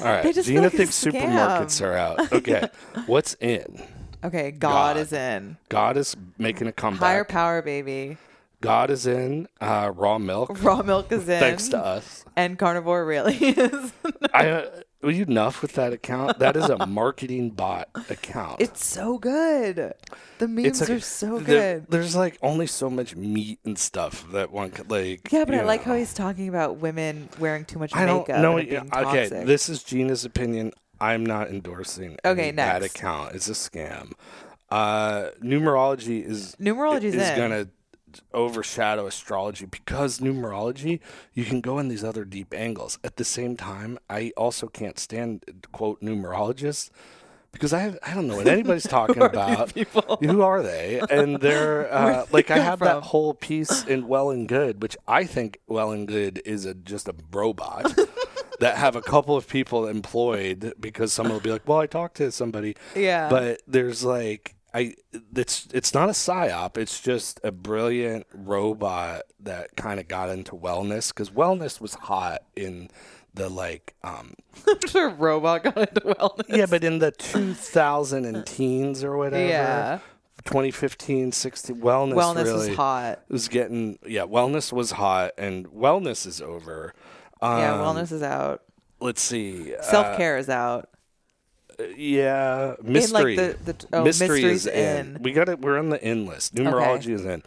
All 0.01 0.07
right, 0.07 0.23
They 0.23 0.33
just 0.33 0.49
feel 0.49 0.63
Jeana 0.63 0.65
like 0.65 0.75
a 0.75 0.77
thinks 0.77 1.05
supermarkets 1.05 1.83
are 1.85 1.93
out. 1.95 2.33
Okay, 2.33 2.69
what's 3.07 3.35
in? 3.41 3.83
okay, 4.25 4.51
God, 4.51 4.95
God. 4.95 4.97
is 4.99 5.13
in. 5.13 5.57
God 5.69 5.97
is 5.97 6.17
making 6.39 6.67
a 6.67 6.73
comeback. 6.73 7.01
Higher 7.01 7.25
power, 7.25 7.63
baby. 7.63 8.17
God 8.61 8.91
is 8.91 9.07
in. 9.07 9.49
Uh, 9.61 9.93
raw 9.95 10.19
milk. 10.19 10.63
Raw 10.63 10.83
milk 10.83 11.13
is 11.13 11.29
in. 11.29 11.39
Thanks 11.41 11.69
to 11.69 11.79
us. 11.79 12.25
And 12.37 12.59
carnivore 12.59 13.05
really 13.05 13.37
is. 13.37 13.93
I 14.35 14.69
were 15.07 15.13
you 15.13 15.23
enough 15.23 15.63
with 15.63 15.73
that 15.75 15.93
account? 15.95 16.39
That 16.41 16.57
is 16.57 16.69
a 16.69 16.85
marketing 17.01 17.51
bot 17.51 17.89
account. 18.11 18.61
it's 18.61 18.85
so 18.85 19.17
good. 19.17 19.95
The 20.39 20.49
memes 20.49 20.81
like- 20.83 20.91
are 20.91 21.01
so 21.01 21.39
there- 21.39 21.79
good. 21.79 21.87
There's 21.89 22.15
like 22.15 22.37
only 22.43 22.67
so 22.67 22.91
much 22.91 23.17
meat 23.17 23.59
and 23.65 23.79
stuff 23.79 24.31
that 24.33 24.53
one 24.53 24.71
could 24.71 24.91
like. 24.91 25.33
Yeah, 25.33 25.45
but 25.47 25.55
I 25.55 25.61
you 25.61 25.65
like 25.65 25.83
how 25.85 25.95
he's 25.95 26.13
talking 26.13 26.49
about 26.49 26.77
women 26.77 27.29
wearing 27.39 27.65
too 27.65 27.79
much 27.79 27.95
I 27.95 28.05
makeup. 28.05 28.27
don't 28.27 28.43
know. 28.43 28.57
and 28.59 28.69
it 28.69 28.71
being 28.71 29.07
Okay, 29.07 29.29
this 29.45 29.69
is 29.71 29.83
Jeana's 29.83 30.25
opinion. 30.27 30.73
I'm 31.01 31.25
not 31.25 31.49
endorsing. 31.49 32.17
Okay, 32.25 32.49
any 32.49 32.57
that 32.57 32.83
next. 32.83 32.97
account. 32.97 33.35
It's 33.35 33.49
a 33.49 33.53
scam. 33.53 34.13
Uh, 34.71 35.31
numerology 35.43 36.25
is 36.25 36.57
numerology 36.61 37.05
is 37.05 37.15
in. 37.15 37.37
gonna 37.39 37.69
overshadow 38.33 39.07
astrology 39.07 39.67
because 39.67 40.21
numerology 40.21 41.01
you 41.35 41.45
can 41.45 41.61
go 41.61 41.79
in 41.79 41.89
these 41.89 42.05
other 42.05 42.25
deep 42.25 42.53
angles. 42.55 42.99
At 43.05 43.17
the 43.17 43.25
same 43.25 43.57
time 43.57 43.99
i 44.11 44.33
also 44.37 44.69
can't 44.69 44.99
stand 44.99 45.45
quote 45.73 46.01
numerologists 46.01 46.91
because 47.53 47.73
i 47.73 47.95
i 48.03 48.15
don't 48.15 48.27
know 48.27 48.37
what 48.37 48.47
anybody's 48.47 48.87
talking 48.89 49.23
about. 49.23 49.75
people? 49.75 50.19
who 50.21 50.43
are 50.43 50.63
they? 50.63 51.01
And 51.11 51.41
they're 51.41 51.93
uh, 52.01 52.27
like 52.33 52.49
they 52.49 52.55
i 52.55 52.59
have 52.59 52.81
that 52.81 53.03
whole 53.03 53.35
piece 53.35 53.85
in 53.85 54.09
well 54.09 54.31
and 54.31 54.49
good 54.49 54.83
which 54.83 54.97
i 55.07 55.25
think 55.25 55.59
well 55.67 55.93
and 55.93 56.07
good 56.09 56.43
is 56.45 56.65
a 56.65 56.75
just 56.75 57.09
a 57.09 57.15
robot 57.33 57.99
that 58.61 58.77
have 58.77 58.97
a 58.97 59.03
couple 59.03 59.37
of 59.37 59.47
people 59.49 59.87
employed 59.87 60.75
because 60.81 61.13
someone 61.13 61.35
will 61.35 61.41
be 61.41 61.51
like 61.51 61.67
well 61.69 61.79
i 61.79 61.87
talked 61.87 62.17
to 62.17 62.31
somebody. 62.33 62.77
Yeah. 62.95 63.29
but 63.29 63.63
there's 63.67 64.05
like 64.05 64.56
I 64.77 64.95
it's 65.35 65.67
it's 65.73 65.95
not 65.95 66.09
a 66.09 66.13
psyop. 66.13 66.77
It's 66.77 67.01
just 67.01 67.41
a 67.43 67.51
brilliant 67.51 68.27
robot 68.35 69.23
that 69.41 69.75
kind 69.77 69.99
of 69.99 70.07
got 70.09 70.29
into 70.29 70.53
wellness 70.53 71.09
because 71.09 71.31
wellness 71.31 71.81
was 71.81 71.95
hot 71.95 72.43
in 72.55 72.91
the 73.33 73.49
like 73.49 73.95
um 74.05 74.35
I'm 74.69 74.87
sure 74.89 75.09
robot 75.11 75.63
got 75.65 75.77
into 75.79 76.01
wellness. 76.01 76.45
yeah, 76.49 76.67
but 76.67 76.85
in 76.85 76.99
the 76.99 77.11
2000 77.13 78.25
and 78.25 78.45
teens 78.47 79.03
or 79.03 79.17
whatever. 79.17 79.47
Yeah. 79.47 79.99
2015, 80.45 81.33
16, 81.33 81.77
wellness, 81.81 82.15
Wellness 82.15 82.45
really 82.45 82.69
was 82.69 82.77
hot. 82.77 83.21
was 83.29 83.49
getting 83.49 83.99
yeah, 84.07 84.23
wellness 84.23 84.73
was 84.73 84.93
hot 84.93 85.33
and 85.39 85.67
wellness 85.69 86.27
is 86.27 86.41
over. 86.41 86.95
Um, 87.41 87.59
yeah, 87.59 87.73
wellness 87.75 88.13
is 88.13 88.23
out. 88.23 88.63
Let's 89.01 89.23
see. 89.23 89.75
uh, 89.75 89.83
Self 89.83 90.17
care 90.17 90.37
is 90.39 90.49
out. 90.49 90.89
Yeah, 91.97 92.75
mystery. 92.83 93.37
the- 93.37 93.57
the- 93.65 93.87
oh, 93.93 94.05
mystery 94.05 94.45
is 94.45 94.67
in. 94.67 95.17
in. 95.17 95.23
We 95.23 95.33
got 95.33 95.49
it. 95.49 95.61
We're 95.61 95.79
on 95.79 95.91
the 95.91 96.03
in 96.07 96.27
list. 96.27 96.55
Numerology 96.55 97.11
is 97.11 97.25
in. 97.25 97.43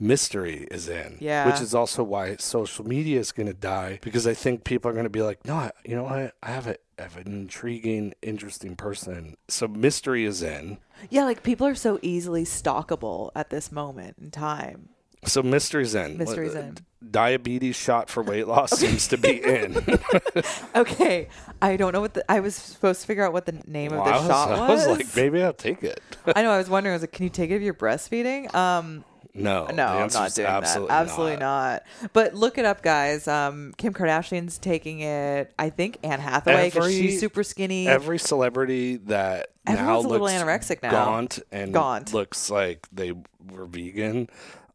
Mystery 0.00 0.66
is 0.70 0.88
in. 0.88 1.18
Yeah. 1.20 1.46
Which 1.46 1.60
is 1.60 1.74
also 1.74 2.02
why 2.02 2.36
social 2.36 2.86
media 2.86 3.20
is 3.20 3.30
going 3.32 3.46
to 3.46 3.54
die 3.54 4.00
because 4.02 4.26
I 4.26 4.34
think 4.34 4.64
people 4.64 4.90
are 4.90 4.94
going 4.94 5.04
to 5.04 5.10
be 5.10 5.22
like, 5.22 5.44
no, 5.46 5.54
I, 5.54 5.70
you 5.84 5.94
know 5.94 6.02
what? 6.04 6.34
I 6.42 6.50
have 6.50 6.66
a 6.66 6.76
I 6.98 7.02
have 7.02 7.16
an 7.16 7.26
intriguing, 7.28 8.14
interesting 8.22 8.76
person. 8.76 9.36
So 9.48 9.66
mystery 9.68 10.24
is 10.24 10.42
in. 10.42 10.78
Yeah, 11.10 11.24
like 11.24 11.42
people 11.42 11.66
are 11.66 11.74
so 11.74 11.98
easily 12.02 12.44
stalkable 12.44 13.30
at 13.34 13.50
this 13.50 13.70
moment 13.72 14.16
in 14.20 14.30
time. 14.30 14.90
So 15.24 15.42
mystery's 15.42 15.94
in. 15.94 16.18
Mystery's 16.18 16.54
in. 16.54 16.76
Diabetes 17.10 17.76
shot 17.76 18.08
for 18.10 18.22
weight 18.22 18.46
loss 18.48 18.70
seems 18.72 19.08
to 19.08 19.16
be 19.18 19.42
in. 19.42 19.76
Okay, 20.74 21.28
I 21.62 21.76
don't 21.76 21.92
know 21.92 22.00
what 22.00 22.14
the 22.14 22.30
I 22.30 22.40
was 22.40 22.54
supposed 22.56 23.00
to 23.02 23.06
figure 23.06 23.24
out 23.24 23.32
what 23.32 23.46
the 23.46 23.62
name 23.66 23.92
of 23.92 23.98
Well, 24.00 24.04
the 24.06 24.10
was, 24.12 24.26
shot 24.26 24.50
was. 24.50 24.60
I 24.86 24.88
was 24.88 24.98
like, 24.98 25.16
maybe 25.16 25.42
I'll 25.42 25.52
take 25.52 25.82
it. 25.84 26.00
I 26.34 26.42
know. 26.42 26.50
I 26.50 26.58
was 26.58 26.68
wondering. 26.68 26.92
I 26.92 26.96
was 26.96 27.02
like, 27.02 27.12
can 27.12 27.24
you 27.24 27.30
take 27.30 27.50
it 27.50 27.54
if 27.56 27.62
you're 27.62 27.74
breastfeeding? 27.74 28.52
Um, 28.54 29.04
No, 29.34 29.66
no, 29.66 29.86
I'm 29.86 30.08
not 30.12 30.34
doing 30.34 30.46
absolutely 30.48 30.88
that. 30.88 31.00
Absolutely 31.02 31.36
not. 31.36 31.82
But 32.12 32.34
look 32.34 32.58
it 32.58 32.64
up, 32.64 32.82
guys. 32.82 33.28
Um, 33.28 33.72
Kim 33.76 33.92
Kardashian's 33.94 34.58
taking 34.58 35.00
it. 35.00 35.52
I 35.58 35.70
think 35.70 35.98
Anne 36.02 36.20
Hathaway 36.20 36.70
because 36.70 36.92
she's 36.92 37.20
super 37.20 37.42
skinny. 37.44 37.86
Every 37.88 38.18
celebrity 38.18 38.96
that 39.06 39.48
now 39.66 39.72
Everyone's 39.74 40.04
a 40.04 40.08
little 40.08 40.26
looks 40.26 40.36
anorexic 40.42 40.82
now. 40.82 40.90
gaunt 40.90 41.38
and 41.52 41.72
Gaunt. 41.72 42.12
looks 42.12 42.50
like 42.50 42.86
they 42.92 43.12
were 43.50 43.66
vegan, 43.66 44.28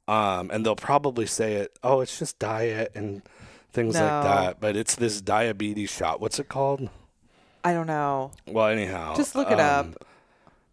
um, 0.09 0.49
and 0.51 0.65
they'll 0.65 0.75
probably 0.75 1.25
say 1.25 1.53
it. 1.55 1.77
Oh, 1.83 2.01
it's 2.01 2.17
just 2.17 2.39
diet 2.39 2.91
and 2.95 3.21
things 3.71 3.93
No. 3.93 4.01
like 4.01 4.23
that. 4.23 4.59
But 4.59 4.75
it's 4.75 4.95
this 4.95 5.21
diabetes 5.21 5.89
shot. 5.91 6.19
What's 6.19 6.39
it 6.39 6.49
called? 6.49 6.89
I 7.63 7.73
don't 7.73 7.87
know. 7.87 8.31
Well, 8.47 8.67
anyhow, 8.67 9.15
Just 9.15 9.35
look 9.35 9.51
it 9.51 9.59
um, 9.59 9.93
up. 9.93 10.05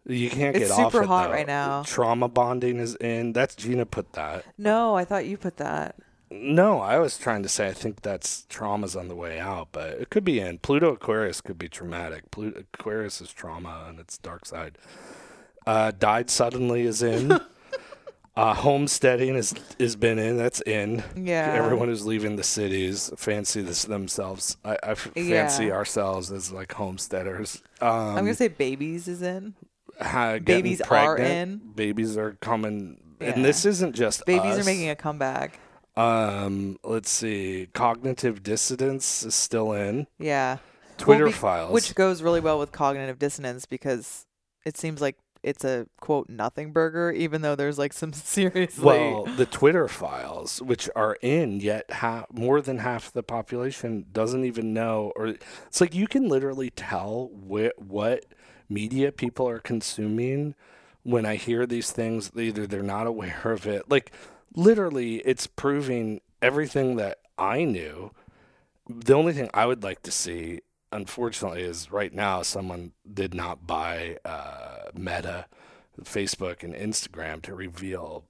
You 0.07 0.30
can't 0.30 0.57
It's 0.57 0.68
get 0.68 0.78
off 0.78 0.93
super 0.93 1.05
hot 1.05 1.26
though. 1.28 1.32
right 1.34 1.47
now. 1.47 1.82
Trauma 1.82 2.28
bonding 2.28 2.78
is 2.78 2.95
in. 2.97 3.32
That's 3.32 3.55
Jeana 3.57 3.84
put 3.91 4.12
that. 4.12 4.45
No, 4.57 4.95
I 4.95 5.05
thought 5.05 5.26
you 5.26 5.37
put 5.37 5.57
that. 5.57 5.97
No, 6.30 6.80
I 6.80 6.99
was 6.99 7.18
trying 7.18 7.43
to 7.43 7.49
say 7.49 7.68
I 7.68 7.72
think 7.72 8.03
that's 8.03 8.47
trauma's 8.49 8.97
on 8.97 9.09
the 9.09 9.14
way 9.16 9.39
out, 9.39 9.68
but 9.72 9.91
it 9.91 10.11
could 10.11 10.24
be 10.24 10.41
in. 10.41 10.59
Pluto 10.59 10.93
Aquarius 10.93 11.41
could 11.41 11.59
be 11.59 11.68
traumatic. 11.68 12.30
Pluto 12.30 12.64
Aquarius 12.72 13.20
is 13.20 13.32
trauma 13.32 13.84
and 13.89 13.99
its 14.01 14.16
dark 14.18 14.47
side. 14.47 14.78
Uh, 15.66 15.91
died 15.91 16.30
suddenly 16.30 16.82
is 16.82 17.03
in. 17.03 17.39
uh, 18.37 18.53
homesteading 18.55 19.34
is 19.34 19.55
is 19.78 19.97
been 19.97 20.18
in. 20.18 20.37
That's 20.37 20.61
in. 20.62 21.03
Yeah. 21.16 21.53
Everyone 21.55 21.89
who's 21.89 22.05
leaving 22.05 22.37
the 22.37 22.43
cities 22.45 23.11
fancy 23.16 23.62
this 23.62 23.84
themselves. 23.84 24.57
I, 24.64 24.72
I 24.82 24.91
f- 24.91 25.11
fancy 25.14 25.66
Yeah. 25.66 25.72
ourselves 25.72 26.30
as 26.30 26.53
like 26.53 26.72
homesteaders. 26.72 27.62
Um, 27.80 27.91
I'm 27.91 28.14
gonna 28.16 28.34
say 28.34 28.49
babies 28.49 29.09
is 29.09 29.22
in. 29.22 29.55
getting 30.01 30.45
babies 30.45 30.80
are 30.82 31.16
in. 31.16 31.59
Babies 31.74 32.16
are 32.18 32.32
coming. 32.41 33.01
Yeah. 33.20 33.28
And 33.30 33.45
this 33.45 33.64
isn't 33.64 33.95
just 33.95 34.26
Babies 34.26 34.59
are 34.59 34.64
making 34.64 34.91
a 34.91 34.97
comeback. 34.97 35.59
Um, 35.97 36.78
let's 36.84 37.11
see. 37.11 37.68
Cognitive 37.72 38.43
dissonance 38.43 39.22
is 39.24 39.34
still 39.34 39.72
in. 39.72 40.07
Yeah. 40.18 40.59
Twitter 40.99 41.24
Well, 41.24 41.32
be- 41.32 41.39
files. 41.39 41.72
Which 41.72 41.95
goes 41.95 42.22
really 42.22 42.41
well 42.41 42.59
with 42.59 42.72
cognitive 42.72 43.18
dissonance 43.18 43.64
because 43.64 44.26
it 44.66 44.76
seems 44.76 45.01
like 45.01 45.16
it's 45.43 45.64
a 45.64 45.87
quote 46.01 46.28
nothing 46.28 46.72
burger, 46.72 47.11
even 47.12 47.43
though 47.43 47.55
there's 47.55 47.78
like 47.78 47.93
some 47.93 48.12
seriously. 48.14 48.84
well, 48.84 49.24
the 49.24 49.47
Twitter 49.47 49.89
files, 49.89 50.61
which 50.62 50.89
are 50.97 51.16
in, 51.22 51.61
yet 51.61 51.91
half, 51.91 52.26
more 52.32 52.61
than 52.61 52.78
half 52.78 53.12
the 53.12 53.22
population 53.22 54.07
doesn't 54.12 54.45
even 54.45 54.72
know, 54.74 55.12
or 55.16 55.34
it's 55.66 55.80
like 55.80 55.95
you 55.95 56.07
can 56.07 56.28
literally 56.28 56.70
tell 56.70 57.30
wh- 57.49 57.78
what 57.78 58.24
media 58.68 59.12
people 59.12 59.49
are 59.49 59.61
consuming 59.61 60.55
when 61.03 61.24
I 61.24 61.37
hear 61.37 61.66
these 61.66 61.93
things. 61.93 62.30
Either 62.37 62.66
they're 62.66 62.82
not 62.82 63.07
aware 63.07 63.53
of 63.53 63.66
it, 63.66 63.89
like 63.91 64.12
literally, 64.55 65.16
it's 65.18 65.47
proving 65.47 66.20
everything 66.43 66.97
that 66.97 67.18
I 67.39 67.64
knew. 67.64 68.11
The 68.89 69.14
only 69.14 69.32
thing 69.32 69.51
I 69.53 69.66
would 69.66 69.82
like 69.82 70.03
to 70.03 70.11
see, 70.11 70.61
unfortunately, 70.97 71.62
is 71.62 71.92
right 71.92 72.12
now 72.12 72.42
someone 72.42 72.92
did 73.12 73.34
not 73.34 73.66
buy 73.66 74.18
uh, 74.24 74.90
Meta, 74.94 75.47
Facebook, 76.03 76.62
and 76.62 76.74
Instagram 76.74 77.42
to 77.42 77.55
reveal 77.55 78.24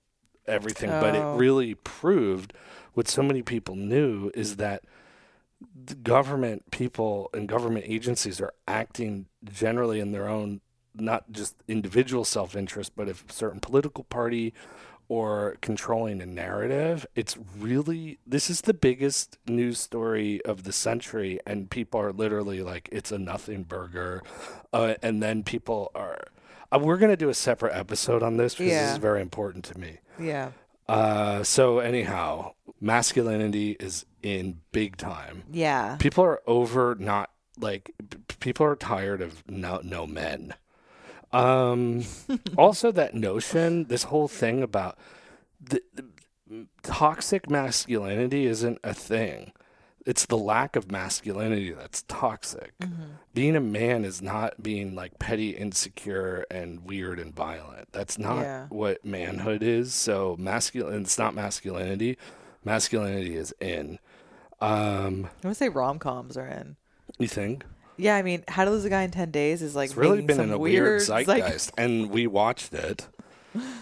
everything, 0.46 0.90
but 0.90 1.14
it 1.14 1.22
Oh. 1.22 1.36
really 1.36 1.74
proved 1.74 2.52
what 2.94 3.08
so 3.08 3.22
many 3.22 3.42
people 3.42 3.74
knew 3.76 4.30
is 4.34 4.56
that 4.56 4.82
the 5.86 5.94
government 5.94 6.70
people 6.70 7.30
and 7.32 7.48
government 7.48 7.84
agencies 7.88 8.40
are 8.40 8.52
acting 8.68 9.26
generally 9.44 10.00
in 10.00 10.12
their 10.12 10.28
own 10.28 10.60
not 10.94 11.30
just 11.30 11.56
individual 11.68 12.24
self-interest 12.24 12.92
but 12.96 13.08
if 13.08 13.28
a 13.28 13.32
certain 13.32 13.60
political 13.60 14.04
party 14.04 14.52
or 15.08 15.56
controlling 15.60 16.20
a 16.20 16.26
narrative 16.26 17.06
it's 17.14 17.36
really 17.56 18.18
this 18.26 18.50
is 18.50 18.62
the 18.62 18.74
biggest 18.74 19.38
news 19.46 19.78
story 19.78 20.44
of 20.44 20.64
the 20.64 20.72
century 20.72 21.38
and 21.46 21.70
people 21.70 22.00
are 22.00 22.12
literally 22.12 22.62
like 22.62 22.88
it's 22.92 23.12
a 23.12 23.18
nothing 23.18 23.62
burger 23.62 24.22
uh, 24.72 24.94
and 25.02 25.22
then 25.22 25.42
people 25.42 25.90
are 25.94 26.18
uh, 26.72 26.78
we're 26.78 26.96
going 26.96 27.12
to 27.12 27.16
do 27.16 27.28
a 27.28 27.34
separate 27.34 27.74
episode 27.74 28.22
on 28.22 28.36
this 28.36 28.54
because 28.54 28.72
this 28.72 28.92
is 28.92 28.98
very 28.98 29.20
important 29.22 29.64
to 29.64 29.78
me 29.78 29.98
yeah. 30.18 30.50
uh, 30.88 31.42
so 31.42 31.78
anyhow, 31.78 32.52
masculinity 32.80 33.76
is 33.78 34.06
in 34.22 34.60
big 34.72 34.96
time. 34.96 35.44
Yeah. 35.50 35.96
People 35.96 36.24
are 36.24 36.40
over 36.46 36.96
not 36.98 37.30
like 37.58 37.92
p- 38.08 38.36
people 38.40 38.66
are 38.66 38.76
tired 38.76 39.22
of 39.22 39.48
no 39.48 39.80
no 39.82 40.06
men. 40.06 40.54
Um, 41.36 42.04
also 42.58 42.90
that 42.92 43.14
notion, 43.14 43.84
this 43.84 44.04
whole 44.04 44.28
thing 44.28 44.62
about 44.62 44.98
the, 45.60 45.80
the 45.94 46.04
toxic 46.82 47.50
masculinity 47.50 48.46
isn't 48.46 48.78
a 48.84 48.94
thing. 48.94 49.52
It's 50.04 50.24
the 50.26 50.38
lack 50.38 50.76
of 50.76 50.88
masculinity 50.88 51.72
that's 51.72 52.04
toxic. 52.06 52.72
Being 53.34 53.56
a 53.56 53.60
man 53.60 54.04
is 54.04 54.22
not 54.22 54.62
being 54.62 54.94
like 54.94 55.18
petty, 55.18 55.50
insecure, 55.50 56.46
and 56.48 56.84
weird 56.84 57.18
and 57.18 57.34
violent. 57.34 57.88
That's 57.90 58.16
not 58.16 58.42
Yeah. 58.42 58.66
what 58.68 59.04
manhood 59.04 59.64
is. 59.64 59.92
So 59.94 60.36
masculine, 60.38 61.02
it's 61.02 61.18
not 61.18 61.34
masculinity. 61.34 62.18
Masculinity 62.64 63.34
is 63.34 63.52
in. 63.60 63.98
Um, 64.60 65.28
I 65.44 65.48
would 65.48 65.56
say 65.56 65.68
rom 65.68 65.98
coms 65.98 66.36
are 66.36 66.46
in. 66.46 66.76
you 67.18 67.26
think? 67.28 67.64
Yeah, 67.96 68.16
I 68.16 68.22
mean, 68.22 68.44
How 68.48 68.64
to 68.64 68.70
Lose 68.70 68.84
a 68.84 68.90
Guy 68.90 69.02
in 69.02 69.10
Ten 69.10 69.30
Days 69.30 69.62
is 69.62 69.74
like 69.74 69.90
It's 69.90 69.96
really 69.96 70.22
been 70.22 70.40
in 70.40 70.52
a 70.52 70.58
weird 70.58 70.84
weird 70.84 71.00
zeitgeist, 71.02 71.72
and 71.78 72.10
we 72.10 72.26
watched 72.26 72.74
it. 72.74 73.08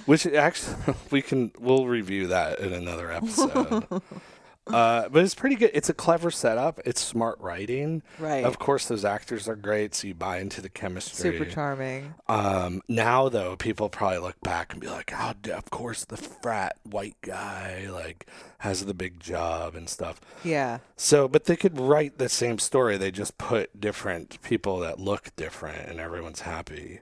Which 0.07 0.25
actually 0.27 0.77
we 1.11 1.21
can 1.21 1.51
we'll 1.59 1.87
review 1.87 2.29
that 2.29 2.61
in 2.61 2.73
another 2.73 3.11
episode. 3.11 3.87
uh, 4.67 5.09
but 5.11 5.23
it's 5.23 5.35
pretty 5.35 5.57
good. 5.57 5.71
It's 5.75 5.89
a 5.91 5.95
clever 5.95 6.31
setup. 6.31 6.81
It's 6.87 7.01
smart 7.01 7.39
writing. 7.41 8.03
Right. 8.19 8.45
Of 8.45 8.59
course, 8.59 8.87
those 8.87 9.05
actors 9.05 9.47
are 9.47 9.57
great, 9.57 9.95
so 9.95 10.09
you 10.09 10.15
buy 10.15 10.39
into 10.39 10.63
the 10.63 10.69
chemistry. 10.71 11.33
super 11.33 11.45
charming. 11.45 12.15
Um, 12.29 12.81
now 12.89 13.29
though, 13.29 13.57
people 13.57 13.89
probably 13.91 14.19
look 14.19 14.41
back 14.41 14.73
and 14.73 14.81
be 14.81 14.89
like, 14.89 15.13
"Oh, 15.15 15.35
of 15.53 15.71
course, 15.71 16.05
the 16.05 16.17
frat 16.17 16.77
white 16.85 17.17
guy 17.21 17.89
like 17.91 18.27
has 18.59 18.87
the 18.87 18.95
big 18.95 19.21
job 19.21 19.75
and 19.75 19.89
stuff." 19.89 20.21
Yeah. 20.43 20.79
So, 20.97 21.29
but 21.29 21.45
they 21.45 21.57
could 21.57 21.79
write 21.79 22.19
the 22.19 22.31
same 22.31 22.59
story. 22.59 22.97
They 22.97 23.11
just 23.11 23.37
put 23.37 23.79
different 23.81 24.41
people 24.43 24.79
that 24.81 24.99
look 24.99 25.37
different, 25.37 25.89
and 25.89 26.01
everyone's 26.01 26.41
happy. 26.41 27.01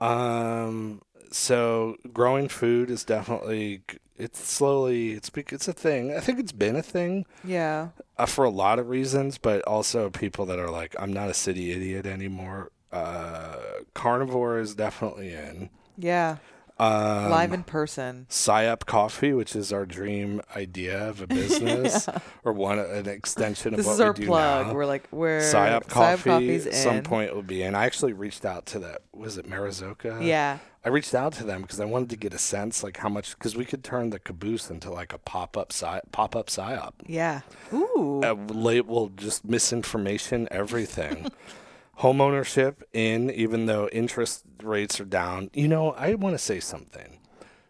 Um, 0.00 1.02
so 1.30 1.96
growing 2.12 2.48
food 2.48 2.90
is 2.90 3.04
definitely 3.04 3.82
it's 4.18 4.42
slowly 4.46 5.12
it's 5.12 5.30
it's 5.34 5.68
a 5.68 5.72
thing. 5.72 6.14
I 6.16 6.20
think 6.20 6.38
it's 6.38 6.52
been 6.52 6.76
a 6.76 6.82
thing 6.82 7.26
Yeah. 7.44 7.88
uh, 8.18 8.26
for 8.26 8.44
a 8.44 8.50
lot 8.50 8.78
of 8.78 8.88
reasons, 8.88 9.38
but 9.38 9.62
also 9.62 10.10
people 10.10 10.46
that 10.46 10.58
are 10.58 10.70
like, 10.70 10.94
I'm 10.98 11.12
not 11.12 11.28
a 11.30 11.34
city 11.34 11.72
idiot 11.72 12.06
anymore. 12.06 12.70
Uh, 12.92 13.56
carnivore 13.94 14.58
is 14.58 14.74
definitely 14.74 15.32
in. 15.32 15.70
Yeah. 15.98 16.36
Um, 16.78 17.30
Live 17.30 17.54
in 17.54 17.62
person. 17.62 18.26
Psyop 18.28 18.84
Coffee, 18.84 19.32
which 19.32 19.56
is 19.56 19.72
our 19.72 19.86
dream 19.86 20.42
idea 20.54 21.08
of 21.08 21.22
a 21.22 21.26
business, 21.40 22.06
or 22.44 22.52
one 22.52 22.78
an 22.78 23.08
extension 23.08 23.72
of 23.72 23.78
This 23.78 23.86
what 23.86 23.92
is 23.94 24.00
our 24.00 24.12
we 24.12 24.20
do 24.20 24.26
plug. 24.26 24.66
now. 24.66 24.74
We're 24.74 24.84
like 24.84 25.08
we're 25.10 25.40
Psyop 25.40 25.88
Coffee. 25.88 26.28
Coffee's 26.30 26.66
at 26.66 26.74
some 26.74 26.96
in. 26.96 27.02
point 27.02 27.34
will 27.34 27.42
be 27.42 27.62
in. 27.62 27.74
I 27.74 27.86
actually 27.86 28.12
reached 28.12 28.44
out 28.44 28.66
to 28.66 28.78
that. 28.80 29.00
Was 29.14 29.38
it 29.38 29.48
Marizoka? 29.48 30.22
Yeah. 30.22 30.58
I 30.86 30.88
reached 30.88 31.16
out 31.16 31.32
to 31.32 31.44
them 31.44 31.62
because 31.62 31.80
I 31.80 31.84
wanted 31.84 32.10
to 32.10 32.16
get 32.16 32.32
a 32.32 32.38
sense, 32.38 32.84
like 32.84 32.98
how 32.98 33.08
much, 33.08 33.36
because 33.36 33.56
we 33.56 33.64
could 33.64 33.82
turn 33.82 34.10
the 34.10 34.20
caboose 34.20 34.70
into 34.70 34.88
like 34.88 35.12
a 35.12 35.18
pop 35.18 35.56
up 35.56 35.72
psy- 35.72 36.02
pop 36.12 36.36
up 36.36 36.46
psyop. 36.46 36.92
Yeah. 37.04 37.40
Ooh. 37.72 38.20
Uh, 38.22 38.34
label 38.34 39.08
just 39.08 39.44
misinformation, 39.44 40.46
everything. 40.48 41.26
Home 41.94 42.20
ownership 42.20 42.84
in, 42.92 43.32
even 43.32 43.66
though 43.66 43.88
interest 43.88 44.44
rates 44.62 45.00
are 45.00 45.04
down. 45.04 45.50
You 45.52 45.66
know, 45.66 45.90
I 45.90 46.14
want 46.14 46.34
to 46.34 46.38
say 46.38 46.60
something. 46.60 47.18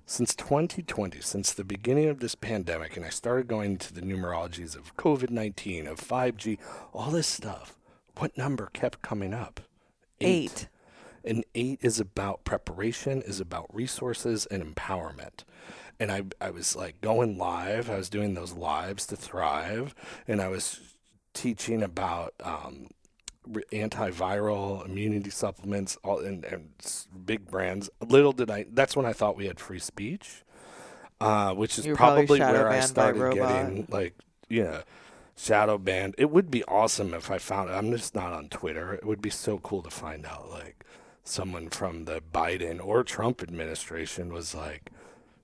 Since 0.04 0.34
2020, 0.34 1.22
since 1.22 1.54
the 1.54 1.64
beginning 1.64 2.10
of 2.10 2.20
this 2.20 2.34
pandemic, 2.34 2.98
and 2.98 3.06
I 3.06 3.08
started 3.08 3.48
going 3.48 3.78
to 3.78 3.94
the 3.94 4.02
numerologies 4.02 4.76
of 4.76 4.94
COVID 4.98 5.30
19, 5.30 5.86
of 5.86 5.98
5G, 5.98 6.58
all 6.92 7.10
this 7.10 7.26
stuff, 7.26 7.78
what 8.18 8.36
number 8.36 8.68
kept 8.74 9.00
coming 9.00 9.32
up? 9.32 9.62
Eight. 10.20 10.68
And 11.26 11.44
eight 11.54 11.80
is 11.82 11.98
about 12.00 12.44
preparation, 12.44 13.22
is 13.22 13.40
about 13.40 13.66
resources 13.74 14.46
and 14.46 14.62
empowerment. 14.62 15.44
And 15.98 16.12
I, 16.12 16.22
I 16.40 16.50
was 16.50 16.76
like 16.76 17.00
going 17.00 17.38
live. 17.38 17.90
I 17.90 17.96
was 17.96 18.08
doing 18.08 18.34
those 18.34 18.52
lives 18.52 19.06
to 19.06 19.16
thrive, 19.16 19.94
and 20.28 20.40
I 20.40 20.48
was 20.48 20.80
teaching 21.32 21.82
about 21.82 22.34
um, 22.42 22.88
antiviral 23.72 24.84
immunity 24.84 25.30
supplements, 25.30 25.96
all 26.02 26.18
and, 26.20 26.44
and 26.44 26.70
big 27.24 27.50
brands. 27.50 27.88
Little 28.06 28.32
did 28.32 28.50
I. 28.50 28.66
That's 28.70 28.96
when 28.96 29.06
I 29.06 29.12
thought 29.12 29.36
we 29.36 29.46
had 29.46 29.60
free 29.60 29.78
speech, 29.78 30.44
uh, 31.20 31.54
which 31.54 31.78
is 31.78 31.86
probably 31.86 32.26
probably 32.26 32.40
where 32.40 32.68
I 32.68 32.80
started 32.80 33.34
getting 33.34 33.86
like 33.90 34.14
you 34.48 34.64
know 34.64 34.82
shadow 35.36 35.78
banned. 35.78 36.14
It 36.18 36.30
would 36.30 36.50
be 36.50 36.64
awesome 36.64 37.14
if 37.14 37.30
I 37.30 37.38
found. 37.38 37.70
I'm 37.70 37.92
just 37.92 38.14
not 38.14 38.32
on 38.32 38.48
Twitter. 38.48 38.94
It 38.94 39.04
would 39.04 39.22
be 39.22 39.30
so 39.30 39.58
cool 39.58 39.82
to 39.82 39.90
find 39.90 40.26
out 40.26 40.50
like 40.50 40.84
someone 41.28 41.68
from 41.68 42.04
the 42.04 42.20
Biden 42.32 42.84
or 42.84 43.02
Trump 43.02 43.42
administration 43.42 44.32
was 44.32 44.54
like, 44.54 44.90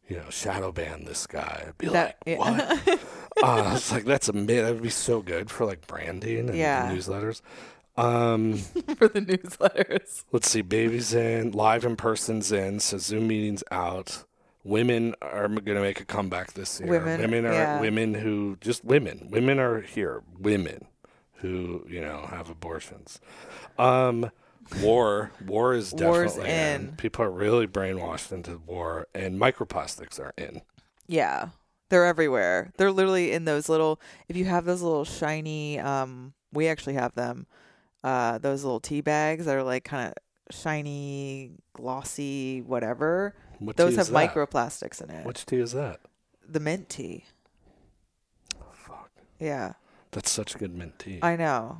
you 0.08 0.16
know, 0.16 0.30
shadow 0.30 0.72
ban 0.72 1.04
this 1.04 1.26
guy. 1.26 1.64
I'd 1.68 1.78
be 1.78 1.88
That- 1.88 2.16
like, 2.26 2.38
yeah. 2.38 2.38
what? 2.38 3.00
uh, 3.42 3.72
it's 3.76 3.92
like 3.92 4.04
that's 4.04 4.28
a 4.28 4.32
that 4.32 4.74
would 4.74 4.82
be 4.82 4.90
so 4.90 5.22
good 5.22 5.50
for 5.50 5.64
like 5.64 5.86
branding 5.86 6.48
and 6.50 6.58
Yeah. 6.58 6.90
newsletters. 6.92 7.40
Um, 7.96 8.54
for 8.96 9.08
the 9.08 9.20
newsletters. 9.20 10.24
let's 10.32 10.48
see, 10.50 10.62
babies 10.62 11.12
in, 11.12 11.52
live 11.52 11.84
in 11.84 11.96
person's 11.96 12.50
in, 12.50 12.80
so 12.80 12.98
Zoom 12.98 13.28
meetings 13.28 13.62
out. 13.70 14.24
Women 14.64 15.14
are 15.20 15.48
going 15.48 15.64
to 15.76 15.80
make 15.80 16.00
a 16.00 16.04
comeback 16.04 16.52
this 16.52 16.80
year. 16.80 16.88
Women, 16.88 17.44
are 17.44 17.52
yeah. 17.52 17.80
women 17.80 18.14
who 18.14 18.56
just 18.60 18.84
women. 18.84 19.28
Women 19.30 19.58
are 19.58 19.80
here. 19.80 20.22
Women 20.38 20.86
who 21.38 21.84
you 21.88 22.00
know 22.00 22.26
have 22.30 22.48
abortions. 22.48 23.20
Um, 23.78 24.30
war, 24.82 25.32
war 25.46 25.74
is 25.74 25.92
War's 25.92 26.34
definitely 26.34 26.50
in. 26.52 26.96
People 26.96 27.24
are 27.24 27.30
really 27.30 27.66
brainwashed 27.66 28.32
into 28.32 28.58
war, 28.66 29.06
and 29.14 29.38
microplastics 29.40 30.18
are 30.20 30.32
in. 30.36 30.62
Yeah. 31.06 31.48
They're 31.88 32.06
everywhere. 32.06 32.72
They're 32.78 32.90
literally 32.92 33.32
in 33.32 33.44
those 33.44 33.68
little 33.68 34.00
if 34.28 34.36
you 34.36 34.46
have 34.46 34.64
those 34.64 34.80
little 34.80 35.04
shiny 35.04 35.78
um 35.78 36.32
we 36.52 36.68
actually 36.68 36.94
have 36.94 37.14
them. 37.14 37.46
Uh 38.02 38.38
those 38.38 38.64
little 38.64 38.80
tea 38.80 39.02
bags 39.02 39.44
that 39.44 39.54
are 39.56 39.62
like 39.62 39.84
kind 39.84 40.08
of 40.08 40.54
shiny, 40.54 41.50
glossy, 41.74 42.62
whatever. 42.62 43.34
What 43.58 43.76
Those 43.76 43.96
have 43.96 44.08
that? 44.08 44.34
microplastics 44.34 45.02
in 45.02 45.10
it. 45.10 45.26
Which 45.26 45.44
tea 45.44 45.58
is 45.58 45.72
that? 45.72 46.00
The 46.48 46.60
mint 46.60 46.88
tea. 46.88 47.24
Fuck, 48.72 49.10
Yeah. 49.38 49.74
that's 50.12 50.30
such 50.30 50.56
good 50.58 50.74
mint 50.74 50.98
tea. 50.98 51.18
I 51.22 51.36
know. 51.36 51.78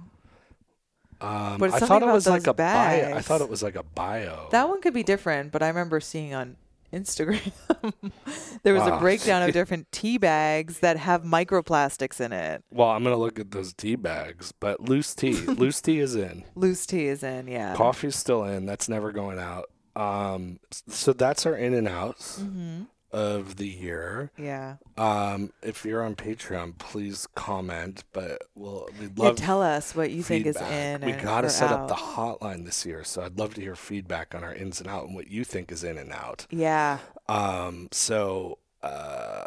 Um, 1.23 1.59
But 1.59 1.73
I 1.73 1.79
thought 1.79 2.03
it 2.03 2.07
was 2.07 2.27
like 2.27 2.47
a 2.47 2.53
bio. 2.55 3.15
I 3.15 3.21
thought 3.23 3.41
it 3.41 3.49
was 3.49 3.63
like 3.63 3.77
a 3.77 3.83
bio. 3.85 4.49
That 4.51 4.69
one 4.69 4.81
could 4.81 4.95
be 4.95 5.03
different, 5.05 5.53
but 5.53 5.63
I 5.63 5.69
remember 5.69 6.01
seeing 6.01 6.35
on 6.35 6.57
Instagram 6.93 7.53
there 8.65 8.75
was 8.75 8.83
Wow. 8.83 8.97
a 8.97 9.01
breakdown 9.01 9.43
of 9.43 9.53
different 9.59 9.91
tea 9.93 10.19
bags 10.19 10.81
that 10.81 10.99
have 10.99 11.23
microplastics 11.23 12.21
in 12.21 12.33
it. 12.33 12.63
well, 12.71 12.89
I'm 12.91 13.03
gonna 13.03 13.17
look 13.17 13.39
at 13.39 13.51
those 13.53 13.73
tea 13.73 13.95
bags, 13.97 14.53
but 14.53 14.81
loose 14.81 15.15
tea, 15.15 15.33
loose 15.47 15.81
tea 15.81 16.01
is 16.01 16.15
in. 16.17 16.45
Loose 16.55 16.85
tea 16.85 17.07
is 17.07 17.23
in, 17.23 17.49
yeah. 17.49 17.75
Coffee's 17.77 18.17
still 18.17 18.45
in. 18.45 18.67
That's 18.67 18.89
never 18.91 19.11
going 19.13 19.39
out. 19.39 19.71
Um, 19.97 20.59
so 20.89 21.13
that's 21.13 21.47
our 21.47 21.55
in 21.57 21.73
and 21.75 21.87
outs 21.89 22.41
Mhm. 22.41 22.87
Of 23.13 23.57
the 23.57 23.69
year. 23.69 24.31
Yeah. 24.39 24.77
Um, 24.97 25.53
if 25.63 25.85
you're 25.85 26.03
on 26.03 26.15
Patreon, 26.17 26.79
please 26.79 27.27
comment. 27.35 28.05
But 28.13 28.43
we'll 28.55 28.89
we'd 29.01 29.13
Yeah, 29.17 29.33
tell 29.33 29.63
us 29.63 29.95
what 29.95 30.11
you 30.11 30.23
think 30.23 30.47
is 30.47 30.57
in. 30.57 31.03
We 31.03 31.13
gotta 31.13 31.51
set 31.51 31.71
out. 31.71 31.81
up 31.83 31.89
the 31.89 31.95
hotline 31.95 32.65
this 32.65 32.87
year, 32.87 33.05
so 33.05 33.23
I'd 33.23 33.39
love 33.39 33.55
to 33.55 33.61
hear 33.61 33.77
feedback 33.77 34.35
on 34.35 34.43
our 34.43 34.55
ins 34.55 34.81
and 34.81 34.89
out 34.89 35.05
and 35.07 35.15
what 35.15 35.29
you 35.29 35.45
think 35.45 35.71
is 35.71 35.85
in 35.85 35.99
and 35.99 36.13
out. 36.13 36.47
Yeah. 36.51 36.99
Um, 37.29 37.89
so 37.93 38.59
uh, 38.83 38.87
I 38.87 39.47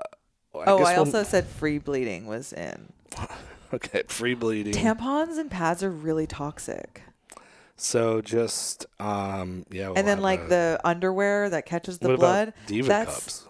oh, 0.54 0.64
I 0.84 0.92
we'll- 0.94 1.00
also 1.00 1.24
said 1.24 1.48
free 1.48 1.80
bleeding 1.80 2.28
was 2.28 2.54
in. 2.54 2.94
okay 3.74 4.04
free 4.08 4.36
bleeding. 4.36 4.74
Tampons 4.74 5.38
and 5.40 5.50
pads 5.50 5.84
are 5.84 5.90
really 5.92 6.28
toxic. 6.28 7.02
So 7.78 8.22
just 8.22 8.86
um, 9.00 9.66
yeah, 9.70 9.90
we'll 9.90 9.98
and 9.98 10.08
then 10.08 10.22
like 10.22 10.42
a- 10.44 10.48
the 10.48 10.82
underwear 10.86 11.50
that 11.50 11.66
catches 11.66 11.98
the 12.00 12.16
blood. 12.16 12.54
diva 12.68 12.88
that's 12.88 13.14
cups? 13.16 13.48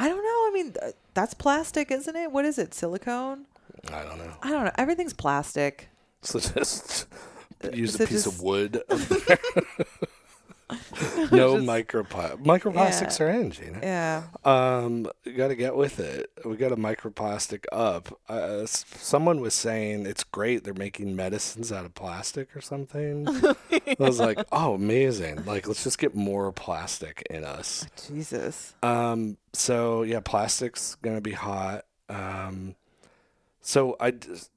I 0.00 0.08
don't 0.08 0.22
know. 0.22 0.22
I 0.46 0.50
mean, 0.54 0.72
th- 0.72 0.94
that's 1.14 1.34
plastic, 1.34 1.90
isn't 1.90 2.14
it? 2.16 2.30
What 2.30 2.44
is 2.44 2.56
it? 2.58 2.72
Silicone? 2.72 3.46
I 3.92 4.02
don't 4.04 4.18
know. 4.18 4.32
I 4.42 4.50
don't 4.50 4.64
know. 4.64 4.72
Everything's 4.78 5.12
plastic. 5.12 5.88
So 6.22 6.38
just 6.38 7.06
uh, 7.64 7.70
use 7.72 7.94
so 7.94 8.04
a 8.04 8.06
piece 8.06 8.24
just- 8.24 8.26
of 8.36 8.40
wood. 8.42 8.82
no 11.32 11.56
Just- 11.56 11.66
microplastic. 11.66 12.42
Microplastics 12.44 13.18
Yeah. 13.18 13.26
are 13.26 13.30
in, 13.30 13.50
Jeana. 13.50 13.82
Yeah. 13.82 14.22
Um, 14.44 15.10
you 15.24 15.32
got 15.32 15.48
to 15.48 15.56
get 15.56 15.74
with 15.76 15.98
it. 16.00 16.30
We 16.44 16.56
got 16.56 16.72
a 16.72 16.76
microplastic 16.76 17.64
up. 17.72 18.18
Uh, 18.28 18.66
someone 18.66 19.40
was 19.40 19.54
saying 19.54 20.06
it's 20.06 20.24
great. 20.24 20.64
They're 20.64 20.74
making 20.74 21.16
medicines 21.16 21.72
out 21.72 21.84
of 21.84 21.94
plastic 21.94 22.54
or 22.56 22.60
something. 22.60 23.26
I 23.72 23.94
was 23.98 24.20
like, 24.20 24.38
oh, 24.52 24.74
amazing! 24.74 25.44
Like, 25.44 25.66
let's 25.66 25.82
just 25.84 25.98
get 25.98 26.14
more 26.14 26.52
plastic 26.52 27.26
in 27.30 27.44
us. 27.44 27.86
Jesus. 28.08 28.74
Um, 28.82 29.38
so 29.52 30.02
yeah, 30.02 30.20
plastic's 30.20 30.96
gonna 30.96 31.20
be 31.20 31.32
hot. 31.32 31.84
Um, 32.08 32.74
so 33.60 33.96
I, 34.00 34.10
just- 34.12 34.50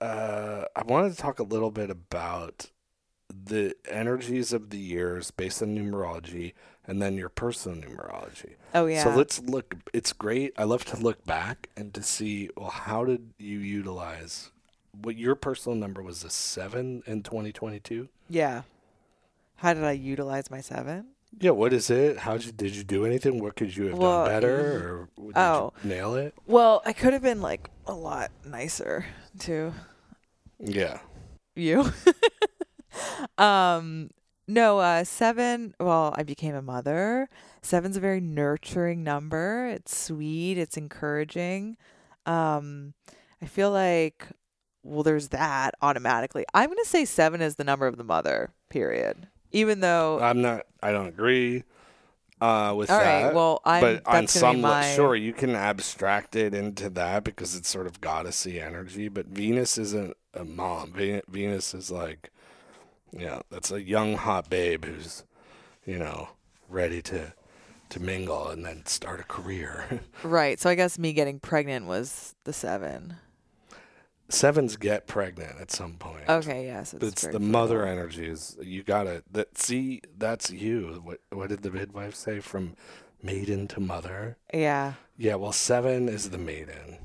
uh, 0.00 0.64
I 0.76 0.82
wanted 0.84 1.12
to 1.12 1.16
talk 1.16 1.38
a 1.38 1.42
little 1.42 1.70
bit 1.70 1.88
about 1.90 2.70
the 3.44 3.74
energies 3.88 4.52
of 4.52 4.70
the 4.70 4.78
years 4.78 5.30
based 5.30 5.62
on 5.62 5.76
numerology, 5.76 6.52
and 6.86 7.00
then 7.02 7.16
your 7.16 7.28
personal 7.28 7.78
numerology. 7.78 8.54
Oh 8.74 8.86
yeah. 8.86 9.02
So 9.04 9.10
let's 9.10 9.40
look. 9.42 9.74
It's 9.92 10.12
great. 10.12 10.52
I 10.56 10.64
love 10.64 10.84
to 10.86 10.96
look 10.96 11.24
back 11.24 11.68
and 11.76 11.92
to 11.94 12.02
see. 12.02 12.50
Well, 12.56 12.70
how 12.70 13.04
did 13.04 13.30
you 13.38 13.58
utilize? 13.58 14.50
What 15.02 15.16
your 15.16 15.34
personal 15.34 15.76
number 15.76 16.02
was 16.02 16.24
a 16.24 16.30
seven 16.30 17.02
in 17.06 17.22
2022. 17.22 18.08
yeah. 18.30 18.62
How 19.60 19.72
did 19.72 19.84
I 19.84 19.92
utilize 19.92 20.50
my 20.50 20.60
seven? 20.60 21.06
Yeah, 21.38 21.50
what 21.52 21.72
is 21.72 21.88
it? 21.90 22.18
How 22.18 22.36
did 22.36 22.46
you 22.46 22.52
did 22.52 22.76
you 22.76 22.84
do 22.84 23.04
anything? 23.06 23.42
What 23.42 23.56
could 23.56 23.74
you 23.76 23.86
have 23.86 23.98
Well, 23.98 24.24
done 24.24 24.34
better, 24.34 25.08
or 25.16 25.24
did 25.26 25.32
oh. 25.36 25.72
you 25.82 25.88
nail 25.90 26.14
it? 26.14 26.34
Well, 26.46 26.82
I 26.84 26.92
could 26.92 27.12
have 27.14 27.22
been 27.22 27.40
like 27.42 27.70
a 27.86 27.94
lot 27.94 28.30
nicer 28.44 29.06
to 29.40 29.72
Yeah. 30.58 30.98
you. 31.54 31.90
um 33.38 34.10
no, 34.48 34.78
uh 34.78 35.02
seven 35.04 35.74
well, 35.80 36.14
I 36.16 36.22
became 36.22 36.54
a 36.54 36.62
mother. 36.62 37.28
Seven's 37.62 37.96
a 37.96 38.00
very 38.00 38.20
nurturing 38.20 39.02
number. 39.02 39.66
It's 39.68 39.96
sweet, 39.96 40.56
it's 40.58 40.76
encouraging. 40.76 41.76
Um 42.26 42.94
I 43.42 43.46
feel 43.46 43.70
like 43.70 44.26
well 44.82 45.02
there's 45.02 45.28
that 45.28 45.74
automatically. 45.82 46.44
I'm 46.54 46.68
gonna 46.70 46.84
say 46.84 47.04
seven 47.04 47.40
is 47.40 47.56
the 47.56 47.64
number 47.64 47.86
of 47.86 47.96
the 47.96 48.04
mother, 48.04 48.50
period. 48.68 49.28
Even 49.52 49.80
though 49.80 50.20
I'm 50.20 50.42
not. 50.42 50.66
I 50.82 50.92
don't 50.92 51.06
agree 51.08 51.64
uh, 52.40 52.74
with 52.76 52.90
All 52.90 52.98
that. 52.98 53.24
right, 53.26 53.34
well, 53.34 53.60
I'm- 53.64 53.80
but 53.80 54.02
on 54.06 54.26
some 54.26 54.60
my- 54.60 54.94
sure 54.94 55.16
you 55.16 55.32
can 55.32 55.54
abstract 55.54 56.36
it 56.36 56.52
into 56.52 56.90
that 56.90 57.24
because 57.24 57.56
it's 57.56 57.68
sort 57.68 57.86
of 57.86 58.00
goddessy 58.02 58.60
energy. 58.62 59.08
But 59.08 59.26
Venus 59.26 59.78
isn't 59.78 60.14
a 60.34 60.44
mom. 60.44 60.92
Ve- 60.92 61.22
Venus 61.28 61.72
is 61.72 61.90
like, 61.90 62.30
know, 63.12 63.42
that's 63.50 63.70
a 63.70 63.82
young 63.82 64.14
hot 64.16 64.48
babe 64.50 64.84
who's, 64.84 65.24
you 65.84 65.98
know, 65.98 66.28
ready 66.68 67.00
to 67.02 67.32
to 67.88 68.00
mingle 68.00 68.48
and 68.48 68.64
then 68.64 68.84
start 68.86 69.20
a 69.20 69.24
career. 69.24 70.00
right. 70.24 70.58
So 70.58 70.68
I 70.68 70.74
guess 70.74 70.98
me 70.98 71.12
getting 71.12 71.38
pregnant 71.38 71.86
was 71.86 72.34
the 72.44 72.52
seven. 72.52 73.16
sevens 74.28 74.76
get 74.76 75.06
pregnant 75.06 75.60
at 75.60 75.70
some 75.70 75.94
point. 75.94 76.28
Okay, 76.28 76.64
yes. 76.66 76.92
it's, 76.94 77.04
It's 77.04 77.26
the 77.28 77.38
mother 77.38 77.86
energy 77.86 78.26
is 78.26 78.56
you 78.60 78.82
gotta 78.82 79.22
that 79.30 79.56
see 79.56 80.00
that's 80.18 80.50
you. 80.50 81.00
What 81.04 81.20
what 81.30 81.48
did 81.48 81.62
the 81.62 81.70
midwife 81.70 82.14
say 82.16 82.40
from 82.40 82.74
maiden 83.22 83.68
to 83.68 83.80
mother? 83.80 84.36
Yeah. 84.52 84.94
Yeah, 85.16 85.36
well 85.36 85.52
seven 85.52 86.08
is 86.08 86.30
the 86.30 86.38
maiden. 86.38 86.98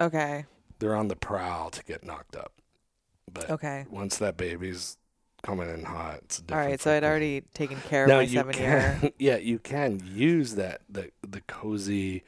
Okay. 0.00 0.46
They're 0.78 0.96
on 0.96 1.08
the 1.08 1.16
prowl 1.16 1.70
to 1.70 1.84
get 1.84 2.02
knocked 2.04 2.34
up. 2.36 2.52
But 3.30 3.50
Okay. 3.50 3.84
once 3.90 4.16
that 4.18 4.36
baby's 4.38 4.96
coming 5.42 5.68
in 5.70 5.84
hot, 5.84 6.20
it's 6.24 6.38
a 6.38 6.42
different 6.42 6.68
right. 6.70 6.80
So 6.80 6.92
I'd 6.92 7.04
already 7.04 7.42
taken 7.54 7.80
care 7.82 8.04
of 8.04 8.08
now 8.08 8.16
my 8.16 8.22
you 8.22 8.28
seven 8.38 8.56
year. 8.56 9.00
yeah, 9.18 9.36
you 9.36 9.58
can 9.58 10.00
use 10.04 10.54
that 10.56 10.80
the 10.88 11.10
the 11.26 11.40
cozy 11.42 12.24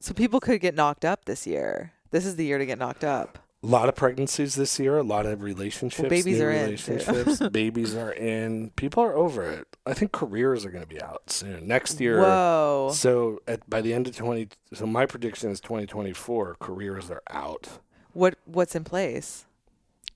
So 0.00 0.14
people 0.14 0.40
could 0.40 0.60
get 0.60 0.74
knocked 0.74 1.04
up 1.04 1.24
this 1.24 1.46
year. 1.46 1.92
This 2.10 2.24
is 2.24 2.36
the 2.36 2.44
year 2.44 2.58
to 2.58 2.64
get 2.66 2.78
knocked 2.78 3.04
up. 3.04 3.38
a 3.62 3.66
lot 3.66 3.88
of 3.88 3.94
pregnancies 3.96 4.54
this 4.54 4.78
year, 4.78 4.96
a 4.98 5.02
lot 5.02 5.26
of 5.26 5.42
relationships, 5.42 6.08
babies 6.08 6.38
new 6.38 6.44
are 6.46 6.50
in, 6.52 6.64
relationships, 6.66 7.40
babies 7.52 7.94
are 7.96 8.12
in. 8.12 8.70
People 8.76 9.02
are 9.02 9.14
over 9.14 9.42
it. 9.50 9.66
I 9.84 9.92
think 9.94 10.12
careers 10.12 10.64
are 10.64 10.70
going 10.70 10.84
to 10.84 10.88
be 10.88 11.02
out 11.02 11.28
soon. 11.30 11.66
Next 11.66 12.00
year, 12.00 12.20
Whoa. 12.20 12.90
So 12.94 13.40
at 13.48 13.68
by 13.68 13.80
the 13.82 13.92
end 13.92 14.06
of 14.06 14.16
twenty, 14.16 14.48
so 14.72 14.86
my 14.86 15.04
prediction 15.06 15.50
is 15.50 15.60
twenty 15.60 15.86
twenty 15.86 16.12
four. 16.12 16.56
Careers 16.60 17.10
are 17.10 17.22
out. 17.30 17.80
What 18.12 18.36
what's 18.46 18.74
in 18.74 18.84
place? 18.84 19.44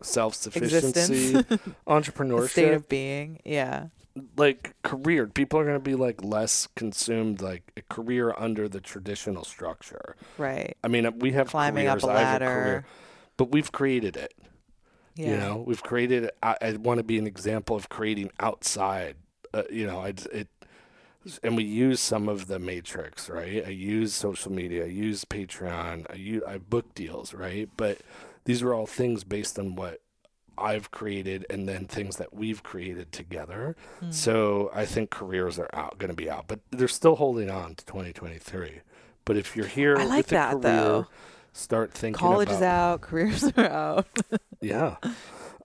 Self 0.02 0.34
sufficiency, 0.34 1.34
entrepreneurship, 1.86 2.48
state 2.50 2.72
of 2.74 2.88
being. 2.88 3.40
Yeah. 3.44 3.86
like 4.36 4.74
career. 4.82 5.26
People 5.26 5.58
are 5.60 5.64
going 5.64 5.76
to 5.76 5.80
be 5.80 5.94
like 5.94 6.22
less 6.22 6.68
consumed, 6.76 7.40
like 7.40 7.72
a 7.76 7.82
career 7.82 8.34
under 8.36 8.68
the 8.68 8.80
traditional 8.80 9.44
structure. 9.44 10.16
Right. 10.38 10.76
I 10.84 10.88
mean, 10.88 11.18
we 11.18 11.32
have 11.32 11.48
Climbing 11.48 11.86
up 11.86 12.00
careers. 12.00 12.04
a 12.04 12.06
have 12.08 12.16
a 12.16 12.22
ladder. 12.44 12.46
career, 12.46 12.84
but 13.36 13.50
we've 13.52 13.72
created 13.72 14.16
it. 14.16 14.34
Yeah. 15.14 15.30
You 15.30 15.36
know, 15.36 15.64
we've 15.66 15.82
created. 15.82 16.30
I, 16.42 16.56
I 16.62 16.72
want 16.72 16.98
to 16.98 17.04
be 17.04 17.18
an 17.18 17.26
example 17.26 17.76
of 17.76 17.88
creating 17.88 18.30
outside. 18.40 19.16
Uh, 19.54 19.62
you 19.70 19.86
know, 19.86 20.00
I 20.00 20.14
it, 20.32 20.48
and 21.42 21.56
we 21.56 21.64
use 21.64 22.00
some 22.00 22.28
of 22.28 22.46
the 22.46 22.58
matrix, 22.58 23.28
right? 23.28 23.62
I 23.66 23.68
use 23.70 24.14
social 24.14 24.50
media, 24.50 24.84
I 24.84 24.88
use 24.88 25.24
Patreon, 25.26 26.06
I 26.10 26.14
use 26.14 26.42
I 26.48 26.56
book 26.58 26.94
deals, 26.94 27.34
right? 27.34 27.68
But 27.76 27.98
these 28.44 28.62
are 28.62 28.74
all 28.74 28.86
things 28.86 29.24
based 29.24 29.58
on 29.58 29.74
what 29.76 30.00
I've 30.58 30.90
created 30.90 31.46
and 31.48 31.68
then 31.68 31.86
things 31.86 32.16
that 32.16 32.34
we've 32.34 32.62
created 32.62 33.10
together. 33.12 33.74
Hmm. 34.00 34.10
So 34.10 34.70
I 34.74 34.84
think 34.84 35.10
careers 35.10 35.58
are 35.58 35.70
out, 35.72 35.98
going 35.98 36.10
to 36.10 36.16
be 36.16 36.28
out, 36.30 36.46
but 36.46 36.60
they're 36.70 36.88
still 36.88 37.16
holding 37.16 37.50
on 37.50 37.74
to 37.76 37.84
2023. 37.86 38.80
But 39.24 39.36
if 39.36 39.56
you're 39.56 39.66
here 39.66 39.96
I 39.96 40.04
like 40.04 40.16
with 40.18 40.32
a 40.32 40.34
that, 40.34 40.50
career, 40.52 40.60
though. 40.62 41.06
start 41.52 41.92
thinking 41.92 42.18
College 42.18 42.48
about 42.48 42.56
is 42.56 42.62
out. 42.62 43.00
Careers 43.00 43.44
are 43.56 43.64
out. 43.70 44.06
yeah. 44.60 44.96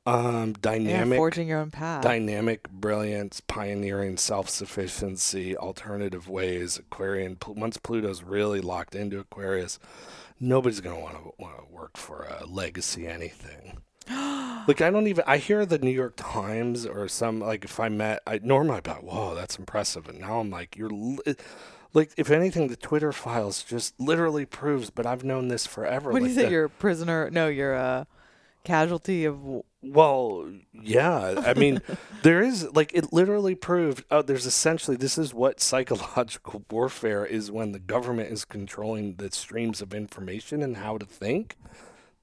Um, 0.05 0.49
yeah. 0.49 0.53
dynamic, 0.61 1.17
Forging 1.17 1.49
your 1.49 1.59
own 1.59 1.69
path. 1.71 2.01
dynamic 2.01 2.69
brilliance, 2.69 3.41
pioneering 3.41 4.15
self-sufficiency, 4.15 5.57
alternative 5.57 6.29
ways. 6.29 6.77
Aquarian. 6.77 7.37
Once 7.45 7.77
Pluto's 7.77 8.23
really 8.23 8.61
locked 8.61 8.95
into 8.95 9.19
Aquarius, 9.19 9.79
nobody's 10.39 10.79
gonna 10.81 10.99
want 10.99 11.15
to 11.15 11.31
want 11.39 11.57
to 11.57 11.73
work 11.73 11.97
for 11.97 12.23
a 12.23 12.45
legacy 12.45 13.07
anything. 13.07 13.77
like 14.09 14.81
I 14.81 14.89
don't 14.89 15.07
even. 15.07 15.23
I 15.27 15.37
hear 15.37 15.65
the 15.65 15.77
New 15.79 15.91
York 15.91 16.13
Times 16.15 16.85
or 16.85 17.07
some 17.07 17.39
like 17.39 17.65
if 17.65 17.79
I 17.79 17.89
met 17.89 18.21
I 18.25 18.39
normally 18.43 18.77
I'd 18.77 18.83
be 18.83 18.91
like, 18.91 19.03
whoa, 19.03 19.35
that's 19.35 19.57
impressive, 19.57 20.07
and 20.07 20.19
now 20.19 20.39
I'm 20.39 20.49
like, 20.49 20.75
you're. 20.77 20.89
Li- 20.89 21.35
like 21.93 22.11
if 22.17 22.29
anything, 22.29 22.67
the 22.67 22.75
Twitter 22.75 23.11
files 23.11 23.63
just 23.63 23.99
literally 23.99 24.45
proves. 24.45 24.89
But 24.89 25.05
I've 25.05 25.23
known 25.23 25.47
this 25.47 25.65
forever. 25.65 26.11
what 26.11 26.19
do 26.19 26.25
like 26.25 26.29
you 26.29 26.35
say? 26.35 26.45
the- 26.45 26.51
You're 26.51 26.65
a 26.65 26.69
prisoner. 26.69 27.29
No, 27.31 27.47
you're 27.47 27.73
a 27.73 28.07
casualty 28.63 29.25
of. 29.25 29.39
Well, 29.93 30.51
yeah. 30.73 31.43
I 31.45 31.53
mean, 31.53 31.81
there 32.23 32.41
is 32.41 32.67
like 32.73 32.93
it 32.93 33.11
literally 33.13 33.55
proved. 33.55 34.05
Oh, 34.11 34.21
there's 34.21 34.45
essentially 34.45 34.97
this 34.97 35.17
is 35.17 35.33
what 35.33 35.59
psychological 35.59 36.63
warfare 36.71 37.25
is 37.25 37.51
when 37.51 37.71
the 37.71 37.79
government 37.79 38.31
is 38.31 38.45
controlling 38.45 39.15
the 39.15 39.31
streams 39.31 39.81
of 39.81 39.93
information 39.93 40.61
and 40.61 40.77
how 40.77 40.97
to 40.97 41.05
think. 41.05 41.57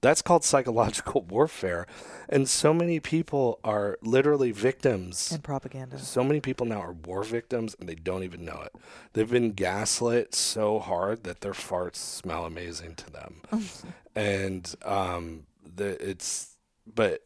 That's 0.01 0.21
called 0.21 0.45
psychological 0.45 1.23
warfare, 1.31 1.87
and 2.29 2.47
so 2.47 2.75
many 2.75 3.01
people 3.01 3.59
are 3.65 3.97
literally 4.03 4.53
victims. 4.53 5.33
And 5.33 5.43
propaganda. 5.43 5.99
So 5.99 6.23
many 6.23 6.41
people 6.41 6.67
now 6.67 6.83
are 6.83 6.93
war 6.93 7.23
victims 7.23 7.75
and 7.81 7.89
they 7.89 7.95
don't 7.95 8.23
even 8.23 8.45
know 8.45 8.61
it. 8.67 8.75
They've 9.15 9.31
been 9.31 9.53
gaslit 9.53 10.35
so 10.35 10.79
hard 10.79 11.25
that 11.25 11.41
their 11.41 11.55
farts 11.55 11.97
smell 11.97 12.45
amazing 12.45 12.97
to 12.97 13.11
them. 13.11 13.41
and 14.15 14.75
um 14.85 15.47
the 15.75 15.97
it's 16.07 16.57
but 16.95 17.23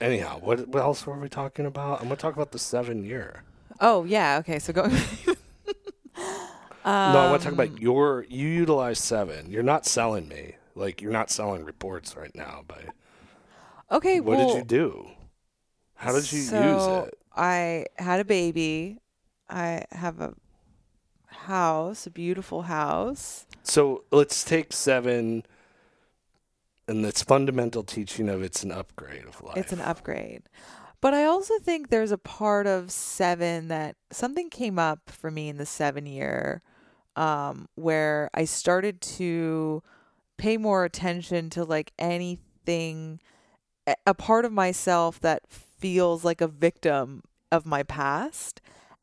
anyhow, 0.00 0.38
what 0.40 0.66
what 0.68 0.82
else 0.82 1.06
were 1.06 1.18
we 1.18 1.28
talking 1.28 1.66
about? 1.66 2.00
I'm 2.00 2.06
going 2.06 2.16
to 2.16 2.22
talk 2.22 2.34
about 2.34 2.52
the 2.52 2.58
7 2.58 3.04
year. 3.04 3.42
Oh 3.80 4.04
yeah. 4.04 4.38
Okay. 4.40 4.58
So 4.58 4.72
going. 4.72 4.92
no, 7.04 7.20
I 7.20 7.24
want 7.24 7.42
to 7.42 7.46
talk 7.46 7.52
Um, 7.52 7.52
about 7.52 7.80
your 7.80 8.26
you 8.28 8.48
utilize 8.48 8.98
7. 8.98 9.50
You're 9.50 9.62
not 9.62 9.86
selling 9.86 10.28
me. 10.28 10.56
Like 10.74 11.00
you're 11.00 11.12
not 11.12 11.30
selling 11.30 11.64
reports 11.64 12.16
right 12.16 12.34
now, 12.34 12.64
but 12.66 12.84
Okay. 13.90 14.18
what 14.18 14.20
well, 14.20 14.38
did 14.38 14.54
you 14.54 14.62
do? 14.62 15.08
How 15.96 16.12
did 16.12 16.30
you 16.32 16.40
so 16.40 16.42
use 16.42 16.88
it? 16.88 17.18
I 17.34 17.86
had 17.98 18.20
a 18.20 18.24
baby. 18.24 18.98
I 19.48 19.84
have 19.92 20.20
a 20.20 20.34
house, 21.28 22.06
a 22.06 22.10
beautiful 22.10 22.62
house. 22.62 23.46
So 23.62 24.04
let's 24.10 24.44
take 24.44 24.72
seven 24.72 25.44
and 26.88 27.04
its 27.04 27.22
fundamental 27.22 27.82
teaching 27.82 28.28
of 28.28 28.42
it's 28.42 28.62
an 28.62 28.72
upgrade 28.72 29.24
of 29.24 29.42
life. 29.42 29.56
It's 29.56 29.72
an 29.72 29.80
upgrade. 29.80 30.42
But 31.00 31.14
I 31.14 31.24
also 31.24 31.58
think 31.58 31.88
there's 31.88 32.12
a 32.12 32.18
part 32.18 32.66
of 32.66 32.90
seven 32.90 33.68
that 33.68 33.96
something 34.10 34.48
came 34.50 34.78
up 34.78 35.00
for 35.10 35.30
me 35.30 35.48
in 35.48 35.58
the 35.58 35.66
seven 35.66 36.06
year 36.06 36.62
um, 37.16 37.68
where 37.74 38.30
I 38.34 38.44
started 38.44 39.00
to 39.02 39.82
pay 40.36 40.56
more 40.56 40.84
attention 40.84 41.50
to 41.50 41.64
like 41.64 41.92
anything, 41.98 43.20
a- 43.86 43.96
a 44.06 44.14
part 44.14 44.44
of 44.44 44.52
myself 44.52 45.20
that 45.20 45.42
feels 45.48 46.24
like 46.24 46.40
a 46.40 46.48
victim 46.48 47.22
of 47.52 47.66
my 47.66 47.82
past. 47.82 48.60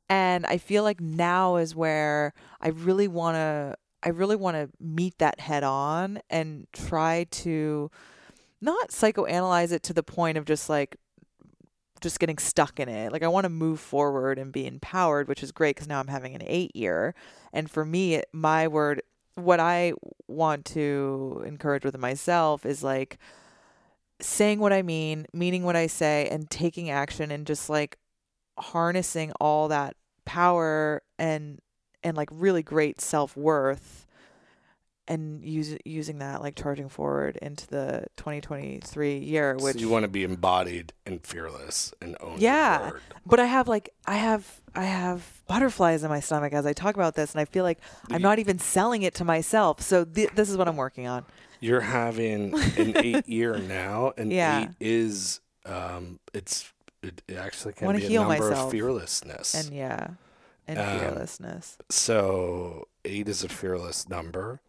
And 0.10 0.46
I 0.46 0.58
feel 0.58 0.84
like 0.84 1.00
now 1.00 1.56
is 1.56 1.76
where 1.76 2.34
I 2.62 2.70
really 2.70 3.08
want 3.08 3.36
to. 3.36 3.76
I 4.04 4.10
really 4.10 4.36
want 4.36 4.58
to 4.58 4.70
meet 4.80 5.18
that 5.20 5.40
head 5.40 5.64
on 5.64 6.20
and 6.30 6.68
try 6.74 7.26
to 7.32 7.90
not 8.60 8.90
psychoanalyze 8.90 9.72
it 9.72 9.84
to 9.84 9.94
the 9.94 10.04
point 10.04 10.38
of 10.38 10.46
just 10.46 10.70
like 10.70 10.98
just 12.02 12.20
getting 12.20 12.38
stuck 12.38 12.80
in 12.80 12.90
it. 12.90 13.12
Like 13.12 13.24
I 13.24 13.28
want 13.30 13.46
to 13.46 13.50
move 13.50 13.80
forward 13.80 14.38
and 14.38 14.52
be 14.52 14.68
empowered, 14.68 15.28
which 15.28 15.42
is 15.42 15.52
great 15.52 15.76
because 15.76 15.88
now 15.88 16.00
I'm 16.00 16.08
having 16.08 16.36
an 16.36 16.44
eight 16.46 16.76
year. 16.76 17.16
And 17.54 17.72
for 17.72 17.86
me, 17.86 18.22
my 18.34 18.68
word, 18.68 19.02
what 19.36 19.60
I 19.60 19.94
want 20.28 20.66
to 20.66 21.42
encourage 21.46 21.86
with 21.86 21.98
myself 21.98 22.66
is 22.66 22.84
like 22.84 23.18
saying 24.20 24.60
what 24.60 24.74
I 24.74 24.82
mean, 24.82 25.26
meaning 25.34 25.64
what 25.64 25.76
I 25.76 25.88
say, 25.88 26.28
and 26.30 26.50
taking 26.50 26.90
action 26.90 27.32
and 27.32 27.48
just 27.48 27.70
like 27.70 27.98
harnessing 28.60 29.32
all 29.40 29.70
that 29.70 29.96
power 30.26 31.02
and 31.18 31.60
and 32.04 32.16
like 32.18 32.30
really 32.32 32.64
great 32.64 33.00
self 33.02 33.36
worth 33.38 34.06
and 35.06 35.44
use, 35.44 35.76
using 35.84 36.20
that 36.20 36.42
like 36.42 36.56
charging 36.56 36.88
forward 36.88 37.38
into 37.42 37.68
the 37.68 38.06
2023 38.16 39.18
year 39.18 39.56
which 39.60 39.74
so 39.76 39.80
you 39.82 39.90
want 39.90 40.04
to 40.04 40.08
be 40.08 40.24
embodied 40.24 40.94
and 41.06 41.22
fearless 41.26 41.94
and 42.02 42.16
own 42.22 42.36
Yeah. 42.38 42.92
but 43.26 43.40
I 43.42 43.46
have 43.46 43.68
like 43.68 43.90
I 44.08 44.16
have 44.16 44.62
I 44.74 44.86
have 44.86 45.42
butterflies 45.48 46.04
in 46.04 46.10
my 46.10 46.22
stomach 46.22 46.54
as 46.54 46.66
I 46.66 46.72
talk 46.72 46.96
about 46.96 47.16
this 47.16 47.34
and 47.34 47.42
I 47.42 47.46
feel 47.46 47.66
like 47.66 47.80
I'm 48.12 48.22
not 48.22 48.40
even 48.40 48.60
selling 48.60 49.02
it 49.04 49.14
to 49.16 49.26
myself 49.26 49.82
so 49.82 50.06
th- 50.06 50.30
this 50.36 50.50
is 50.50 50.56
what 50.56 50.70
I'm 50.70 50.78
working 50.78 51.06
on 51.06 51.26
You're 51.60 51.82
having 51.82 52.54
an 52.78 52.96
eight 53.04 53.28
year 53.28 53.58
now, 53.58 54.14
and 54.18 54.32
Yeah. 54.32 54.64
eight 54.64 54.70
is 54.80 55.42
um, 55.66 56.20
it's 56.34 56.72
it, 57.02 57.22
it 57.28 57.36
actually 57.36 57.74
can 57.74 57.94
be 57.98 58.06
a 58.06 58.20
number 58.20 58.30
myself. 58.50 58.68
of 58.68 58.72
fearlessness. 58.72 59.54
and 59.54 59.76
yeah 59.76 60.08
and 60.68 60.80
Um, 60.80 61.00
fearlessness 61.00 61.78
So 61.90 62.88
eight 63.06 63.28
is 63.30 63.44
a 63.44 63.50
fearless 63.50 64.08
number. 64.10 64.62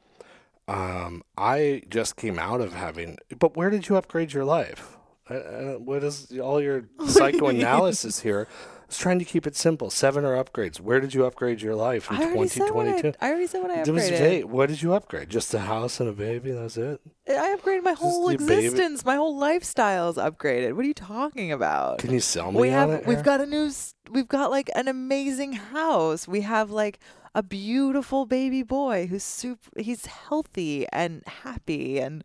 Um, 0.66 1.22
I 1.36 1.82
just 1.90 2.16
came 2.16 2.38
out 2.38 2.60
of 2.60 2.72
having, 2.72 3.18
but 3.38 3.56
where 3.56 3.68
did 3.70 3.88
you 3.88 3.96
upgrade 3.96 4.32
your 4.32 4.44
life? 4.44 4.96
I, 5.28 5.34
I, 5.34 5.76
what 5.76 6.02
is 6.02 6.32
all 6.42 6.60
your 6.62 6.84
psychoanalysis 7.06 8.20
here? 8.20 8.48
Was 8.94 9.00
trying 9.02 9.18
to 9.18 9.24
keep 9.24 9.44
it 9.44 9.56
simple. 9.56 9.90
Seven 9.90 10.24
are 10.24 10.36
upgrades. 10.42 10.78
Where 10.78 11.00
did 11.00 11.14
you 11.14 11.24
upgrade 11.26 11.60
your 11.60 11.74
life 11.74 12.08
in 12.10 12.16
I 12.16 12.26
already 12.26 12.46
said 12.48 12.70
what 12.70 12.86
I, 12.86 13.00
2022? 13.00 13.18
I 13.20 13.28
already 13.28 13.46
said 13.48 13.62
what 13.62 13.70
I 13.72 13.76
upgraded. 13.78 13.88
It 13.88 13.92
was 13.92 14.08
vague. 14.08 14.44
What 14.44 14.68
did 14.68 14.82
you 14.82 14.94
upgrade? 14.94 15.30
Just 15.30 15.52
a 15.52 15.58
house 15.58 15.98
and 15.98 16.08
a 16.08 16.12
baby? 16.12 16.52
That's 16.52 16.76
it? 16.76 17.00
I 17.28 17.56
upgraded 17.58 17.82
my 17.82 17.94
whole 17.94 18.30
your 18.30 18.38
baby- 18.38 18.66
existence 18.66 19.04
my 19.04 19.16
whole 19.16 19.36
lifestyle 19.36 20.10
is 20.10 20.16
upgraded 20.16 20.74
what 20.76 20.84
are 20.84 20.88
you 20.88 20.94
talking 20.94 21.50
about 21.50 21.98
Can 21.98 22.12
you 22.12 22.20
sell 22.20 22.52
me 22.52 22.60
we 22.60 22.68
have 22.68 22.90
it? 22.90 23.06
we've 23.06 23.22
got 23.22 23.40
a 23.40 23.46
new 23.46 23.70
we've 24.10 24.28
got 24.28 24.50
like 24.50 24.70
an 24.74 24.88
amazing 24.88 25.54
house 25.54 26.28
we 26.28 26.42
have 26.42 26.70
like 26.70 27.00
a 27.34 27.42
beautiful 27.42 28.26
baby 28.26 28.62
boy 28.62 29.06
who's 29.06 29.24
super 29.24 29.70
he's 29.80 30.04
healthy 30.04 30.86
and 30.92 31.22
happy 31.26 31.98
and 31.98 32.22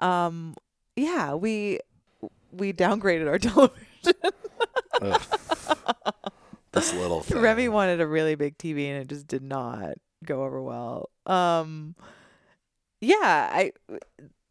um 0.00 0.54
yeah, 0.94 1.34
we 1.34 1.80
we 2.52 2.72
downgraded 2.72 3.28
our 3.28 3.38
television. 3.38 4.32
This 6.76 6.92
little 6.92 7.20
thing. 7.22 7.40
Remy 7.40 7.68
wanted 7.68 8.00
a 8.00 8.06
really 8.06 8.34
big 8.34 8.58
TV 8.58 8.88
and 8.88 9.00
it 9.00 9.08
just 9.08 9.26
did 9.26 9.42
not 9.42 9.94
go 10.24 10.44
over 10.44 10.62
well. 10.62 11.10
Um 11.24 11.94
yeah, 13.00 13.50
I 13.52 13.72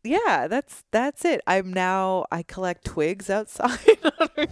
yeah, 0.04 0.48
that's 0.48 0.84
that's 0.92 1.24
it. 1.26 1.42
I'm 1.48 1.72
now 1.72 2.26
I 2.32 2.44
collect 2.44 2.86
twigs 2.86 3.30
outside. 3.30 3.80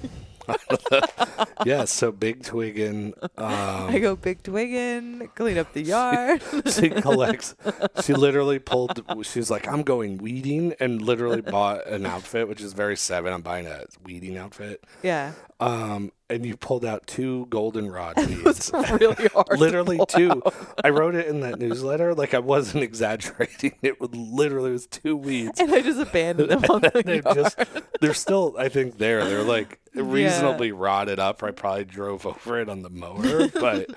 yeah, 1.65 1.85
so 1.85 2.11
big 2.11 2.43
twiggin. 2.43 3.13
Um, 3.37 3.89
I 3.89 3.99
go 3.99 4.15
big 4.15 4.43
twiggin, 4.43 5.33
clean 5.35 5.57
up 5.57 5.73
the 5.73 5.81
yard. 5.81 6.41
she 6.67 6.89
collects. 6.89 7.55
She 8.03 8.13
literally 8.13 8.59
pulled. 8.59 9.03
She's 9.23 9.49
like, 9.49 9.67
"I'm 9.67 9.83
going 9.83 10.17
weeding," 10.17 10.73
and 10.79 11.01
literally 11.01 11.41
bought 11.41 11.87
an 11.87 12.05
outfit, 12.05 12.47
which 12.47 12.61
is 12.61 12.73
very 12.73 12.97
seven. 12.97 13.33
I'm 13.33 13.41
buying 13.41 13.67
a 13.67 13.85
weeding 14.03 14.37
outfit. 14.37 14.83
yeah. 15.01 15.33
Um, 15.59 16.11
and 16.29 16.45
you 16.45 16.57
pulled 16.57 16.83
out 16.83 17.05
two 17.07 17.45
goldenrod 17.49 18.17
weeds. 18.27 18.71
It's 18.73 18.91
really 18.91 19.27
hard. 19.33 19.59
literally 19.59 19.99
two. 20.07 20.31
out. 20.45 20.53
I 20.83 20.89
wrote 20.89 21.15
it 21.15 21.27
in 21.27 21.41
that 21.41 21.59
newsletter. 21.59 22.13
Like 22.15 22.33
I 22.33 22.39
wasn't 22.39 22.83
exaggerating. 22.89 23.75
It 23.81 24.01
was 24.01 24.09
literally 24.13 24.71
it 24.71 24.73
was 24.73 24.87
two 24.87 25.15
weeds. 25.15 25.59
And 25.59 25.71
I 25.73 25.81
just 25.81 25.99
abandoned 25.99 26.49
them 26.49 26.63
on 26.69 26.81
the 26.81 27.01
they're 27.05 27.21
yard. 27.21 27.35
just 27.35 27.57
they're 28.01 28.13
still 28.13 28.55
I 28.57 28.69
think 28.69 28.97
there. 28.97 29.23
They're 29.25 29.43
like 29.43 29.79
reasonably 29.93 30.71
rotted 30.71 31.19
up. 31.19 31.43
I 31.43 31.51
probably 31.51 31.85
drove 31.85 32.25
over 32.25 32.59
it 32.59 32.67
on 32.67 32.81
the 32.81 32.89
mower, 32.89 33.47
but 33.49 33.89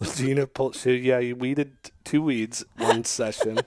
Jeana 0.00 0.46
pulled 0.52 0.74
she 0.76 0.96
yeah, 0.96 1.18
you 1.18 1.36
weeded 1.36 1.72
two 2.04 2.22
weeds 2.22 2.64
one 2.78 3.04
session. 3.04 3.58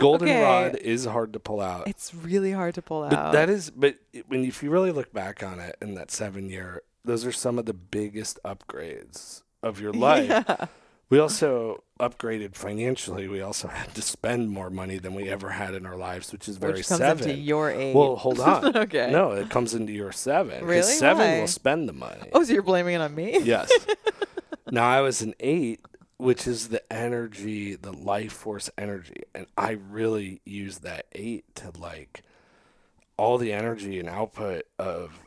Goldenrod 0.00 0.74
Okay. 0.76 0.84
is 0.84 1.04
hard 1.04 1.32
to 1.34 1.40
pull 1.40 1.60
out. 1.60 1.86
It's 1.88 2.14
really 2.14 2.52
hard 2.52 2.74
to 2.74 2.82
pull 2.82 3.02
But 3.08 3.18
out. 3.18 3.32
that 3.32 3.48
is 3.50 3.70
but 3.70 3.96
when 4.28 4.44
if 4.44 4.62
you 4.62 4.70
really 4.70 4.90
look 4.92 5.12
back 5.12 5.42
on 5.42 5.60
it 5.60 5.76
in 5.80 5.94
that 5.94 6.10
7 6.10 6.48
year, 6.48 6.82
those 7.04 7.24
are 7.26 7.32
some 7.32 7.58
of 7.58 7.66
the 7.66 7.74
biggest 7.74 8.38
upgrades 8.44 9.42
of 9.62 9.80
your 9.80 9.92
life. 10.08 10.28
Yeah. 10.28 10.66
We 11.10 11.18
also 11.18 11.84
upgraded 12.00 12.54
financially. 12.54 13.28
We 13.28 13.42
also 13.42 13.68
had 13.68 13.94
to 13.96 14.00
spend 14.02 14.48
more 14.50 14.70
money 14.70 14.96
than 14.96 15.14
we 15.14 15.28
ever 15.28 15.50
had 15.50 15.74
in 15.74 15.84
our 15.84 15.96
lives, 15.96 16.32
which 16.32 16.48
is 16.48 16.56
very 16.56 16.72
Which 16.72 16.88
comes 16.88 17.00
seven. 17.00 17.28
into 17.28 17.38
your 17.40 17.70
age. 17.70 17.94
Well, 17.94 18.16
hold 18.16 18.40
on. 18.52 18.74
Okay. 18.76 19.10
No, 19.12 19.32
it 19.32 19.50
comes 19.50 19.74
into 19.74 19.92
your 19.92 20.10
seven. 20.10 20.64
Really? 20.64 20.82
Seven 20.82 21.26
Why? 21.32 21.40
will 21.40 21.46
spend 21.48 21.86
the 21.88 21.92
money. 21.92 22.30
oh, 22.32 22.42
so 22.42 22.52
you're 22.54 22.62
blaming 22.62 22.94
it 22.94 23.02
on 23.02 23.14
me? 23.14 23.38
Yes. 23.42 23.70
now 24.70 24.88
I 24.88 25.02
was 25.02 25.20
an 25.20 25.34
eight, 25.40 25.80
which 26.22 26.46
is 26.46 26.68
the 26.68 26.92
energy, 26.92 27.74
the 27.74 27.92
life 27.92 28.32
force 28.32 28.70
energy, 28.78 29.22
and 29.34 29.46
I 29.58 29.72
really 29.72 30.40
use 30.44 30.78
that 30.78 31.06
eight 31.12 31.52
to 31.56 31.72
like 31.76 32.22
all 33.16 33.38
the 33.38 33.52
energy 33.52 33.98
and 33.98 34.08
output 34.08 34.62
of 34.78 35.20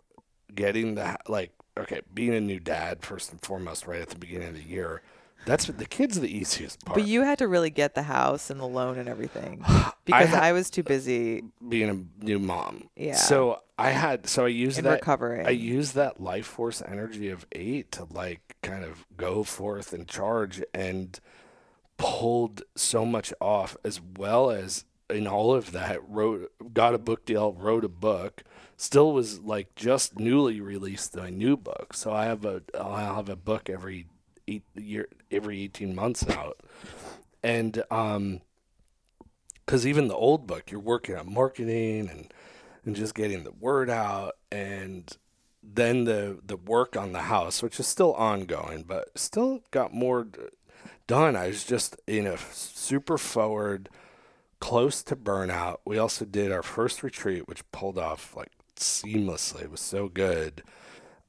getting 0.54 0.96
the 0.96 1.18
like 1.28 1.52
okay, 1.78 2.00
being 2.14 2.34
a 2.34 2.40
new 2.40 2.62
dad 2.62 3.02
first 3.02 3.32
and 3.32 3.42
foremost, 3.42 3.86
right 3.86 4.02
at 4.02 4.10
the 4.10 4.18
beginning 4.18 4.48
of 4.48 4.56
the 4.56 4.64
year. 4.64 5.02
That's 5.46 5.66
the 5.66 5.86
kid's 5.86 6.20
the 6.20 6.34
easiest 6.34 6.84
part. 6.86 6.98
But 6.98 7.08
you 7.08 7.22
had 7.24 7.40
to 7.40 7.48
really 7.48 7.70
get 7.70 7.94
the 7.94 8.04
house 8.04 8.50
and 8.50 8.60
the 8.60 8.66
loan 8.66 8.98
and 8.98 9.10
everything 9.10 9.64
because 10.06 10.30
ha- 10.30 10.40
I 10.40 10.54
was 10.54 10.70
too 10.70 10.82
busy 10.82 11.44
being 11.68 11.90
a 11.90 12.24
new 12.26 12.40
mom. 12.40 12.90
Yeah. 12.96 13.16
So 13.16 13.60
I 13.78 13.90
had 13.90 14.28
so 14.28 14.46
I 14.46 14.50
used 14.50 14.82
that 14.84 14.90
recovering. 14.94 15.46
I 15.46 15.52
used 15.52 15.96
that 15.96 16.22
life 16.22 16.46
force 16.46 16.82
energy 16.86 17.30
of 17.30 17.46
eight 17.52 17.92
to 17.94 18.06
like 18.06 18.56
kind 18.62 18.84
of 18.84 19.06
go 19.18 19.44
forth 19.44 19.92
and 19.92 20.08
charge 20.08 20.64
and 20.74 21.20
pulled 21.98 22.64
so 22.76 23.06
much 23.06 23.34
off 23.42 23.76
as 23.84 24.00
well 24.18 24.50
as 24.50 24.86
in 25.10 25.28
all 25.28 25.54
of 25.54 25.72
that 25.72 26.00
wrote 26.08 26.52
got 26.74 26.94
a 26.94 26.98
book 26.98 27.26
deal 27.26 27.54
wrote 27.54 27.86
a 27.86 27.90
book 27.90 28.44
still 28.76 29.14
was 29.14 29.40
like 29.40 29.76
just 29.76 30.20
newly 30.20 30.60
released 30.60 31.16
my 31.16 31.30
new 31.30 31.56
book 31.56 31.94
so 31.94 32.12
i 32.12 32.26
have 32.26 32.44
a 32.44 32.62
i'll 32.78 32.96
have 32.96 33.30
a 33.30 33.36
book 33.36 33.70
every 33.70 34.08
eight 34.48 34.64
year 34.76 35.08
every 35.32 35.62
18 35.62 35.94
months 35.96 36.28
out 36.30 36.60
and 37.44 37.84
um 37.92 38.42
because 39.66 39.86
even 39.86 40.08
the 40.08 40.16
old 40.16 40.48
book 40.48 40.72
you're 40.72 40.80
working 40.80 41.16
on 41.16 41.32
marketing 41.32 42.10
and 42.10 42.34
and 42.86 42.96
just 42.96 43.16
getting 43.16 43.44
the 43.44 43.52
word 43.52 43.90
out 43.90 44.34
and 44.52 45.18
then 45.64 46.04
the 46.04 46.40
the 46.46 46.58
work 46.58 46.96
on 46.96 47.12
the 47.12 47.24
house 47.24 47.64
which 47.64 47.80
is 47.80 47.88
still 47.88 48.14
ongoing 48.14 48.84
but 48.84 49.10
still 49.18 49.62
got 49.72 49.94
more 49.94 50.28
done 51.08 51.36
i 51.36 51.48
was 51.48 51.64
just 51.64 51.98
in 52.08 52.28
a 52.28 52.38
super 52.38 53.18
forward 53.18 53.90
close 54.60 55.02
to 55.04 55.16
burnout 55.16 55.78
we 55.86 55.98
also 55.98 56.24
did 56.26 56.52
our 56.52 56.64
first 56.64 57.02
retreat 57.04 57.48
which 57.48 57.70
pulled 57.72 57.98
off 57.98 58.36
like 58.36 58.52
seamlessly 58.76 59.64
it 59.64 59.72
was 59.72 59.82
so 59.82 60.08
good 60.08 60.62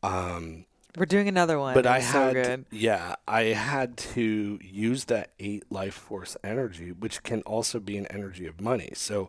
um 0.02 0.64
We're 0.96 1.06
doing 1.06 1.28
another 1.28 1.58
one. 1.58 1.74
but 1.74 1.86
I 1.86 2.00
so 2.00 2.06
had, 2.06 2.34
good. 2.34 2.66
yeah, 2.70 3.14
I 3.28 3.42
had 3.54 3.96
to 4.14 4.58
use 4.62 5.04
that 5.06 5.30
eight 5.38 5.64
life 5.70 5.94
force 5.94 6.36
energy, 6.42 6.90
which 6.92 7.22
can 7.22 7.42
also 7.42 7.80
be 7.80 7.96
an 7.98 8.06
energy 8.06 8.46
of 8.46 8.60
money. 8.60 8.90
So, 8.94 9.28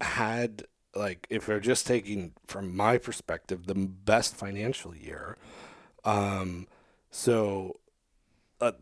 had 0.00 0.64
like 0.94 1.26
if 1.30 1.48
we're 1.48 1.60
just 1.60 1.86
taking 1.86 2.32
from 2.46 2.76
my 2.76 2.98
perspective 2.98 3.66
the 3.66 3.74
best 3.74 4.36
financial 4.36 4.94
year, 4.94 5.36
um, 6.04 6.66
so. 7.10 7.76
Uh, 8.62 8.72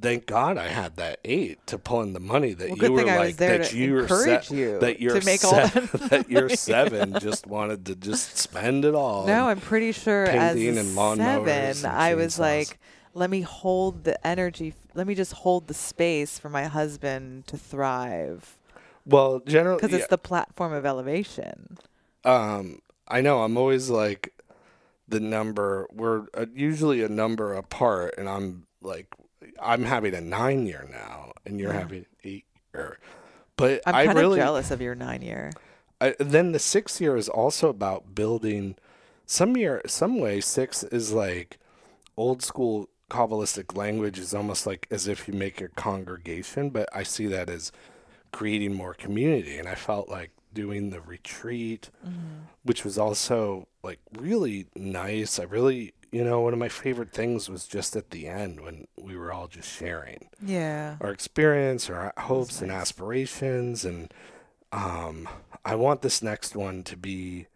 thank 0.00 0.24
God 0.24 0.56
I 0.56 0.68
had 0.68 0.96
that 0.96 1.20
eight 1.22 1.66
to 1.66 1.76
pull 1.76 2.00
in 2.00 2.14
the 2.14 2.18
money 2.18 2.54
that 2.54 2.70
Well, 2.70 2.78
you 2.78 2.92
were 2.92 3.04
like 3.04 3.36
that 3.36 3.74
you 3.74 3.92
were 3.92 4.08
set, 4.08 4.50
you 4.50 4.78
that 4.78 5.02
you're 5.02 5.20
to 5.20 5.26
make 5.26 5.44
all 5.44 5.52
that 5.52 5.92
that 6.08 6.30
you're 6.30 6.48
seven 6.48 7.12
just 7.20 7.46
wanted 7.46 7.84
to 7.84 7.94
just 7.94 8.38
spend 8.38 8.86
it 8.86 8.94
all. 8.94 9.26
No, 9.26 9.48
I'm 9.48 9.60
pretty 9.60 9.92
sure 9.92 10.24
as 10.24 10.56
and 10.56 10.78
seven, 11.18 11.84
I 11.84 12.14
was 12.14 12.38
like, 12.38 12.78
let 13.12 13.28
me 13.28 13.42
hold 13.42 14.04
the 14.04 14.26
energy. 14.26 14.74
Let 14.94 15.06
me 15.06 15.14
just 15.14 15.32
hold 15.32 15.66
the 15.66 15.74
space 15.74 16.38
for 16.38 16.48
my 16.48 16.64
husband 16.64 17.46
to 17.48 17.58
thrive 17.58 18.57
well, 19.08 19.40
generally, 19.46 19.80
because 19.80 19.92
it's 19.98 20.06
the 20.08 20.18
platform 20.18 20.72
of 20.72 20.84
elevation. 20.86 21.78
um 22.24 22.80
i 23.08 23.20
know 23.20 23.42
i'm 23.42 23.56
always 23.56 23.88
like 23.90 24.32
the 25.08 25.20
number 25.20 25.86
we're 25.92 26.26
uh, 26.34 26.46
usually 26.54 27.02
a 27.02 27.08
number 27.08 27.54
apart 27.54 28.14
and 28.18 28.28
i'm 28.28 28.66
like 28.82 29.06
i'm 29.62 29.84
having 29.84 30.14
a 30.14 30.20
nine 30.20 30.66
year 30.66 30.86
now 30.90 31.32
and 31.46 31.58
you're 31.58 31.72
Yeah. 31.72 31.78
having 31.80 32.06
eight 32.24 32.44
year 32.74 32.98
but 33.56 33.80
I'm 33.86 33.94
kind 33.94 34.10
of 34.10 34.16
really 34.16 34.38
jealous 34.38 34.70
of 34.70 34.80
your 34.80 34.94
nine 34.94 35.20
year. 35.22 35.50
I, 36.00 36.14
then 36.20 36.52
the 36.52 36.60
six 36.60 37.00
year 37.00 37.16
is 37.16 37.28
also 37.28 37.68
about 37.68 38.14
building 38.14 38.76
some 39.26 39.56
year 39.56 39.80
some 39.86 40.20
way 40.20 40.40
six 40.40 40.84
is 40.84 41.12
like 41.12 41.58
old 42.16 42.42
school 42.42 42.88
kabbalistic 43.10 43.76
language 43.76 44.18
is 44.18 44.32
almost 44.34 44.64
like 44.66 44.86
as 44.90 45.08
if 45.08 45.26
you 45.26 45.34
make 45.34 45.60
a 45.60 45.68
congregation 45.68 46.68
but 46.70 46.88
i 46.92 47.02
see 47.02 47.26
that 47.26 47.48
as 47.50 47.72
creating 48.32 48.74
more 48.74 48.94
community 48.94 49.58
and 49.58 49.68
i 49.68 49.74
felt 49.74 50.08
like 50.08 50.30
doing 50.52 50.90
the 50.90 51.00
retreat 51.00 51.90
which 52.64 52.84
was 52.84 52.98
also 52.98 53.66
like 53.82 54.00
really 54.18 54.66
nice. 54.74 55.38
I 55.38 55.44
really 55.44 55.92
you 56.10 56.24
know 56.24 56.40
one 56.40 56.52
of 56.52 56.58
my 56.58 56.68
favorite 56.68 57.12
things 57.12 57.48
was 57.48 57.66
just 57.66 57.96
at 57.96 58.10
the 58.10 58.26
end 58.26 58.60
when 58.60 58.86
we 59.00 59.16
were 59.16 59.32
all 59.32 59.46
just 59.46 59.68
sharing 59.70 60.28
Yeah. 60.42 60.96
our 61.00 61.10
experience, 61.10 61.88
our 61.88 62.12
hopes 62.18 62.60
and 62.60 62.70
aspirations, 62.72 63.84
and 63.84 64.12
um, 64.72 65.28
I 65.64 65.74
want 65.76 66.02
this 66.02 66.22
next 66.22 66.56
one 66.56 66.82
to 66.84 66.96
be 66.96 67.46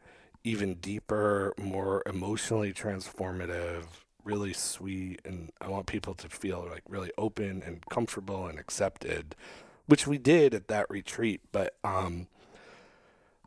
even 0.45 0.75
deeper, 0.77 1.55
more 1.59 2.03
emotionally 2.07 2.73
transformative, 2.73 3.85
really 4.25 4.53
sweet, 4.53 5.21
and 5.25 5.51
I 5.61 5.69
want 5.69 5.87
people 5.87 6.15
to 6.15 6.29
feel 6.29 6.67
like 6.71 6.83
really 6.89 7.11
open 7.19 7.63
and 7.67 7.85
comfortable 7.91 8.47
and 8.47 8.59
accepted, 8.59 9.35
which 9.87 10.07
we 10.07 10.19
did 10.19 10.55
at 10.55 10.69
that 10.69 10.89
retreat. 10.91 11.41
But 11.53 11.77
um, 11.85 12.27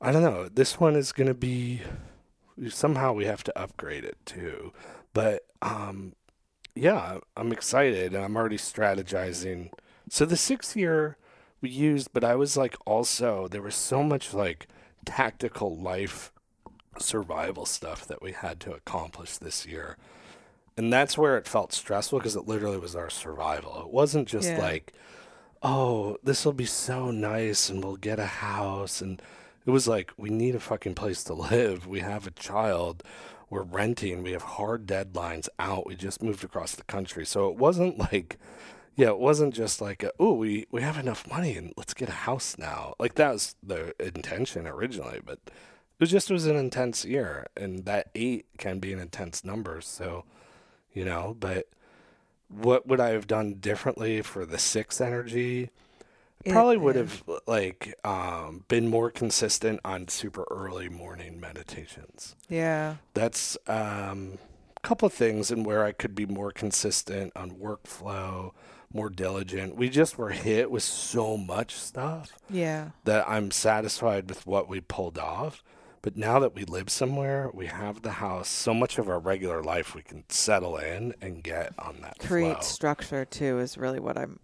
I 0.01 0.11
don't 0.11 0.23
know. 0.23 0.47
This 0.49 0.79
one 0.79 0.95
is 0.95 1.11
going 1.11 1.27
to 1.27 1.33
be 1.33 1.81
somehow 2.69 3.13
we 3.13 3.25
have 3.25 3.43
to 3.43 3.59
upgrade 3.59 4.03
it 4.05 4.17
too, 4.25 4.71
but 5.13 5.45
um, 5.61 6.13
yeah, 6.73 7.19
I'm 7.35 7.51
excited 7.51 8.13
and 8.13 8.23
I'm 8.23 8.35
already 8.37 8.57
strategizing. 8.57 9.71
So 10.09 10.25
the 10.25 10.37
six 10.37 10.75
year 10.75 11.17
we 11.61 11.69
used, 11.69 12.09
but 12.13 12.23
I 12.23 12.35
was 12.35 12.55
like 12.55 12.75
also 12.85 13.47
there 13.47 13.61
was 13.61 13.75
so 13.75 14.03
much 14.03 14.33
like 14.33 14.67
tactical 15.05 15.75
life 15.75 16.31
survival 16.97 17.65
stuff 17.65 18.07
that 18.07 18.21
we 18.21 18.31
had 18.31 18.59
to 18.61 18.73
accomplish 18.73 19.37
this 19.37 19.65
year. 19.65 19.97
And 20.77 20.91
that's 20.91 21.17
where 21.17 21.37
it 21.37 21.47
felt 21.47 21.73
stressful 21.73 22.19
because 22.19 22.35
it 22.35 22.47
literally 22.47 22.77
was 22.77 22.95
our 22.95 23.09
survival. 23.09 23.81
It 23.81 23.89
wasn't 23.93 24.27
just 24.27 24.49
Yeah. 24.49 24.59
like, 24.59 24.93
oh, 25.65 26.17
this 26.23 26.45
will 26.45 26.53
be 26.53 26.65
so 26.65 27.11
nice 27.11 27.69
and 27.69 27.83
we'll 27.83 27.97
get 27.97 28.19
a 28.19 28.27
house. 28.27 29.01
And 29.01 29.21
it 29.65 29.71
was 29.71 29.87
like, 29.87 30.11
we 30.17 30.29
need 30.29 30.55
a 30.55 30.59
fucking 30.59 30.95
place 30.95 31.23
to 31.25 31.33
live. 31.33 31.87
We 31.87 32.01
have 32.01 32.27
a 32.27 32.31
child. 32.31 33.03
We're 33.49 33.63
renting. 33.63 34.23
We 34.23 34.31
have 34.33 34.43
hard 34.43 34.87
deadlines 34.87 35.49
out. 35.59 35.87
We 35.87 35.95
just 35.95 36.21
moved 36.23 36.43
across 36.43 36.75
the 36.75 36.83
country. 36.83 37.25
So 37.25 37.49
it 37.49 37.57
wasn't 37.57 37.97
like, 37.99 38.37
Yeah, 38.95 39.09
it 39.09 39.19
wasn't 39.19 39.53
just 39.53 39.81
like, 39.81 40.05
oh, 40.19 40.33
we 40.33 40.67
we 40.71 40.81
have 40.81 40.97
enough 40.97 41.27
money 41.29 41.57
and 41.57 41.73
let's 41.77 41.93
get 41.93 42.09
a 42.09 42.13
house 42.29 42.57
now. 42.57 42.95
Like 42.99 43.15
that 43.15 43.33
was 43.33 43.55
the 43.61 43.93
intention 44.05 44.67
originally, 44.67 45.19
but 45.25 45.39
it 45.45 45.99
was 45.99 46.11
just 46.11 46.29
it 46.29 46.33
was 46.33 46.47
an 46.47 46.55
intense 46.57 47.05
year, 47.05 47.47
and 47.57 47.85
that 47.85 48.09
eight 48.15 48.45
can 48.57 48.79
be 48.79 48.93
an 48.93 48.99
intense 48.99 49.43
number. 49.43 49.81
So, 49.81 50.25
you 50.93 51.05
know, 51.05 51.35
but 51.39 51.67
what 52.49 52.87
would 52.87 52.99
I 52.99 53.09
have 53.09 53.27
done 53.27 53.55
differently 53.55 54.21
for 54.21 54.45
the 54.45 54.57
six 54.57 54.99
energy? 55.01 55.69
It- 56.43 56.51
Probably 56.51 56.77
would 56.77 56.95
have 56.95 57.23
like 57.47 57.95
um, 58.03 58.65
been 58.67 58.87
more 58.87 59.09
consistent 59.09 59.79
on 59.83 60.07
super 60.07 60.45
early 60.51 60.89
morning 60.89 61.39
meditations. 61.39 62.35
Yeah. 62.49 62.97
That's 63.15 63.57
um, 63.67 64.37
a 64.77 64.79
couple 64.81 65.07
of 65.07 65.13
things 65.13 65.49
and 65.49 65.65
where 65.65 65.83
I 65.83 65.91
could 65.91 66.13
be 66.13 66.27
more 66.27 66.51
consistent 66.51 67.31
on 67.35 67.51
workflow, 67.51 68.51
more 68.93 69.09
diligent. 69.09 69.75
We 69.75 69.89
just 69.89 70.19
were 70.19 70.29
hit 70.29 70.69
with 70.69 70.83
so 70.83 71.35
much 71.35 71.73
stuff 71.73 72.31
Yeah. 72.49 72.89
that 73.05 73.27
I'm 73.27 73.49
satisfied 73.49 74.29
with 74.29 74.45
what 74.45 74.69
we 74.69 74.81
pulled 74.81 75.17
off. 75.17 75.63
But 76.05 76.15
now 76.17 76.37
that 76.37 76.53
we 76.53 76.65
live 76.65 76.91
somewhere, 76.91 77.49
we 77.51 77.65
have 77.65 78.03
the 78.03 78.11
house, 78.11 78.47
so 78.47 78.75
much 78.75 78.99
of 78.99 79.09
our 79.09 79.17
regular 79.17 79.63
life 79.63 79.95
we 79.95 80.03
can 80.03 80.23
settle 80.29 80.77
in 80.77 81.15
and 81.19 81.43
get 81.43 81.73
on 81.79 81.97
that 82.01 82.19
Create 82.19 82.57
flow. 82.57 82.61
structure 82.61 83.25
too 83.25 83.57
is 83.57 83.75
really 83.75 83.99
what 83.99 84.15
I'm 84.15 84.39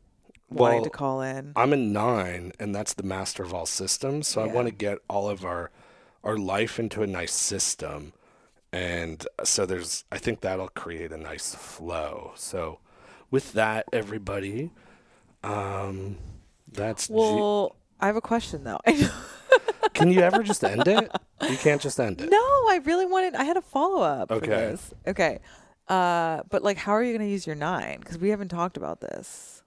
wanting 0.49 0.77
Well, 0.79 0.83
to 0.85 0.89
call 0.89 1.21
in. 1.21 1.53
I'm 1.55 1.71
a 1.71 1.77
nine, 1.77 2.51
and 2.59 2.73
that's 2.73 2.95
the 2.95 3.03
master 3.03 3.43
of 3.43 3.53
all 3.53 3.67
systems. 3.67 4.27
So 4.27 4.41
I 4.41 4.47
want 4.47 4.69
to 4.69 4.73
get 4.73 4.97
all 5.07 5.29
of 5.29 5.45
our 5.45 5.69
our 6.23 6.35
life 6.35 6.79
into 6.79 7.03
a 7.03 7.07
nice 7.07 7.31
system, 7.31 8.13
and 8.73 9.27
so 9.43 9.67
there's. 9.67 10.03
I 10.11 10.17
think 10.17 10.41
that'll 10.41 10.69
create 10.69 11.11
a 11.11 11.17
nice 11.17 11.53
flow. 11.53 12.31
So, 12.37 12.79
with 13.29 13.53
that, 13.53 13.85
everybody, 13.93 14.71
um, 15.43 16.17
that's. 16.71 17.07
G- 17.07 17.13
Well, 17.13 17.75
I 18.01 18.07
have 18.07 18.15
a 18.15 18.21
question 18.21 18.63
though. 18.63 18.79
Can 19.93 20.11
you 20.11 20.21
ever 20.21 20.41
just 20.43 20.63
end 20.63 20.87
it? 20.87 21.11
You 21.49 21.57
can't 21.57 21.81
just 21.81 21.99
end 21.99 22.21
it. 22.21 22.29
no, 22.29 22.37
I 22.37 22.79
really 22.85 23.05
wanted. 23.05 23.35
I 23.35 23.43
had 23.43 23.57
a 23.57 23.61
follow 23.61 24.01
up 24.01 24.29
for 24.29 24.35
Okay. 24.35 24.47
this. 24.47 24.93
Okay. 25.07 25.39
Uh, 25.87 26.41
but 26.49 26.63
like, 26.63 26.77
how 26.77 26.93
are 26.93 27.03
you 27.03 27.11
going 27.15 27.27
to 27.27 27.31
use 27.31 27.45
your 27.45 27.55
nine? 27.55 27.99
Because 27.99 28.17
we 28.17 28.29
haven't 28.29 28.47
talked 28.49 28.77
about 28.77 29.01
this. 29.01 29.61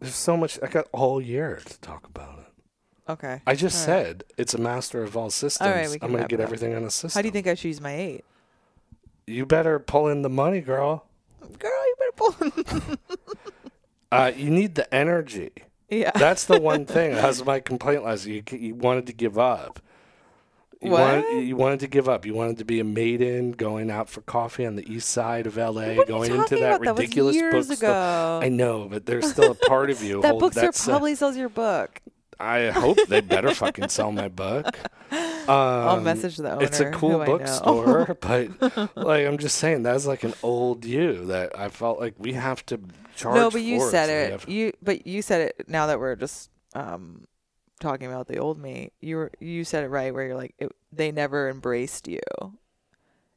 There's 0.00 0.14
so 0.14 0.36
much. 0.36 0.58
I 0.62 0.66
got 0.66 0.88
all 0.92 1.20
year 1.20 1.60
to 1.64 1.80
talk 1.80 2.06
about 2.06 2.40
it. 2.40 3.12
Okay. 3.12 3.40
I 3.46 3.54
just 3.54 3.88
All 3.88 3.94
right. 3.94 4.04
said 4.06 4.24
it's 4.36 4.54
a 4.54 4.58
master 4.58 5.02
of 5.02 5.16
all 5.16 5.30
systems. 5.30 5.92
we 5.92 5.98
can 5.98 6.06
I'm 6.06 6.12
going 6.12 6.24
to 6.24 6.28
get 6.28 6.40
everything 6.40 6.74
on 6.74 6.84
a 6.84 6.90
system. 6.90 7.16
How 7.18 7.22
do 7.22 7.28
you 7.28 7.32
think 7.32 7.46
I 7.46 7.54
should 7.54 7.68
use 7.68 7.80
my 7.80 7.94
eight? 7.94 8.24
You 9.26 9.46
better 9.46 9.78
pull 9.78 10.08
in 10.08 10.22
the 10.22 10.28
money, 10.30 10.60
girl. 10.60 11.04
Girl, 11.58 11.70
you 11.70 11.94
better 11.98 12.12
pull. 12.16 12.34
In. 12.80 12.98
Uh, 14.10 14.32
you 14.34 14.48
need 14.48 14.74
the 14.74 14.92
energy. 14.94 15.50
Yeah. 15.90 16.10
That's 16.14 16.44
the 16.46 16.60
one 16.60 16.84
thing. 16.96 17.12
That 17.14 17.26
was 17.26 17.44
my 17.44 17.60
complaint 17.60 18.04
last 18.04 18.26
year. 18.26 18.42
You, 18.50 18.58
you 18.58 18.74
wanted 18.74 19.06
to 19.08 19.12
give 19.12 19.38
up. 19.38 19.80
You 20.80 20.92
What? 20.92 21.00
Wanted, 21.24 21.42
you 21.42 21.56
wanted 21.56 21.80
to 21.80 21.86
give 21.88 22.08
up. 22.08 22.24
You 22.24 22.34
wanted 22.34 22.58
to 22.58 22.64
be 22.64 22.78
a 22.78 22.84
maiden 22.84 23.52
going 23.52 23.90
out 23.90 24.08
for 24.08 24.20
coffee 24.22 24.64
on 24.64 24.76
the 24.76 24.88
east 24.92 25.08
side 25.08 25.46
of 25.46 25.56
LA, 25.56 25.64
What 25.66 25.82
are 25.82 25.92
you 25.94 26.04
going 26.06 26.34
into 26.34 26.56
that? 26.56 26.80
That 26.80 26.90
ridiculous 26.96 27.36
bookstore. 27.36 27.90
I 27.90 28.48
know, 28.48 28.86
but 28.88 29.04
there's 29.06 29.28
still 29.32 29.50
a 29.52 29.54
part 29.54 29.90
of 29.90 30.02
you. 30.02 30.22
that 30.22 30.38
bookstore 30.38 30.64
that's, 30.66 30.86
uh, 30.86 30.92
probably 30.92 31.14
sells 31.16 31.36
your 31.36 31.48
book. 31.48 32.00
I 32.40 32.70
hope 32.70 32.98
they 33.08 33.20
better 33.20 33.52
fucking 33.54 33.88
sell 33.88 34.12
my 34.12 34.28
book. 34.28 34.78
I'll 35.10 35.96
Um, 35.96 36.04
message 36.04 36.36
the 36.36 36.52
owner. 36.52 36.62
It's 36.64 36.78
a 36.78 36.92
cool 36.92 37.10
who 37.14 37.22
I 37.22 37.26
know. 37.26 37.38
bookstore, 37.38 38.16
but 38.20 38.96
like 38.96 39.26
I'm 39.26 39.38
just 39.38 39.56
saying, 39.56 39.82
that's 39.82 40.06
like 40.06 40.22
an 40.22 40.34
old 40.44 40.84
you 40.84 41.24
that 41.26 41.58
I 41.58 41.68
felt 41.70 41.98
like 41.98 42.14
we 42.18 42.34
have 42.34 42.64
to 42.66 42.78
charge. 43.18 43.36
no, 43.36 43.50
but 43.50 43.62
you 43.62 43.80
said 43.80 44.08
it. 44.08 44.48
You 44.48 44.72
but 44.82 45.06
you 45.06 45.22
said 45.22 45.40
it. 45.42 45.68
Now 45.68 45.86
that 45.88 45.98
we're 45.98 46.16
just 46.16 46.50
um 46.74 47.24
talking 47.80 48.06
about 48.06 48.26
the 48.26 48.38
old 48.38 48.58
me, 48.58 48.92
you 49.00 49.16
were 49.16 49.32
you 49.40 49.64
said 49.64 49.84
it 49.84 49.88
right. 49.88 50.12
Where 50.12 50.26
you're 50.26 50.36
like, 50.36 50.54
it, 50.58 50.70
they 50.92 51.12
never 51.12 51.48
embraced 51.48 52.08
you. 52.08 52.20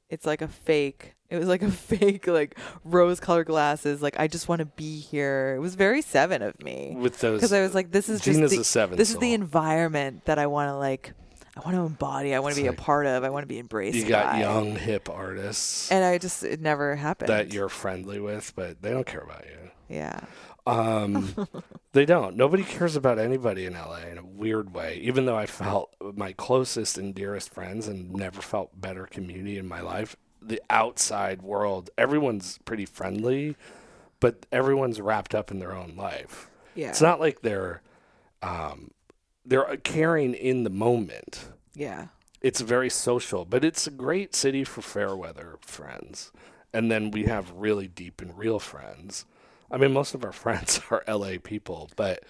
It's 0.09 0.25
like 0.25 0.41
a 0.41 0.47
fake. 0.47 1.15
It 1.29 1.37
was 1.37 1.47
like 1.47 1.61
a 1.61 1.71
fake, 1.89 2.27
like 2.27 2.57
rose-colored 2.83 3.47
glasses. 3.47 4.01
Like 4.01 4.19
I 4.19 4.27
just 4.27 4.49
want 4.49 4.59
to 4.59 4.65
be 4.65 4.99
here. 4.99 5.53
It 5.55 5.59
was 5.59 5.75
very 5.75 6.01
seven 6.01 6.41
of 6.41 6.61
me 6.61 6.95
with 6.97 7.19
those 7.19 7.39
because 7.39 7.53
I 7.53 7.61
was 7.61 7.73
like, 7.73 7.91
this 7.91 8.09
is 8.09 8.21
Jeana's 8.21 8.51
just 8.51 8.57
the, 8.57 8.63
seven. 8.65 8.97
this 8.97 9.09
is 9.09 9.17
the 9.17 9.33
environment 9.33 10.25
that 10.25 10.37
I 10.37 10.47
want 10.47 10.69
to 10.69 10.75
like. 10.75 11.13
I 11.55 11.59
want 11.61 11.75
to 11.75 11.81
embody. 11.81 12.33
I 12.33 12.39
want 12.39 12.55
to 12.55 12.61
be 12.61 12.67
like- 12.69 12.77
a 12.79 12.81
part 12.81 13.05
of. 13.05 13.23
I 13.23 13.29
want 13.29 13.43
to 13.43 13.47
be 13.47 13.59
embraced. 13.59 13.97
You 13.97 14.05
got 14.05 14.33
by. 14.33 14.39
young 14.39 14.75
hip 14.75 15.09
artists 15.09 15.91
and 15.91 16.03
I 16.03 16.17
just 16.17 16.43
it 16.43 16.61
never 16.61 16.95
happened. 16.95 17.29
that 17.29 17.53
you're 17.53 17.69
friendly 17.69 18.19
with, 18.19 18.53
but 18.55 18.81
they 18.81 18.91
don't 18.91 19.05
care 19.05 19.21
about 19.21 19.45
you. 19.45 19.71
yeah. 19.89 20.21
Um, 20.67 21.47
they 21.93 22.05
don't. 22.05 22.35
Nobody 22.37 22.63
cares 22.63 22.95
about 22.95 23.17
anybody 23.17 23.65
in 23.65 23.73
LA 23.73 24.01
in 24.11 24.17
a 24.19 24.23
weird 24.23 24.73
way. 24.75 24.99
Even 25.01 25.25
though 25.25 25.35
I 25.35 25.47
felt 25.47 25.93
my 26.15 26.33
closest 26.33 26.97
and 26.99 27.15
dearest 27.15 27.51
friends 27.51 27.87
and 27.87 28.13
never 28.13 28.41
felt 28.41 28.79
better 28.79 29.07
community 29.07 29.57
in 29.57 29.67
my 29.67 29.81
life, 29.81 30.15
the 30.39 30.61
outside 30.69 31.41
world, 31.41 31.89
everyone's 31.97 32.59
pretty 32.63 32.85
friendly, 32.85 33.55
but 34.19 34.45
everyone's 34.51 35.01
wrapped 35.01 35.33
up 35.33 35.49
in 35.49 35.57
their 35.57 35.75
own 35.75 35.95
life. 35.97 36.49
Yeah. 36.75 36.89
It's 36.89 37.01
not 37.01 37.19
like 37.19 37.41
they're 37.41 37.81
um, 38.43 38.91
they're 39.45 39.69
uh, 39.69 39.75
caring 39.83 40.33
in 40.33 40.63
the 40.63 40.69
moment. 40.69 41.49
yeah. 41.73 42.07
It's 42.41 42.61
very 42.61 42.89
social, 42.89 43.45
but 43.45 43.63
it's 43.63 43.85
a 43.85 43.91
great 43.91 44.33
city 44.33 44.63
for 44.63 44.81
fair 44.81 45.15
weather 45.15 45.59
friends. 45.61 46.31
And 46.73 46.91
then 46.91 47.11
we 47.11 47.25
have 47.25 47.51
really 47.51 47.87
deep 47.87 48.19
and 48.19 48.35
real 48.35 48.57
friends. 48.57 49.25
I 49.69 49.77
mean, 49.77 49.93
most 49.93 50.15
of 50.15 50.23
our 50.25 50.31
friends 50.43 50.81
are 50.89 51.03
LA 51.07 51.33
people, 51.43 51.91
but 51.95 52.23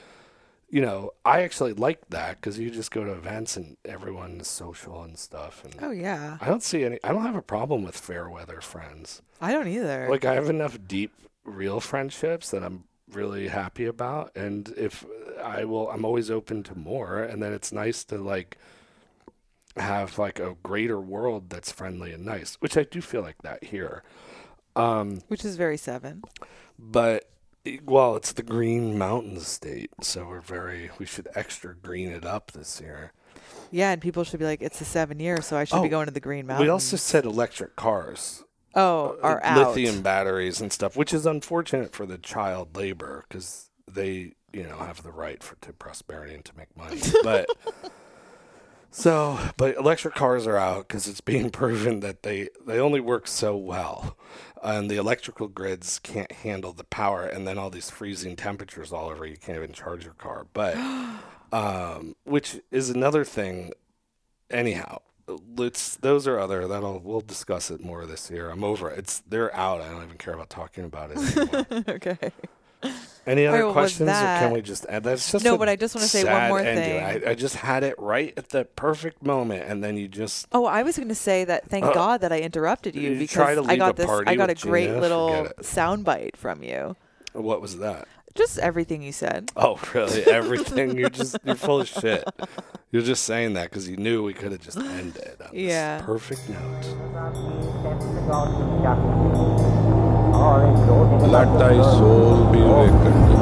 you 0.69 0.81
know, 0.81 1.11
I 1.23 1.43
actually 1.43 1.71
like 1.73 2.09
that 2.09 2.35
because 2.37 2.59
you 2.59 2.71
just 2.71 2.91
go 2.91 3.05
to 3.05 3.11
events 3.13 3.55
and 3.55 3.77
everyone 3.85 4.39
is 4.41 4.47
social 4.49 5.01
and 5.03 5.17
stuff. 5.17 5.63
And 5.63 5.75
Oh 5.81 5.91
yeah. 5.91 6.37
I 6.41 6.45
don't 6.47 6.63
see 6.63 6.83
any. 6.83 6.99
I 7.05 7.13
don't 7.13 7.23
have 7.25 7.35
a 7.37 7.41
problem 7.41 7.83
with 7.83 7.95
fair 7.97 8.29
weather 8.29 8.59
friends. 8.59 9.21
I 9.39 9.53
don't 9.53 9.67
either. 9.69 10.07
Like 10.09 10.25
I 10.25 10.33
have 10.33 10.49
enough 10.49 10.77
deep, 10.87 11.13
real 11.45 11.79
friendships 11.79 12.51
that 12.51 12.63
I'm 12.63 12.83
really 13.13 13.47
happy 13.47 13.85
about, 13.85 14.31
and 14.35 14.73
if 14.77 15.05
I 15.43 15.65
will, 15.65 15.89
I'm 15.91 16.05
always 16.05 16.29
open 16.31 16.63
to 16.63 16.75
more. 16.77 17.21
And 17.21 17.41
then 17.41 17.53
it's 17.53 17.71
nice 17.71 18.03
to 18.05 18.17
like 18.17 18.57
have 19.77 20.17
like 20.17 20.39
a 20.39 20.55
greater 20.63 20.99
world 20.99 21.49
that's 21.49 21.71
friendly 21.71 22.11
and 22.11 22.25
nice, 22.25 22.55
which 22.55 22.77
I 22.77 22.83
do 22.83 23.01
feel 23.01 23.21
like 23.21 23.41
that 23.43 23.63
here. 23.65 24.03
Um, 24.75 25.21
which 25.27 25.43
is 25.45 25.57
very 25.57 25.77
seven. 25.77 26.23
but 26.79 27.29
well, 27.85 28.15
it's 28.15 28.31
the 28.33 28.43
Green 28.43 28.97
mountain 28.97 29.39
state, 29.39 29.91
so 30.01 30.25
we're 30.27 30.41
very 30.41 30.89
we 30.97 31.05
should 31.05 31.27
extra 31.35 31.75
green 31.75 32.09
it 32.09 32.25
up 32.25 32.51
this 32.51 32.81
year. 32.81 33.11
Yeah, 33.69 33.91
and 33.91 34.01
people 34.01 34.23
should 34.23 34.39
be 34.39 34.45
like, 34.45 34.61
it's 34.61 34.81
a 34.81 34.85
seven 34.85 35.19
year, 35.19 35.41
so 35.41 35.55
I 35.57 35.63
should 35.65 35.77
Oh, 35.77 35.83
be 35.83 35.89
going 35.89 36.07
to 36.07 36.11
the 36.11 36.19
Green 36.19 36.47
mountain 36.47 36.65
We 36.65 36.69
also 36.69 36.97
said 36.97 37.23
electric 37.25 37.75
cars. 37.75 38.43
Oh, 38.75 39.17
are 39.21 39.43
uh, 39.43 39.47
out. 39.47 39.67
lithium 39.67 40.01
batteries 40.01 40.61
and 40.61 40.71
stuff, 40.71 40.95
which 40.95 41.13
is 41.13 41.25
unfortunate 41.25 41.93
for 41.93 42.05
the 42.05 42.17
child 42.17 42.75
labor 42.75 43.25
because 43.27 43.69
they, 43.89 44.33
you 44.53 44.63
know, 44.63 44.77
have 44.77 45.03
the 45.03 45.11
right 45.11 45.41
for 45.43 45.55
to 45.61 45.73
prosperity 45.73 46.33
and 46.33 46.45
to 46.45 46.57
make 46.57 46.75
money. 46.77 47.01
But 47.23 47.49
so, 48.93 49.39
but 49.55 49.77
electric 49.77 50.15
cars 50.15 50.45
are 50.47 50.57
out 50.57 50.87
because 50.87 51.07
it's 51.07 51.21
being 51.21 51.49
proven 51.61 52.01
that 52.01 52.23
they 52.23 52.49
they 52.65 52.79
only 52.79 52.99
work 52.99 53.27
so 53.27 53.55
well, 53.55 54.17
and 54.61 54.89
the 54.89 54.97
electrical 54.97 55.47
grids 55.47 55.99
can't 55.99 56.31
handle 56.31 56.73
the 56.73 56.83
power, 56.83 57.25
and 57.25 57.47
then 57.47 57.57
all 57.57 57.69
these 57.69 57.89
freezing 57.89 58.35
temperatures 58.35 58.91
all 58.91 59.09
over, 59.09 59.25
you 59.25 59.37
can't 59.37 59.57
even 59.57 59.71
charge 59.73 60.03
your 60.03 60.13
car. 60.13 60.45
But 60.53 60.75
um, 61.51 62.15
which 62.23 62.59
is 62.71 62.89
another 62.89 63.23
thing. 63.23 63.71
Anyhow, 64.49 64.99
let's 65.55 65.95
those 65.97 66.27
are 66.27 66.39
other 66.39 66.67
that'll 66.67 66.99
we'll 66.99 67.21
discuss 67.21 67.71
it 67.71 67.83
more 67.83 68.05
this 68.05 68.29
year. 68.31 68.49
I'm 68.49 68.63
over 68.63 68.89
it. 68.89 68.99
It's 68.99 69.19
they're 69.27 69.53
out. 69.55 69.81
I 69.81 69.89
don't 69.89 70.03
even 70.03 70.17
care 70.17 70.33
about 70.33 70.49
talking 70.49 70.83
about 70.85 71.11
it 71.11 71.17
anymore. 71.37 71.83
okay. 71.95 72.31
Any 73.27 73.45
other 73.45 73.71
questions, 73.71 74.09
or 74.09 74.13
can 74.13 74.51
we 74.51 74.61
just 74.61 74.87
add? 74.87 75.03
That's 75.03 75.31
just 75.31 75.45
No, 75.45 75.55
but 75.55 75.69
I 75.69 75.75
just 75.75 75.93
wanna 75.93 76.07
say 76.07 76.23
one 76.23 76.49
more 76.49 76.63
thing. 76.63 77.03
I, 77.03 77.31
I 77.31 77.35
just 77.35 77.55
had 77.55 77.83
it 77.83 77.93
right 77.99 78.33
at 78.35 78.49
the 78.49 78.65
perfect 78.65 79.21
moment, 79.23 79.65
and 79.69 79.83
then 79.83 79.95
you 79.97 80.07
just 80.07 80.47
Oh, 80.51 80.65
I 80.65 80.81
was 80.81 80.97
going 80.97 81.09
to 81.09 81.13
say 81.15 81.43
that. 81.45 81.69
Thank 81.69 81.85
Uh, 81.85 81.93
God 81.93 82.21
that 82.21 82.31
I 82.31 82.39
interrupted 82.39 82.95
you 82.95 83.11
you 83.11 83.19
because 83.19 83.57
to 83.63 83.71
I 83.71 83.75
got 83.77 83.95
this. 83.95 84.09
I 84.25 84.35
got 84.35 84.49
a 84.49 84.55
great 84.55 84.89
Jeana, 84.89 84.99
little 85.01 85.27
forget 85.43 85.53
it. 85.59 85.65
sound 85.65 86.03
bite 86.05 86.35
from 86.35 86.63
you. 86.63 86.95
what 87.33 87.61
was 87.61 87.77
that? 87.77 88.07
Just 88.35 88.57
everything 88.59 89.01
you 89.01 89.11
said. 89.11 89.51
Oh, 89.57 89.79
really? 89.93 90.23
Everything? 90.25 90.97
you're 90.97 91.09
just 91.09 91.37
you're 91.43 91.55
full 91.55 91.81
of 91.81 91.87
shit. 91.87 92.23
You're 92.91 93.01
just 93.03 93.23
saying 93.23 93.53
that 93.53 93.69
because 93.69 93.87
you 93.87 93.97
knew 93.97 94.23
we 94.23 94.33
could 94.33 94.51
have 94.51 94.61
just 94.61 94.77
ended 94.77 95.37
on 95.41 95.49
Yeah. 95.53 95.97
this 95.97 96.05
perfect 96.05 96.49
note. 96.49 96.85
Let 101.27 101.47
thy 101.59 101.81
soul 101.81 102.51
be 102.51 102.59
awakened. 102.59 103.41